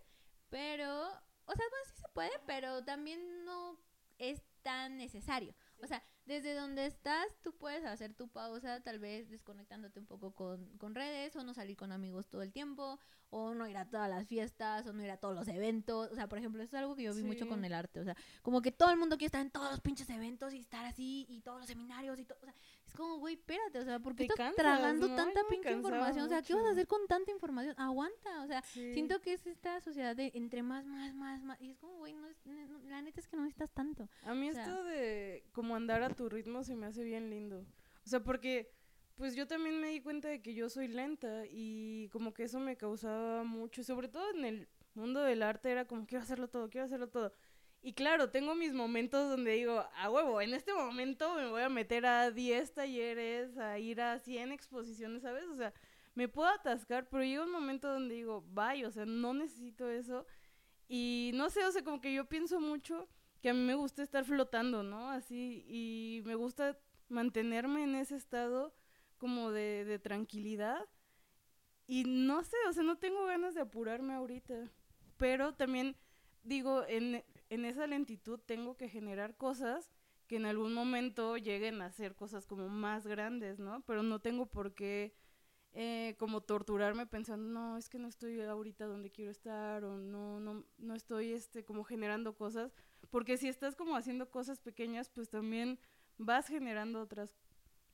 pero, 0.51 1.01
o 1.07 1.53
sea, 1.55 1.65
bueno, 1.71 1.86
sí 1.88 1.95
se 1.99 2.07
puede, 2.13 2.31
pero 2.45 2.86
también 2.86 3.45
no 3.45 3.79
es 4.19 4.43
tan 4.61 4.97
necesario. 4.97 5.55
O 5.82 5.88
sea, 5.88 6.01
desde 6.26 6.53
donde 6.53 6.86
estás, 6.86 7.26
tú 7.41 7.53
puedes 7.53 7.84
hacer 7.84 8.13
tu 8.13 8.30
pausa, 8.30 8.82
tal 8.82 8.99
vez 8.99 9.30
desconectándote 9.30 9.99
un 9.99 10.05
poco 10.05 10.32
con, 10.32 10.78
con 10.78 10.95
redes, 10.95 11.36
o 11.36 11.43
no 11.43 11.53
salir 11.53 11.76
con 11.76 11.91
amigos 11.91 12.30
todo 12.30 12.41
el 12.41 12.53
tiempo, 12.53 12.99
o 13.30 13.53
no 13.53 13.67
ir 13.67 13.76
a 13.78 13.89
todas 13.89 14.09
las 14.09 14.28
fiestas, 14.28 14.88
o 14.88 14.93
no 14.93 15.03
ir 15.03 15.11
a 15.11 15.17
todos 15.17 15.36
los 15.36 15.47
eventos. 15.47 16.11
O 16.11 16.15
sea, 16.15 16.30
por 16.30 16.38
ejemplo, 16.38 16.63
eso 16.63 16.78
es 16.78 16.82
algo 16.82 16.95
que 16.95 17.03
yo 17.03 17.13
vi 17.13 17.24
mucho 17.24 17.47
con 17.47 17.65
el 17.65 17.74
arte. 17.74 17.99
O 17.99 18.03
sea, 18.03 18.15
como 18.41 18.61
que 18.61 18.71
todo 18.71 18.91
el 18.91 18.97
mundo 18.97 19.17
quiere 19.17 19.28
estar 19.28 19.41
en 19.41 19.51
todos 19.51 19.69
los 19.71 19.82
pinches 19.82 20.09
eventos 20.09 20.53
y 20.53 20.59
estar 20.59 20.86
así, 20.86 21.26
y 21.28 21.41
todos 21.41 21.59
los 21.59 21.67
seminarios 21.67 22.19
y 22.19 22.26
todo. 22.26 22.38
O 22.41 22.45
sea, 22.45 22.55
es 22.94 22.98
como, 22.98 23.18
güey, 23.18 23.34
espérate, 23.36 23.80
o 23.80 23.84
sea, 23.84 24.00
¿por 24.00 24.16
qué 24.16 24.24
estás 24.24 24.38
cansas, 24.38 24.56
tragando 24.56 25.08
¿no? 25.08 25.16
tanta 25.16 25.39
Ay, 25.39 25.46
pinche 25.50 25.72
información? 25.72 26.26
O 26.26 26.30
sea, 26.30 26.41
¿qué 26.41 26.54
vas 26.54 26.66
a 26.66 26.70
hacer 26.72 26.88
con 26.88 27.08
tanta 27.08 27.32
información? 27.32 27.76
Aguanta, 27.80 28.44
o 28.44 28.48
sea, 28.48 28.62
Sí. 28.62 28.94
Siento 28.94 29.20
que 29.22 29.34
es 29.34 29.46
esta 29.48 29.82
sociedad 29.82 30.16
de 30.16 30.32
entre 30.36 30.62
más, 30.64 30.86
más, 30.86 31.14
más, 31.16 31.44
más. 31.44 31.60
Y 31.62 31.72
es 31.72 31.78
como, 31.78 31.98
güey, 31.98 32.14
no 32.14 32.28
no- 32.46 32.80
la 32.89 33.02
neta 33.02 33.20
es 33.20 33.28
que 33.28 33.36
no 33.36 33.44
necesitas 33.44 33.72
tanto. 33.72 34.08
A 34.24 34.34
mí 34.34 34.50
O 34.50 34.54
sea- 34.54 34.64
esto 34.64 34.84
de 34.84 35.44
como 35.54 35.76
andar 35.76 36.04
a 36.04 36.10
tu 36.10 36.30
ritmo 36.30 36.64
se 36.64 36.76
me 36.76 36.86
hace 36.86 37.04
bien 37.04 37.30
lindo. 37.30 37.66
O 38.06 38.08
sea, 38.10 38.22
porque 38.22 38.70
pues 39.16 39.36
yo 39.36 39.48
también 39.48 39.80
me 39.80 39.89
di 39.89 40.02
cuenta 40.02 40.28
de 40.28 40.41
que 40.41 40.54
yo 40.56 40.70
soy 40.70 40.88
lenta 40.88 41.44
y 41.50 42.10
como 42.10 42.34
que 42.34 42.44
eso 42.44 42.60
me 42.60 42.78
causaba 42.78 43.44
mucho, 43.44 43.84
sobre 43.84 44.08
todo 44.08 44.30
en 44.32 44.44
el 44.46 44.68
mundo 44.96 45.22
del 45.22 45.44
arte 45.44 45.70
era 45.72 45.86
como 45.86 46.06
quiero 46.06 46.24
hacerlo 46.24 46.48
todo, 46.50 46.70
quiero 46.70 46.86
hacerlo 46.86 47.10
todo. 47.10 47.32
Y 47.86 47.91
claro, 47.91 48.29
tengo 48.29 48.55
mis 48.55 48.73
momentos 48.73 49.29
donde 49.29 49.51
digo, 49.51 49.86
a 49.97 50.09
huevo, 50.09 50.39
en 50.39 50.53
este 50.53 50.73
momento 50.73 51.36
me 51.36 51.49
voy 51.49 51.63
a 51.63 51.69
meter 51.69 52.05
a 52.05 52.31
10 52.31 52.73
talleres, 52.73 53.57
a 53.57 53.77
ir 53.77 53.99
a 53.99 54.19
100 54.19 54.53
exposiciones, 54.53 55.23
¿sabes? 55.23 55.43
O 55.49 55.55
sea, 55.57 55.73
me 56.15 56.29
puedo 56.29 56.47
atascar, 56.47 57.09
pero 57.09 57.25
llega 57.25 57.43
un 57.43 57.51
momento 57.51 57.91
donde 57.91 58.15
digo, 58.15 58.41
vaya, 58.53 58.88
o 58.88 58.91
sea, 58.91 59.05
no 59.05 59.34
necesito 59.34 59.89
eso. 59.89 60.25
Y 60.88 61.31
no 61.34 61.49
sé, 61.49 61.65
o 61.65 61.71
sea, 61.73 61.84
como 61.84 61.99
que 61.99 62.13
yo 62.13 62.23
pienso 62.29 62.61
mucho 62.61 63.09
que 63.41 63.49
a 63.49 63.53
mí 63.53 63.59
me 63.59 63.75
gusta 63.75 64.01
estar 64.01 64.23
flotando, 64.23 64.81
¿no? 64.81 65.09
Así, 65.09 65.65
y 65.67 66.21
me 66.23 66.36
gusta 66.36 66.79
mantenerme 67.09 67.84
en 67.84 67.95
ese 67.95 68.15
estado 68.15 68.73
como 69.17 69.51
de, 69.51 69.84
de 69.84 69.99
tranquilidad. 69.99 70.88
Y 71.86 72.05
no 72.05 72.43
sé, 72.43 72.55
o 72.69 72.71
sea, 72.71 72.84
no 72.84 72.97
tengo 72.97 73.25
ganas 73.25 73.55
de 73.55 73.61
apurarme 73.61 74.13
ahorita. 74.13 74.71
Pero 75.17 75.53
también 75.53 75.97
digo, 76.43 76.86
en, 76.88 77.23
en 77.54 77.66
esa 77.66 77.88
lentitud 77.88 78.39
tengo 78.39 78.78
que 78.78 78.89
generar 78.89 79.38
cosas 79.38 79.91
que 80.28 80.38
en 80.38 80.45
algún 80.45 80.74
momento 80.74 81.38
lleguen 81.38 81.82
a 81.82 81.91
ser 81.91 82.16
cosas 82.16 82.45
como 82.47 82.70
más 82.70 83.06
grandes, 83.06 83.60
¿no? 83.60 83.82
Pero 83.86 84.04
no 84.04 84.20
tengo 84.20 84.45
por 84.45 84.74
qué 84.74 85.14
eh, 85.74 86.16
como 86.20 86.41
torturarme 86.41 87.08
pensando, 87.08 87.47
no, 87.47 87.78
es 87.78 87.89
que 87.89 87.97
no 87.97 88.08
estoy 88.08 88.39
ahorita 88.41 88.86
donde 88.86 89.12
quiero 89.12 89.32
estar 89.32 89.84
o 89.84 89.97
no, 89.97 90.39
no, 90.39 90.66
no 90.78 90.95
estoy 90.95 91.34
este, 91.34 91.66
como 91.66 91.84
generando 91.84 92.36
cosas, 92.36 92.74
porque 93.10 93.38
si 93.38 93.47
estás 93.47 93.76
como 93.76 93.95
haciendo 93.95 94.30
cosas 94.30 94.60
pequeñas, 94.60 95.10
pues 95.10 95.30
también 95.30 95.80
vas 96.18 96.47
generando 96.47 97.01
otras 97.01 97.36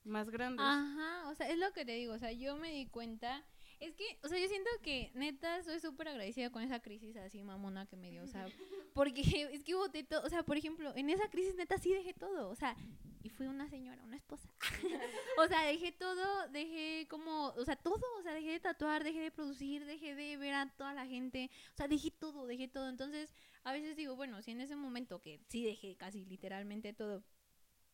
más 0.04 0.30
grandes. 0.30 0.64
Ajá, 0.66 1.28
o 1.30 1.34
sea, 1.34 1.48
es 1.48 1.58
lo 1.58 1.72
que 1.72 1.84
te 1.84 1.92
digo, 1.92 2.12
o 2.12 2.18
sea, 2.18 2.32
yo 2.32 2.56
me 2.56 2.70
di 2.70 2.86
cuenta, 2.86 3.44
es 3.80 3.94
que, 3.94 4.18
o 4.22 4.28
sea, 4.28 4.38
yo 4.38 4.46
siento 4.46 4.70
que 4.82 5.10
neta 5.14 5.62
soy 5.62 5.80
súper 5.80 6.08
agradecida 6.08 6.50
con 6.50 6.62
esa 6.62 6.80
crisis 6.80 7.16
así 7.16 7.42
mamona 7.42 7.86
que 7.86 7.96
me 7.96 8.10
dio, 8.10 8.22
o 8.22 8.26
sea, 8.26 8.46
porque 8.94 9.22
es 9.52 9.64
que 9.64 9.74
boté 9.74 10.04
todo, 10.04 10.22
o 10.24 10.28
sea, 10.28 10.42
por 10.42 10.56
ejemplo, 10.56 10.92
en 10.94 11.08
esa 11.10 11.28
crisis 11.30 11.54
neta 11.54 11.78
sí 11.78 11.92
dejé 11.92 12.12
todo, 12.12 12.50
o 12.50 12.54
sea, 12.54 12.76
y 13.22 13.28
fui 13.28 13.46
una 13.46 13.68
señora, 13.68 14.02
una 14.04 14.16
esposa. 14.16 14.48
o 15.38 15.46
sea, 15.46 15.62
dejé 15.64 15.92
todo, 15.92 16.48
dejé 16.48 17.06
como, 17.08 17.48
o 17.48 17.64
sea, 17.64 17.76
todo, 17.76 18.04
o 18.18 18.22
sea, 18.22 18.32
dejé 18.32 18.52
de 18.52 18.60
tatuar, 18.60 19.04
dejé 19.04 19.20
de 19.20 19.30
producir, 19.30 19.84
dejé 19.84 20.14
de 20.14 20.36
ver 20.36 20.54
a 20.54 20.70
toda 20.76 20.94
la 20.94 21.06
gente, 21.06 21.50
o 21.74 21.76
sea, 21.76 21.88
dejé 21.88 22.10
todo, 22.10 22.46
dejé 22.46 22.68
todo. 22.68 22.88
Entonces, 22.88 23.34
a 23.64 23.72
veces 23.72 23.96
digo, 23.96 24.16
bueno, 24.16 24.40
si 24.42 24.52
en 24.52 24.60
ese 24.60 24.76
momento 24.76 25.20
que 25.20 25.40
sí 25.48 25.64
dejé 25.64 25.96
casi 25.96 26.24
literalmente 26.24 26.92
todo, 26.92 27.22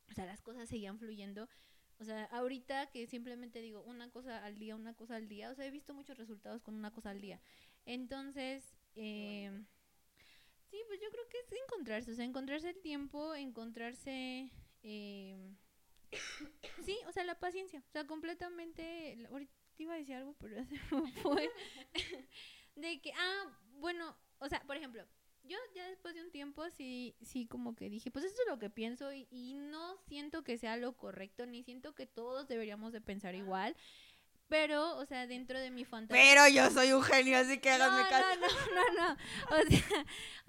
o 0.08 0.14
sea, 0.14 0.26
las 0.26 0.40
cosas 0.40 0.68
seguían 0.68 0.98
fluyendo, 0.98 1.48
o 1.98 2.04
sea, 2.04 2.24
ahorita 2.26 2.88
que 2.90 3.06
simplemente 3.06 3.60
digo 3.60 3.82
una 3.82 4.10
cosa 4.10 4.44
al 4.44 4.58
día, 4.58 4.76
una 4.76 4.94
cosa 4.94 5.16
al 5.16 5.28
día, 5.28 5.50
o 5.50 5.54
sea, 5.54 5.66
he 5.66 5.70
visto 5.70 5.94
muchos 5.94 6.18
resultados 6.18 6.62
con 6.62 6.74
una 6.74 6.92
cosa 6.92 7.10
al 7.10 7.20
día. 7.20 7.40
Entonces, 7.86 8.76
eh, 8.94 9.50
sí, 10.70 10.78
pues 10.88 11.00
yo 11.00 11.10
creo 11.10 11.28
que 11.28 11.38
es 11.38 11.62
encontrarse, 11.64 12.12
o 12.12 12.14
sea, 12.14 12.24
encontrarse 12.24 12.70
el 12.70 12.80
tiempo, 12.80 13.34
encontrarse... 13.34 14.50
Eh, 14.82 15.54
sí, 16.84 16.98
o 17.08 17.12
sea, 17.12 17.24
la 17.24 17.38
paciencia, 17.38 17.82
o 17.86 17.90
sea, 17.90 18.06
completamente... 18.06 19.26
Ahorita 19.30 19.52
iba 19.78 19.94
a 19.94 19.98
decir 19.98 20.16
algo, 20.16 20.34
pero 20.38 20.56
ya 20.56 20.64
se 20.64 20.74
me 20.94 21.12
fue. 21.22 21.50
de 22.76 23.00
que, 23.00 23.12
ah, 23.12 23.58
bueno, 23.78 24.16
o 24.38 24.48
sea, 24.48 24.62
por 24.66 24.76
ejemplo, 24.76 25.06
yo 25.48 25.56
ya 25.74 25.88
después 25.88 26.14
de 26.14 26.22
un 26.22 26.30
tiempo 26.30 26.68
sí, 26.70 27.14
sí 27.22 27.46
como 27.46 27.74
que 27.74 27.88
dije, 27.90 28.10
pues 28.10 28.24
esto 28.24 28.42
es 28.42 28.48
lo 28.48 28.58
que 28.58 28.70
pienso 28.70 29.12
y, 29.12 29.26
y 29.30 29.54
no 29.54 29.96
siento 30.08 30.42
que 30.44 30.58
sea 30.58 30.76
lo 30.76 30.96
correcto, 30.96 31.46
ni 31.46 31.62
siento 31.62 31.94
que 31.94 32.06
todos 32.06 32.48
deberíamos 32.48 32.92
de 32.92 33.00
pensar 33.00 33.34
igual. 33.34 33.76
Pero, 34.48 34.96
o 34.98 35.04
sea, 35.06 35.26
dentro 35.26 35.58
de 35.58 35.70
mi 35.72 35.84
fantasía. 35.84 36.22
Pero 36.22 36.46
yo 36.48 36.70
soy 36.70 36.92
un 36.92 37.02
genio, 37.02 37.36
así 37.38 37.58
que 37.58 37.68
háganme 37.70 38.04
no, 38.04 38.08
caso. 38.08 38.28
no, 38.40 38.46
no, 38.46 38.92
no, 38.94 39.08
no. 39.08 39.56
O 39.56 39.68
sea, 39.68 40.04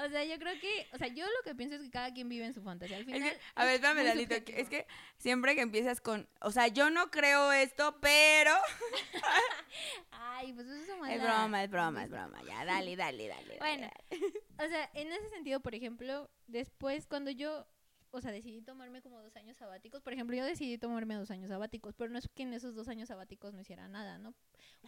o 0.06 0.10
sea, 0.10 0.24
yo 0.24 0.38
creo 0.38 0.60
que, 0.60 0.88
o 0.94 0.98
sea, 1.00 1.08
yo 1.08 1.26
lo 1.26 1.44
que 1.44 1.56
pienso 1.56 1.76
es 1.78 1.82
que 1.82 1.90
cada 1.90 2.14
quien 2.14 2.30
vive 2.30 2.46
en 2.46 2.54
su 2.54 2.62
fantasía. 2.62 2.98
Al 2.98 3.02
Es 3.02 3.08
final, 3.08 3.32
que- 3.32 3.40
a 3.56 3.64
ver, 3.66 3.70
es 3.74 3.76
espérame, 3.78 3.96
muy 3.98 4.06
Dalito. 4.06 4.46
que-. 4.46 4.62
Es 4.62 4.70
que 4.70 4.86
siempre 5.18 5.56
que 5.56 5.62
empiezas 5.62 6.00
con, 6.00 6.30
o 6.42 6.52
sea, 6.52 6.68
yo 6.68 6.90
no 6.92 7.10
creo 7.10 7.52
esto, 7.52 7.98
pero. 8.00 8.52
Ay, 10.12 10.54
pues 10.54 10.68
eso 10.68 10.76
es 11.06 11.12
Es 11.12 11.22
broma, 11.24 11.64
es 11.64 11.70
broma, 11.72 12.04
es 12.04 12.10
broma. 12.12 12.42
Ya, 12.48 12.66
dale, 12.66 12.96
dale, 12.96 13.28
dale. 13.28 13.58
Bueno, 13.60 13.90
dale. 14.10 14.24
o 14.60 14.68
sea, 14.70 14.90
en 14.94 15.12
ese 15.12 15.30
sentido, 15.30 15.60
por 15.60 15.74
ejemplo, 15.76 16.30
después 16.48 17.08
cuando 17.08 17.32
yo, 17.32 17.66
o 18.12 18.22
sea, 18.22 18.32
decidí 18.32 18.62
tomarme 18.62 19.02
como 19.02 19.22
dos 19.22 19.36
años 19.36 19.58
sabáticos, 19.58 20.02
por 20.02 20.14
ejemplo, 20.14 20.36
yo 20.36 20.46
decidí 20.46 20.78
tomarme 20.78 21.16
dos 21.16 21.32
años 21.32 21.50
sabáticos, 21.50 21.94
pero 21.96 22.10
no 22.12 22.18
es 22.20 22.28
que 22.34 22.44
en 22.44 22.54
esos 22.54 22.76
dos 22.76 22.88
años 22.88 23.08
sabáticos 23.10 23.54
no 23.54 23.62
hiciera 23.62 23.88
nada, 23.88 24.18
¿no? 24.18 24.34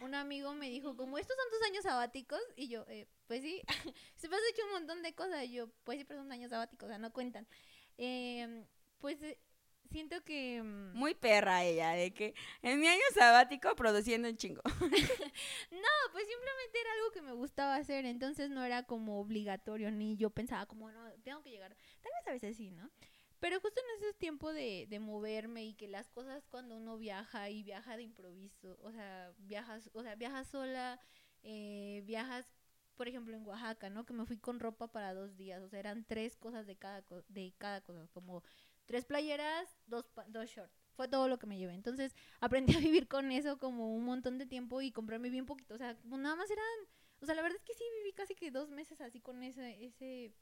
Un 0.00 0.14
amigo 0.14 0.54
me 0.54 0.70
dijo, 0.70 0.96
como 0.96 1.18
estos 1.18 1.36
son 1.36 1.50
tus 1.50 1.68
años 1.68 1.82
sabáticos, 1.84 2.40
y 2.56 2.68
yo, 2.68 2.84
eh, 2.88 3.06
pues 3.26 3.42
sí, 3.42 3.62
se 4.16 4.28
me 4.28 4.36
has 4.36 4.42
hecho 4.50 4.64
un 4.66 4.72
montón 4.72 5.02
de 5.02 5.14
cosas, 5.14 5.44
y 5.44 5.52
yo, 5.52 5.68
pues 5.84 5.98
sí, 5.98 6.04
pero 6.04 6.20
son 6.20 6.32
años 6.32 6.50
sabáticos, 6.50 6.86
o 6.86 6.88
sea, 6.88 6.98
no 6.98 7.12
cuentan. 7.12 7.46
Em, 7.98 8.64
pues 8.98 9.20
eh, 9.22 9.38
siento 9.90 10.22
que... 10.24 10.62
mm, 10.62 10.96
Muy 10.96 11.14
perra 11.14 11.64
ella, 11.64 11.90
de 11.90 12.12
que 12.14 12.34
en 12.62 12.80
mi 12.80 12.88
año 12.88 13.02
sabático 13.14 13.74
produciendo 13.76 14.28
un 14.28 14.36
chingo. 14.36 14.62
No, 15.70 16.12
pues 16.12 16.26
simplemente 16.26 16.80
era 16.80 16.92
algo 16.94 17.10
que 17.12 17.22
me 17.22 17.32
gustaba 17.32 17.76
hacer, 17.76 18.04
entonces 18.04 18.50
no 18.50 18.64
era 18.64 18.82
como 18.84 19.20
obligatorio, 19.20 19.90
ni 19.90 20.16
yo 20.16 20.30
pensaba 20.30 20.66
como, 20.66 20.90
no, 20.90 21.10
tengo 21.22 21.42
que 21.42 21.50
llegar. 21.50 21.74
Tal 22.00 22.12
vez 22.12 22.28
a 22.28 22.32
veces 22.32 22.56
sí, 22.56 22.70
¿no? 22.70 22.90
Pero 23.40 23.60
justo 23.60 23.80
en 23.80 24.04
ese 24.04 24.14
tiempo 24.18 24.52
de, 24.52 24.86
de 24.88 25.00
moverme 25.00 25.64
y 25.64 25.74
que 25.74 25.88
las 25.88 26.10
cosas 26.10 26.46
cuando 26.48 26.76
uno 26.76 26.98
viaja 26.98 27.48
y 27.50 27.62
viaja 27.62 27.96
de 27.96 28.02
improviso, 28.04 28.78
o 28.82 28.92
sea, 28.92 29.32
viajas, 29.38 29.90
o 29.94 30.02
sea, 30.02 30.14
viajas 30.14 30.48
sola, 30.48 31.00
eh, 31.42 32.02
viajas, 32.06 32.46
por 32.96 33.08
ejemplo, 33.08 33.34
en 33.34 33.46
Oaxaca, 33.46 33.88
¿no? 33.90 34.04
Que 34.04 34.12
me 34.12 34.26
fui 34.26 34.36
con 34.38 34.60
ropa 34.60 34.88
para 34.92 35.14
dos 35.14 35.36
días, 35.36 35.62
o 35.62 35.68
sea, 35.68 35.78
eran 35.80 36.04
tres 36.04 36.36
cosas 36.36 36.66
de 36.66 36.76
cada, 36.76 37.02
co- 37.02 37.24
de 37.28 37.54
cada 37.58 37.80
cosa, 37.80 38.06
como 38.12 38.42
tres 38.86 39.04
playeras, 39.06 39.68
dos, 39.86 40.06
pa- 40.08 40.26
dos 40.28 40.48
shorts. 40.50 40.76
Fue 40.94 41.08
todo 41.08 41.28
lo 41.28 41.38
que 41.38 41.46
me 41.46 41.56
llevé. 41.58 41.72
Entonces 41.74 42.14
aprendí 42.40 42.74
a 42.76 42.78
vivir 42.80 43.08
con 43.08 43.32
eso 43.32 43.58
como 43.58 43.94
un 43.94 44.04
montón 44.04 44.36
de 44.38 44.44
tiempo 44.46 44.82
y 44.82 44.92
comprarme 44.92 45.30
bien 45.30 45.46
poquito. 45.46 45.74
O 45.74 45.78
sea, 45.78 45.96
como 45.96 46.18
nada 46.18 46.36
más 46.36 46.50
eran. 46.50 46.64
O 47.20 47.26
sea, 47.26 47.34
la 47.34 47.42
verdad 47.42 47.56
es 47.58 47.64
que 47.64 47.74
sí 47.74 47.84
viví 48.02 48.12
casi 48.12 48.34
que 48.34 48.50
dos 48.50 48.70
meses 48.70 49.00
así 49.00 49.20
con 49.20 49.42
ese, 49.42 49.84
ese 49.84 50.32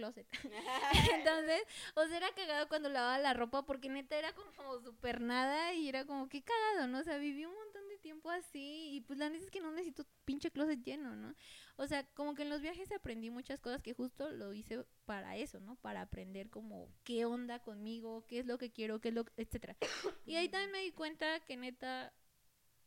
closet. 0.00 0.26
Entonces, 1.14 1.62
o 1.94 2.06
sea, 2.06 2.16
era 2.16 2.32
cagado 2.32 2.68
cuando 2.68 2.88
lavaba 2.88 3.18
la 3.18 3.34
ropa 3.34 3.64
porque 3.66 3.88
neta 3.88 4.18
era 4.18 4.32
como 4.32 4.80
súper 4.80 5.20
nada 5.20 5.74
y 5.74 5.88
era 5.88 6.06
como 6.06 6.28
que 6.28 6.42
cagado, 6.42 6.88
¿no? 6.88 6.98
O 6.98 7.02
sea, 7.02 7.18
viví 7.18 7.44
un 7.44 7.54
montón 7.54 7.86
de 7.88 7.98
tiempo 7.98 8.30
así 8.30 8.90
y 8.92 9.00
pues 9.02 9.18
la 9.18 9.28
neta 9.28 9.44
es 9.44 9.50
que 9.50 9.60
no 9.60 9.70
necesito 9.72 10.06
pinche 10.24 10.50
closet 10.50 10.82
lleno, 10.82 11.14
¿no? 11.14 11.34
O 11.76 11.86
sea, 11.86 12.04
como 12.14 12.34
que 12.34 12.42
en 12.42 12.50
los 12.50 12.62
viajes 12.62 12.90
aprendí 12.92 13.30
muchas 13.30 13.60
cosas 13.60 13.82
que 13.82 13.92
justo 13.92 14.30
lo 14.30 14.54
hice 14.54 14.84
para 15.04 15.36
eso, 15.36 15.60
¿no? 15.60 15.76
Para 15.76 16.02
aprender 16.02 16.48
como 16.48 16.88
qué 17.04 17.26
onda 17.26 17.60
conmigo, 17.60 18.24
qué 18.26 18.38
es 18.38 18.46
lo 18.46 18.58
que 18.58 18.70
quiero, 18.70 19.00
qué 19.00 19.08
es 19.08 19.14
lo, 19.14 19.24
etcétera. 19.36 19.76
Y 20.24 20.36
ahí 20.36 20.48
también 20.48 20.72
me 20.72 20.82
di 20.82 20.92
cuenta 20.92 21.40
que 21.40 21.56
neta, 21.56 22.12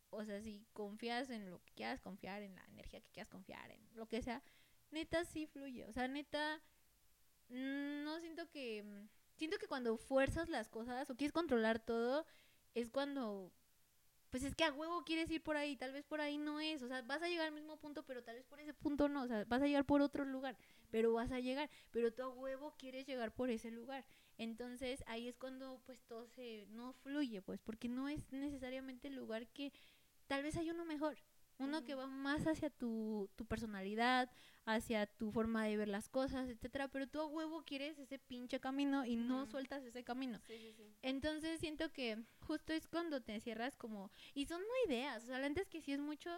o 0.10 0.26
sea, 0.26 0.42
si 0.42 0.66
confías 0.74 1.30
en 1.30 1.50
lo 1.50 1.62
que 1.64 1.74
quieras 1.74 2.02
confiar, 2.02 2.42
en 2.42 2.56
la 2.56 2.66
energía 2.66 3.02
que 3.02 3.12
quieras 3.12 3.30
confiar, 3.30 3.70
en 3.72 3.88
lo 3.94 4.08
que 4.08 4.22
sea, 4.22 4.42
neta 4.94 5.26
sí 5.26 5.48
fluye. 5.48 5.86
O 5.86 5.92
sea, 5.92 6.08
neta, 6.08 6.62
no 7.54 8.20
siento 8.20 8.50
que... 8.50 8.84
mm, 8.84 9.10
Siento 9.36 9.58
que 9.58 9.68
cuando 9.68 9.98
fuerzas 9.98 10.48
las 10.48 10.70
cosas 10.70 11.10
o 11.10 11.16
quieres 11.16 11.34
controlar 11.34 11.80
todo, 11.80 12.26
es 12.76 12.90
cuando... 12.90 13.52
Pues 14.30 14.44
es 14.44 14.56
que 14.56 14.64
a 14.64 14.74
huevo 14.74 15.04
quieres 15.06 15.30
ir 15.30 15.44
por 15.44 15.58
ahí, 15.58 15.76
tal 15.76 15.92
vez 15.92 16.06
por 16.06 16.20
ahí 16.20 16.38
no 16.40 16.60
es, 16.60 16.82
o 16.82 16.88
sea, 16.88 17.04
vas 17.04 17.22
a 17.22 17.28
llegar 17.30 17.48
al 17.48 17.54
mismo 17.54 17.78
punto, 17.78 18.04
pero 18.04 18.24
tal 18.24 18.36
vez 18.36 18.46
por 18.46 18.60
ese 18.60 18.74
punto 18.74 19.08
no, 19.08 19.24
o 19.24 19.28
sea, 19.28 19.46
vas 19.46 19.62
a 19.62 19.68
llegar 19.68 19.86
por 19.86 20.02
otro 20.02 20.26
lugar, 20.26 20.58
pero 20.90 21.14
vas 21.14 21.32
a 21.32 21.40
llegar, 21.40 21.70
pero 21.92 22.12
tú 22.12 22.24
a 22.24 22.30
huevo 22.30 22.74
quieres 22.78 23.06
llegar 23.06 23.32
por 23.36 23.52
ese 23.52 23.70
lugar. 23.70 24.06
Entonces 24.40 25.04
ahí 25.08 25.28
es 25.28 25.38
cuando 25.38 25.82
pues 25.86 26.02
todo 26.06 26.28
se 26.28 26.66
no 26.72 26.94
fluye, 26.94 27.44
pues 27.44 27.60
porque 27.60 27.88
no 27.90 28.10
es 28.10 28.32
necesariamente 28.32 29.08
el 29.08 29.16
lugar 29.16 29.48
que 29.50 29.72
tal 30.28 30.42
vez 30.42 30.58
hay 30.58 30.72
uno 30.72 30.84
mejor, 30.86 31.18
uno 31.64 31.84
que 31.84 31.96
va 31.96 32.08
más 32.08 32.46
hacia 32.48 32.70
tu, 32.70 33.30
tu 33.36 33.46
personalidad, 33.46 34.30
hacia 34.66 35.06
tu 35.08 35.32
forma 35.32 35.66
de 35.66 35.78
ver 35.78 35.88
las 35.90 36.10
cosas, 36.10 36.50
etcétera, 36.50 36.88
pero 36.90 37.08
tú 37.08 37.20
a 37.22 37.28
huevo 37.28 37.64
quieres 37.66 38.00
ese 38.00 38.20
pinche 38.20 38.60
camino 38.60 39.06
y 39.06 39.16
no 39.16 39.44
Ujú. 39.44 39.52
sueltas 39.52 39.84
ese 39.84 40.04
camino. 40.04 40.40
Sí, 40.48 40.58
sí, 40.60 40.74
sí. 40.74 40.96
Entonces 41.02 41.60
siento 41.60 41.92
que 41.92 42.24
justo 42.42 42.74
es 42.74 42.88
cuando 42.88 43.22
te 43.22 43.40
cierras 43.42 43.76
como 43.76 44.12
y 44.34 44.46
son 44.46 44.62
no 44.62 44.92
ideas, 44.92 45.24
o 45.24 45.28
sea, 45.28 45.40
la 45.40 45.50
neta 45.50 45.62
es 45.62 45.70
que 45.70 45.82
sí 45.82 45.92
es 45.94 46.00
mucho 46.00 46.30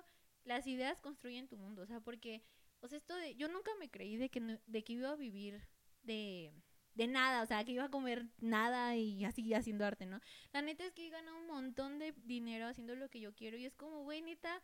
las 0.44 0.68
ideas 0.68 1.02
construyen 1.02 1.48
tu 1.48 1.58
mundo, 1.58 1.82
o 1.82 1.86
sea, 1.86 2.00
porque 2.00 2.42
o 2.82 2.88
sea, 2.88 2.98
esto 2.98 3.16
de 3.16 3.36
yo 3.36 3.48
nunca 3.48 3.72
me 3.80 3.90
creí 3.90 4.18
de 4.18 4.30
que 4.30 4.40
no- 4.40 4.60
de 4.68 4.84
que 4.84 4.94
iba 4.94 5.10
a 5.12 5.16
vivir 5.16 5.62
de 6.04 6.54
de 6.94 7.08
nada, 7.08 7.42
o 7.44 7.46
sea, 7.46 7.64
que 7.66 7.74
iba 7.74 7.84
a 7.86 7.90
comer 7.92 8.26
nada 8.40 8.96
y 8.96 9.26
así 9.26 9.54
haciendo 9.54 9.86
arte, 9.86 10.06
¿no? 10.06 10.22
La 10.54 10.62
neta 10.62 10.86
es 10.86 10.94
que 10.94 11.08
he 11.08 11.10
ganado 11.10 11.38
un 11.38 11.48
montón 11.48 12.00
de 12.00 12.14
dinero 12.24 12.68
haciendo 12.68 12.96
lo 12.96 13.10
que 13.10 13.20
yo 13.20 13.34
quiero 13.36 13.58
y 13.58 13.66
es 13.66 13.76
como, 13.76 14.04
güey, 14.04 14.22
neta, 14.22 14.62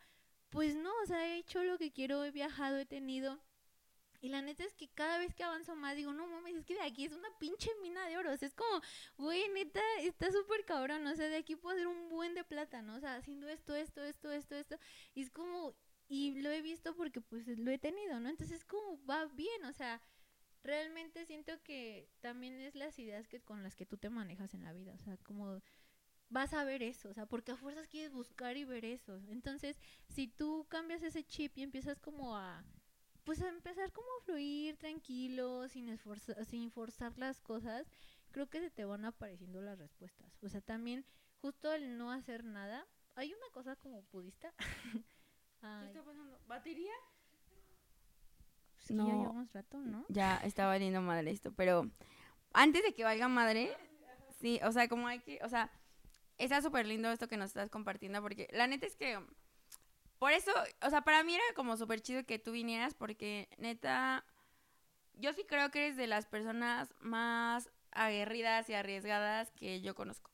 pues 0.52 0.76
no, 0.76 0.92
o 1.02 1.06
sea, 1.06 1.26
he 1.26 1.38
hecho 1.38 1.64
lo 1.64 1.78
que 1.78 1.90
quiero, 1.92 2.22
he 2.24 2.30
viajado, 2.30 2.78
he 2.78 2.86
tenido. 2.86 3.40
Y 4.20 4.28
la 4.28 4.42
neta 4.42 4.64
es 4.64 4.74
que 4.74 4.88
cada 4.88 5.18
vez 5.18 5.34
que 5.34 5.42
avanzo 5.42 5.74
más 5.74 5.96
digo, 5.96 6.12
no 6.12 6.26
mames, 6.28 6.54
es 6.54 6.64
que 6.64 6.74
de 6.74 6.82
aquí 6.82 7.06
es 7.06 7.12
una 7.12 7.28
pinche 7.40 7.70
mina 7.82 8.06
de 8.06 8.18
oro. 8.18 8.32
O 8.32 8.36
sea, 8.36 8.46
es 8.46 8.54
como, 8.54 8.80
güey, 9.16 9.48
neta, 9.48 9.80
está 10.00 10.30
súper 10.30 10.64
cabrón. 10.64 11.04
O 11.08 11.16
sea, 11.16 11.28
de 11.28 11.36
aquí 11.36 11.56
puedo 11.56 11.74
hacer 11.74 11.88
un 11.88 12.08
buen 12.08 12.34
de 12.34 12.44
plata, 12.44 12.82
¿no? 12.82 12.96
O 12.96 13.00
sea, 13.00 13.16
haciendo 13.16 13.48
esto, 13.48 13.74
esto, 13.74 14.04
esto, 14.04 14.30
esto, 14.30 14.54
esto. 14.54 14.78
Y 15.14 15.22
es 15.22 15.30
como, 15.30 15.74
y 16.06 16.40
lo 16.40 16.50
he 16.50 16.62
visto 16.62 16.94
porque 16.94 17.20
pues 17.20 17.48
lo 17.58 17.70
he 17.70 17.78
tenido, 17.78 18.20
¿no? 18.20 18.28
Entonces 18.28 18.58
es 18.58 18.64
como, 18.64 19.04
va 19.06 19.24
bien, 19.26 19.64
o 19.64 19.72
sea, 19.72 20.00
realmente 20.62 21.24
siento 21.26 21.60
que 21.62 22.08
también 22.20 22.60
es 22.60 22.74
las 22.74 22.98
ideas 22.98 23.26
que 23.26 23.40
con 23.40 23.62
las 23.62 23.74
que 23.74 23.86
tú 23.86 23.96
te 23.96 24.10
manejas 24.10 24.54
en 24.54 24.62
la 24.62 24.72
vida. 24.72 24.94
O 24.94 24.98
sea, 24.98 25.16
como 25.24 25.62
vas 26.32 26.52
a 26.54 26.64
ver 26.64 26.82
eso, 26.82 27.08
o 27.10 27.14
sea, 27.14 27.26
porque 27.26 27.52
a 27.52 27.56
fuerzas 27.56 27.86
quieres 27.88 28.12
buscar 28.12 28.56
y 28.56 28.64
ver 28.64 28.84
eso. 28.84 29.20
Entonces, 29.28 29.78
si 30.08 30.28
tú 30.28 30.66
cambias 30.68 31.02
ese 31.02 31.22
chip 31.24 31.56
y 31.58 31.62
empiezas 31.62 32.00
como 32.00 32.36
a 32.36 32.64
pues 33.24 33.40
a 33.40 33.48
empezar 33.48 33.92
como 33.92 34.08
a 34.20 34.24
fluir 34.24 34.76
tranquilo, 34.78 35.68
sin 35.68 35.88
esforzar, 35.88 36.44
sin 36.44 36.72
forzar 36.72 37.16
las 37.18 37.38
cosas, 37.40 37.86
creo 38.32 38.50
que 38.50 38.58
se 38.60 38.70
te 38.70 38.84
van 38.84 39.04
apareciendo 39.04 39.60
las 39.62 39.78
respuestas. 39.78 40.36
O 40.42 40.48
sea, 40.48 40.60
también 40.60 41.04
justo 41.40 41.72
el 41.72 41.96
no 41.98 42.10
hacer 42.10 42.42
nada, 42.42 42.84
hay 43.14 43.32
una 43.32 43.46
cosa 43.52 43.76
como 43.76 44.02
budista. 44.10 44.52
¿Qué 45.60 45.86
está 45.86 46.02
pasando? 46.02 46.40
¿Batería? 46.48 46.90
pues 48.74 48.88
que 48.88 48.94
ya 48.94 49.02
No. 49.04 49.18
llevamos 49.18 49.52
rato, 49.52 49.78
¿no? 49.78 50.04
Ya 50.08 50.38
está 50.38 50.66
valiendo 50.66 51.00
madre 51.00 51.30
esto, 51.30 51.52
pero 51.52 51.88
antes 52.52 52.82
de 52.82 52.92
que 52.94 53.04
valga 53.04 53.28
madre, 53.28 53.76
sí, 54.40 54.58
o 54.64 54.72
sea, 54.72 54.88
como 54.88 55.06
hay 55.06 55.20
que, 55.20 55.38
o 55.44 55.48
sea, 55.48 55.70
está 56.38 56.60
súper 56.62 56.86
lindo 56.86 57.10
esto 57.10 57.28
que 57.28 57.36
nos 57.36 57.48
estás 57.48 57.70
compartiendo, 57.70 58.20
porque 58.22 58.48
la 58.52 58.66
neta 58.66 58.86
es 58.86 58.96
que, 58.96 59.18
por 60.18 60.32
eso, 60.32 60.52
o 60.82 60.90
sea, 60.90 61.02
para 61.02 61.24
mí 61.24 61.34
era 61.34 61.44
como 61.54 61.76
súper 61.76 62.00
chido 62.00 62.24
que 62.24 62.38
tú 62.38 62.52
vinieras, 62.52 62.94
porque 62.94 63.48
neta, 63.58 64.24
yo 65.14 65.32
sí 65.32 65.44
creo 65.44 65.70
que 65.70 65.86
eres 65.86 65.96
de 65.96 66.06
las 66.06 66.26
personas 66.26 66.94
más 67.00 67.70
aguerridas 67.90 68.68
y 68.70 68.74
arriesgadas 68.74 69.50
que 69.52 69.80
yo 69.80 69.94
conozco. 69.94 70.30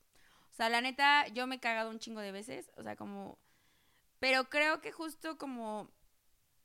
O 0.51 0.55
sea, 0.55 0.69
la 0.69 0.81
neta, 0.81 1.27
yo 1.29 1.47
me 1.47 1.55
he 1.55 1.59
cagado 1.59 1.89
un 1.89 1.99
chingo 1.99 2.21
de 2.21 2.31
veces, 2.31 2.71
o 2.75 2.83
sea, 2.83 2.95
como, 2.95 3.39
pero 4.19 4.49
creo 4.49 4.81
que 4.81 4.91
justo 4.91 5.37
como 5.37 5.89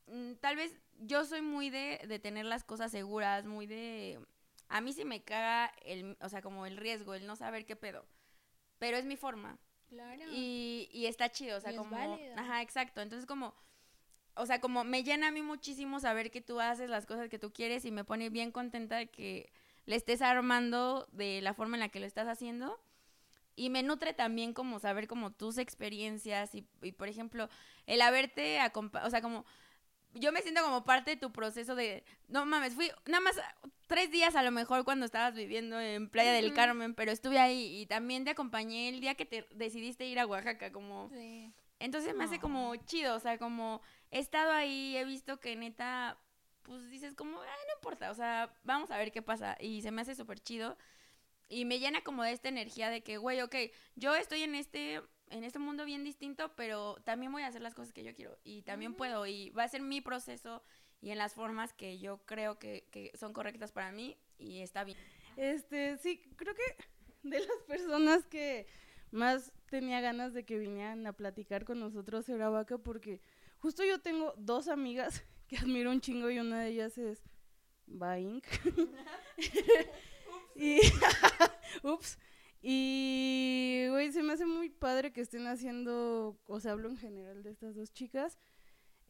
mm, 0.07 0.35
tal 0.41 0.57
vez 0.57 0.77
yo 0.99 1.25
soy 1.25 1.43
muy 1.43 1.71
de, 1.71 2.01
de 2.07 2.19
tener 2.19 2.45
las 2.45 2.65
cosas 2.65 2.91
seguras, 2.91 3.45
muy 3.45 3.67
de... 3.67 4.21
A 4.69 4.81
mí 4.81 4.93
sí 4.93 5.05
me 5.05 5.23
caga 5.23 5.73
el, 5.83 6.17
o 6.21 6.29
sea, 6.29 6.43
como 6.43 6.67
el 6.67 6.77
riesgo, 6.77 7.15
el 7.15 7.27
no 7.27 7.37
saber 7.37 7.67
qué 7.67 7.77
pedo. 7.77 8.07
Pero 8.85 8.99
es 8.99 9.07
mi 9.07 9.17
forma. 9.17 9.59
Claro. 9.89 10.23
Y, 10.31 10.91
y 10.93 11.07
está 11.07 11.31
chido, 11.31 11.57
o 11.57 11.61
sea, 11.61 11.71
Y 11.71 11.75
es 11.75 11.79
como... 11.79 11.97
válido. 11.97 12.35
Ajá, 12.37 12.61
exacto. 12.61 13.01
Entonces 13.01 13.27
como... 13.27 13.55
O 14.37 14.45
sea, 14.45 14.61
como 14.61 14.85
me 14.85 15.05
llena 15.05 15.29
a 15.29 15.31
mí 15.31 15.41
muchísimo 15.41 16.01
saber 16.01 16.31
que 16.31 16.43
tú 16.43 16.61
haces 16.61 16.91
las 16.91 17.07
cosas 17.07 17.29
que 17.31 17.39
tú 17.39 17.53
quieres 17.53 17.85
y 17.85 17.91
me 17.91 18.05
pone 18.05 18.29
bien 18.29 18.51
contenta 18.51 18.97
de 18.97 19.07
que 19.07 19.53
le 19.87 19.97
estés 19.97 20.21
armando 20.21 21.09
de 21.13 21.41
la 21.41 21.55
forma 21.55 21.77
en 21.77 21.81
la 21.81 21.89
que 21.89 22.01
lo 22.01 22.07
estás 22.07 22.29
haciendo. 22.29 22.79
Y 23.57 23.71
me 23.71 23.83
nutre 23.83 24.13
también 24.13 24.53
como 24.53 24.81
saber 24.81 25.07
como 25.07 25.33
tus 25.33 25.57
experiencias 25.57 26.55
y, 26.55 26.67
y, 26.83 26.93
por 26.93 27.09
ejemplo, 27.09 27.49
el 27.87 28.03
haberte 28.03 28.59
acompañado, 28.59 29.07
o 29.07 29.11
sea, 29.11 29.23
como 29.23 29.47
yo 30.15 30.33
me 30.33 30.43
siento 30.43 30.63
como 30.63 30.85
parte 30.85 31.13
de 31.13 31.17
tu 31.17 31.33
proceso 31.33 31.75
de, 31.75 32.05
no 32.29 32.47
mames, 32.47 32.75
fui 32.75 32.91
nada 33.07 33.21
más 33.21 33.41
tres 33.87 34.11
días 34.11 34.35
a 34.35 34.43
lo 34.43 34.51
mejor 34.51 34.85
cuando 34.85 35.07
estabas 35.07 35.35
viviendo 35.35 35.81
en 35.81 36.09
Playa 36.09 36.33
del. 36.33 36.55
Carmen, 36.55 36.95
pero 36.95 37.13
estuve 37.13 37.39
ahí 37.39 37.81
y 37.81 37.87
también 37.87 38.25
te 38.25 38.31
acompañé 38.31 38.89
el 38.89 39.01
día 39.01 39.15
que 39.15 39.27
te 39.27 39.47
decidiste 39.55 40.07
ir 40.07 40.19
a 40.19 40.27
Oaxaca, 40.27 40.73
como... 40.73 41.11
Sí. 41.11 41.53
Entonces 41.81 42.15
me 42.15 42.25
hace 42.25 42.39
como 42.39 42.75
chido, 42.77 43.17
o 43.17 43.21
sea, 43.21 43.37
como 43.37 43.83
he 44.11 44.21
estado 44.21 44.53
ahí, 44.53 44.97
he 44.97 45.05
visto 45.05 45.39
que 45.41 45.57
neta 45.57 46.19
pues 46.65 46.91
dices 46.91 47.15
como, 47.15 47.41
ay, 47.41 47.61
no 47.69 47.75
importa, 47.77 48.11
o 48.11 48.15
sea, 48.15 48.53
vamos 48.65 48.91
a 48.91 48.99
ver 48.99 49.13
qué 49.13 49.23
pasa. 49.23 49.57
Y 49.61 49.83
se 49.83 49.91
me 49.91 50.03
hace 50.03 50.15
súper 50.15 50.41
chido. 50.41 50.77
Y 51.49 51.67
me 51.67 51.79
llena 51.79 52.03
como 52.03 52.25
de 52.25 52.33
esta 52.33 52.49
energía 52.49 52.89
de 52.91 53.03
que, 53.03 53.19
güey, 53.19 53.43
ok, 53.43 53.55
yo 53.97 54.15
estoy 54.15 54.43
en 54.43 54.55
este, 54.55 55.03
en 55.31 55.45
este 55.45 55.59
mundo 55.59 55.85
bien 55.85 56.05
distinto, 56.05 56.53
pero 56.57 56.97
también 57.05 57.33
voy 57.33 57.43
a 57.43 57.49
hacer 57.49 57.63
las 57.63 57.75
cosas 57.75 57.93
que 57.93 58.05
yo 58.05 58.15
quiero. 58.15 58.39
Y 58.45 58.63
también 58.63 58.95
puedo. 58.95 59.27
Y 59.27 59.51
va 59.51 59.65
a 59.65 59.69
ser 59.69 59.83
mi 59.83 60.01
proceso 60.01 60.63
y 61.01 61.11
en 61.11 61.19
las 61.19 61.35
formas 61.35 61.73
que 61.73 61.99
yo 61.99 62.19
creo 62.25 62.59
que, 62.59 62.89
que 62.91 63.13
son 63.15 63.33
correctas 63.33 63.73
para 63.73 63.93
mí. 63.93 64.17
Y 64.39 64.61
está 64.61 64.85
bien. 64.85 64.99
Este, 65.37 65.97
sí, 65.99 66.23
creo 66.37 66.55
que 66.55 67.29
de 67.29 67.41
las 67.41 67.63
personas 67.67 68.27
que 68.27 68.67
más 69.11 69.53
tenía 69.71 70.01
ganas 70.01 70.33
de 70.35 70.45
que 70.45 70.59
vinieran 70.59 71.07
a 71.07 71.13
platicar 71.13 71.65
con 71.65 71.81
nosotros 71.81 72.29
era 72.29 72.49
Vaca 72.49 72.79
porque 72.79 73.21
justo 73.59 73.85
yo 73.85 74.01
tengo 74.01 74.35
dos 74.37 74.69
amigas 74.69 75.25
que 75.49 75.57
admiro 75.57 75.91
un 75.91 76.01
chingo 76.01 76.31
y 76.31 76.39
una 76.39 76.61
de 76.61 76.69
ellas 76.69 76.99
es 76.99 77.23
Baink. 77.87 78.45
y 80.57 80.81
ups. 81.83 82.19
Y 82.67 83.89
güey, 83.91 84.11
se 84.11 84.23
me 84.23 84.33
hace 84.33 84.47
muy 84.47 84.71
padre 84.71 85.13
que 85.13 85.21
estén 85.21 85.47
haciendo, 85.47 86.41
o 86.47 86.61
sea, 86.61 86.73
hablo 86.73 86.89
en 86.89 86.97
general 86.97 87.43
de 87.43 87.51
estas 87.51 87.75
dos 87.75 87.93
chicas, 87.93 88.39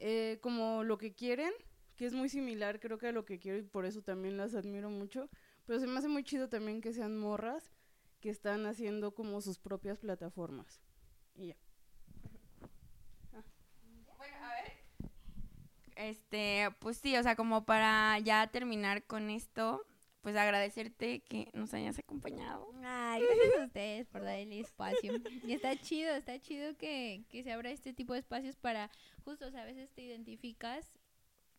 eh, 0.00 0.40
como 0.42 0.82
lo 0.82 0.98
que 0.98 1.14
quieren, 1.14 1.52
que 1.94 2.04
es 2.04 2.14
muy 2.14 2.28
similar 2.28 2.80
creo 2.80 2.98
que 2.98 3.06
a 3.06 3.12
lo 3.12 3.24
que 3.24 3.38
quiero 3.38 3.58
y 3.58 3.62
por 3.62 3.86
eso 3.86 4.02
también 4.02 4.36
las 4.36 4.56
admiro 4.56 4.90
mucho. 4.90 5.30
Pero 5.66 5.78
se 5.78 5.86
me 5.86 5.96
hace 5.96 6.08
muy 6.08 6.24
chido 6.24 6.48
también 6.48 6.80
que 6.80 6.92
sean 6.92 7.16
morras 7.16 7.70
que 8.18 8.28
están 8.28 8.66
haciendo 8.66 9.14
como 9.14 9.40
sus 9.40 9.60
propias 9.60 10.00
plataformas. 10.00 10.80
Y 11.36 11.46
ya. 11.46 11.56
Bueno, 14.16 14.36
a 14.42 14.48
ver. 14.48 14.72
Este, 15.94 16.74
pues 16.80 16.96
sí, 16.96 17.16
o 17.16 17.22
sea, 17.22 17.36
como 17.36 17.64
para 17.64 18.18
ya 18.18 18.48
terminar 18.48 19.04
con 19.04 19.30
esto, 19.30 19.86
pues 20.24 20.34
agradecerte 20.36 21.20
que 21.20 21.50
nos 21.52 21.72
hayas 21.74 21.98
acompañado. 21.98 22.66
Ay, 22.82 23.22
gracias 23.22 23.60
a 23.60 23.64
ustedes 23.66 24.06
por 24.08 24.22
dar 24.22 24.38
el 24.38 24.52
espacio. 24.54 25.12
Y 25.46 25.52
está 25.52 25.76
chido, 25.76 26.14
está 26.14 26.40
chido 26.40 26.74
que, 26.78 27.24
que 27.28 27.42
se 27.44 27.52
abra 27.52 27.70
este 27.70 27.92
tipo 27.92 28.14
de 28.14 28.20
espacios 28.20 28.56
para, 28.56 28.90
justo, 29.22 29.46
o 29.46 29.50
sea, 29.50 29.62
a 29.62 29.66
veces 29.66 29.90
te 29.92 30.00
identificas 30.02 30.90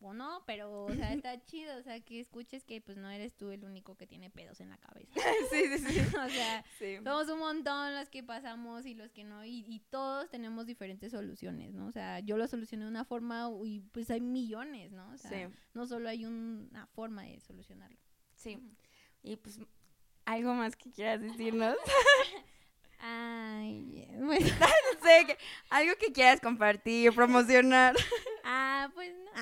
o 0.00 0.12
no, 0.12 0.42
pero, 0.46 0.84
o 0.84 0.94
sea, 0.94 1.12
está 1.14 1.40
chido, 1.46 1.76
o 1.78 1.82
sea, 1.82 2.00
que 2.00 2.18
escuches 2.20 2.64
que, 2.64 2.80
pues, 2.80 2.98
no 2.98 3.08
eres 3.08 3.34
tú 3.36 3.50
el 3.52 3.64
único 3.64 3.94
que 3.96 4.06
tiene 4.08 4.30
pedos 4.30 4.60
en 4.60 4.68
la 4.70 4.78
cabeza. 4.78 5.12
sí, 5.50 5.62
sí, 5.68 5.78
sí. 5.78 6.00
o 6.16 6.28
sea, 6.28 6.64
Sí. 6.78 6.96
somos 7.04 7.28
un 7.28 7.38
montón 7.38 7.94
los 7.94 8.10
que 8.10 8.24
pasamos 8.24 8.84
y 8.84 8.94
los 8.94 9.12
que 9.12 9.22
no, 9.22 9.44
y, 9.44 9.64
y 9.68 9.78
todos 9.90 10.28
tenemos 10.28 10.66
diferentes 10.66 11.12
soluciones, 11.12 11.72
¿no? 11.72 11.86
O 11.86 11.92
sea, 11.92 12.18
yo 12.18 12.36
lo 12.36 12.48
solucioné 12.48 12.82
de 12.84 12.90
una 12.90 13.04
forma 13.04 13.48
y 13.64 13.80
pues 13.92 14.10
hay 14.10 14.20
millones, 14.20 14.90
¿no? 14.90 15.08
O 15.12 15.16
sea, 15.18 15.30
Sí. 15.48 15.54
no 15.72 15.86
solo 15.86 16.08
hay 16.08 16.26
un- 16.26 16.66
una 16.72 16.86
forma 16.88 17.22
de 17.22 17.38
solucionarlo. 17.40 17.96
Sí. 18.46 18.58
Y 19.24 19.36
pues, 19.36 19.58
algo 20.24 20.54
más 20.54 20.76
que 20.76 20.90
quieras 20.92 21.20
decirnos. 21.20 21.76
Ay, 23.00 24.08
pues, 24.24 24.40
no 24.60 24.66
sé, 25.02 25.26
que- 25.26 25.38
algo 25.68 25.94
que 25.96 26.12
quieras 26.12 26.40
compartir, 26.40 27.12
promocionar. 27.12 27.94
ah, 28.44 28.88
pues 28.94 29.12
no. 29.14 29.32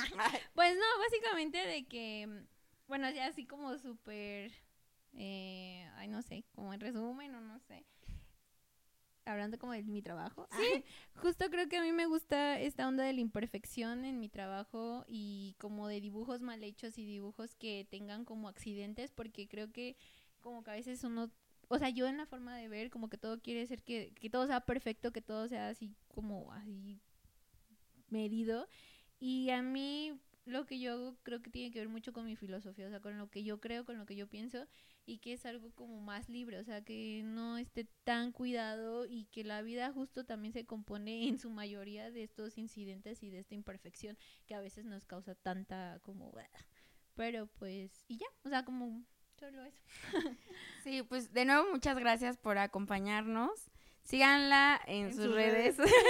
Pues 0.54 0.74
no, 0.74 0.98
básicamente 1.00 1.58
de 1.58 1.84
que, 1.84 2.46
bueno, 2.88 3.10
ya 3.10 3.26
así 3.26 3.46
como 3.46 3.76
súper, 3.78 4.50
eh, 5.12 5.86
ay, 5.96 6.08
no 6.08 6.22
sé, 6.22 6.44
como 6.54 6.72
en 6.72 6.80
resumen 6.80 7.34
o 7.34 7.40
no 7.40 7.58
sé. 7.60 7.84
Hablando 9.26 9.58
como 9.58 9.72
de 9.72 9.82
mi 9.82 10.02
trabajo. 10.02 10.46
Sí. 10.52 10.84
Justo 11.16 11.46
creo 11.50 11.68
que 11.68 11.78
a 11.78 11.82
mí 11.82 11.92
me 11.92 12.06
gusta 12.06 12.60
esta 12.60 12.86
onda 12.86 13.04
de 13.04 13.12
la 13.12 13.20
imperfección 13.20 14.04
en 14.04 14.20
mi 14.20 14.28
trabajo 14.28 15.04
y 15.08 15.56
como 15.58 15.88
de 15.88 16.00
dibujos 16.00 16.42
mal 16.42 16.62
hechos 16.62 16.98
y 16.98 17.06
dibujos 17.06 17.54
que 17.54 17.86
tengan 17.90 18.24
como 18.24 18.48
accidentes 18.48 19.12
porque 19.12 19.48
creo 19.48 19.72
que 19.72 19.96
como 20.40 20.62
que 20.62 20.70
a 20.72 20.74
veces 20.74 21.02
uno, 21.04 21.30
o 21.68 21.78
sea, 21.78 21.88
yo 21.88 22.06
en 22.06 22.18
la 22.18 22.26
forma 22.26 22.56
de 22.56 22.68
ver 22.68 22.90
como 22.90 23.08
que 23.08 23.16
todo 23.16 23.40
quiere 23.40 23.66
ser 23.66 23.82
que, 23.82 24.12
que 24.20 24.28
todo 24.28 24.46
sea 24.46 24.60
perfecto, 24.60 25.10
que 25.12 25.22
todo 25.22 25.48
sea 25.48 25.68
así 25.68 25.94
como 26.08 26.52
así 26.52 27.00
medido 28.10 28.68
y 29.18 29.48
a 29.50 29.62
mí 29.62 30.20
lo 30.44 30.66
que 30.66 30.78
yo 30.78 31.16
creo 31.22 31.40
que 31.42 31.50
tiene 31.50 31.70
que 31.70 31.78
ver 31.78 31.88
mucho 31.88 32.12
con 32.12 32.26
mi 32.26 32.36
filosofía, 32.36 32.86
o 32.86 32.90
sea, 32.90 33.00
con 33.00 33.16
lo 33.16 33.30
que 33.30 33.42
yo 33.44 33.60
creo, 33.60 33.84
con 33.84 33.98
lo 33.98 34.06
que 34.06 34.16
yo 34.16 34.28
pienso 34.28 34.66
y 35.06 35.18
que 35.18 35.34
es 35.34 35.44
algo 35.46 35.70
como 35.72 36.00
más 36.00 36.28
libre, 36.28 36.58
o 36.58 36.64
sea, 36.64 36.82
que 36.82 37.22
no 37.24 37.58
esté 37.58 37.86
tan 38.04 38.32
cuidado 38.32 39.06
y 39.06 39.26
que 39.26 39.44
la 39.44 39.62
vida 39.62 39.92
justo 39.92 40.24
también 40.24 40.52
se 40.52 40.64
compone 40.64 41.28
en 41.28 41.38
su 41.38 41.50
mayoría 41.50 42.10
de 42.10 42.22
estos 42.22 42.58
incidentes 42.58 43.22
y 43.22 43.30
de 43.30 43.38
esta 43.38 43.54
imperfección 43.54 44.16
que 44.46 44.54
a 44.54 44.60
veces 44.60 44.84
nos 44.86 45.04
causa 45.04 45.34
tanta 45.34 46.00
como... 46.02 46.32
Pero 47.14 47.46
pues, 47.58 48.04
y 48.08 48.18
ya, 48.18 48.26
o 48.44 48.48
sea, 48.48 48.64
como 48.64 49.04
solo 49.38 49.64
eso. 49.64 49.82
Sí, 50.82 51.02
pues 51.02 51.32
de 51.32 51.44
nuevo 51.44 51.70
muchas 51.70 51.98
gracias 51.98 52.36
por 52.36 52.58
acompañarnos. 52.58 53.70
Síganla 54.02 54.80
en, 54.86 55.06
En 55.06 55.14
sus, 55.14 55.24
sus 55.24 55.34
redes. 55.34 55.76
redes. 55.76 55.92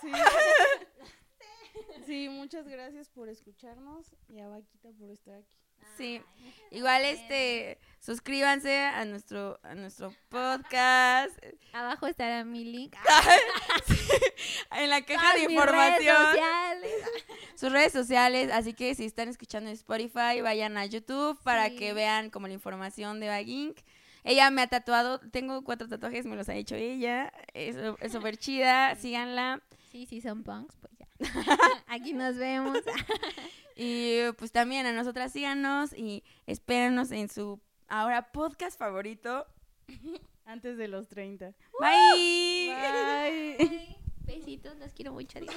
Sí. 0.00 0.10
Sí, 2.06 2.28
muchas 2.28 2.66
gracias 2.66 3.08
por 3.10 3.28
escucharnos 3.28 4.16
y 4.28 4.40
a 4.40 4.48
Vaquita 4.48 4.90
por 4.92 5.10
estar 5.10 5.36
aquí. 5.36 5.59
Sí. 5.96 6.22
Igual 6.70 7.04
este 7.04 7.78
suscríbanse 8.00 8.78
a 8.80 9.04
nuestro 9.04 9.58
a 9.62 9.74
nuestro 9.74 10.14
podcast 10.28 11.36
Abajo 11.72 12.06
estará 12.06 12.44
mi 12.44 12.64
link. 12.64 12.94
en 14.76 14.90
la 14.90 15.02
caja 15.02 15.32
de 15.34 15.40
redes 15.40 15.50
información. 15.50 16.16
sociales. 16.16 16.92
sus 17.56 17.72
redes 17.72 17.92
sociales, 17.92 18.50
así 18.52 18.72
que 18.74 18.94
si 18.94 19.04
están 19.04 19.28
escuchando 19.28 19.68
en 19.70 19.74
Spotify, 19.74 20.40
vayan 20.42 20.76
a 20.78 20.86
YouTube 20.86 21.38
para 21.42 21.68
Sí. 21.68 21.76
que 21.76 21.92
vean 21.92 22.30
como 22.30 22.46
la 22.46 22.54
información 22.54 23.20
de 23.20 23.28
Bagink. 23.28 23.78
Ella 24.22 24.50
me 24.50 24.62
ha 24.62 24.66
tatuado, 24.66 25.18
tengo 25.18 25.64
cuatro 25.64 25.88
tatuajes, 25.88 26.26
me 26.26 26.36
los 26.36 26.48
ha 26.48 26.54
hecho 26.54 26.74
ella, 26.74 27.32
es 27.54 27.76
súper 28.12 28.36
chida, 28.36 28.94
síganla. 28.96 29.62
Sí, 29.90 30.06
sí, 30.06 30.20
son 30.20 30.42
punks, 30.44 30.76
pues. 30.76 30.90
Aquí 31.86 32.12
nos 32.12 32.36
vemos. 32.36 32.78
Y 33.82 34.30
pues 34.36 34.52
también 34.52 34.84
a 34.84 34.92
nosotras 34.92 35.32
síganos 35.32 35.94
y 35.96 36.22
espéranos 36.46 37.12
en 37.12 37.30
su 37.30 37.58
ahora 37.88 38.30
podcast 38.30 38.78
favorito. 38.78 39.46
Antes 40.44 40.76
de 40.76 40.86
los 40.86 41.08
30. 41.08 41.54
Bye. 41.80 42.74
Bye. 43.56 43.96
Besitos, 44.26 44.76
los 44.76 44.92
quiero 44.92 45.12
mucho. 45.12 45.38
adiós. 45.38 45.54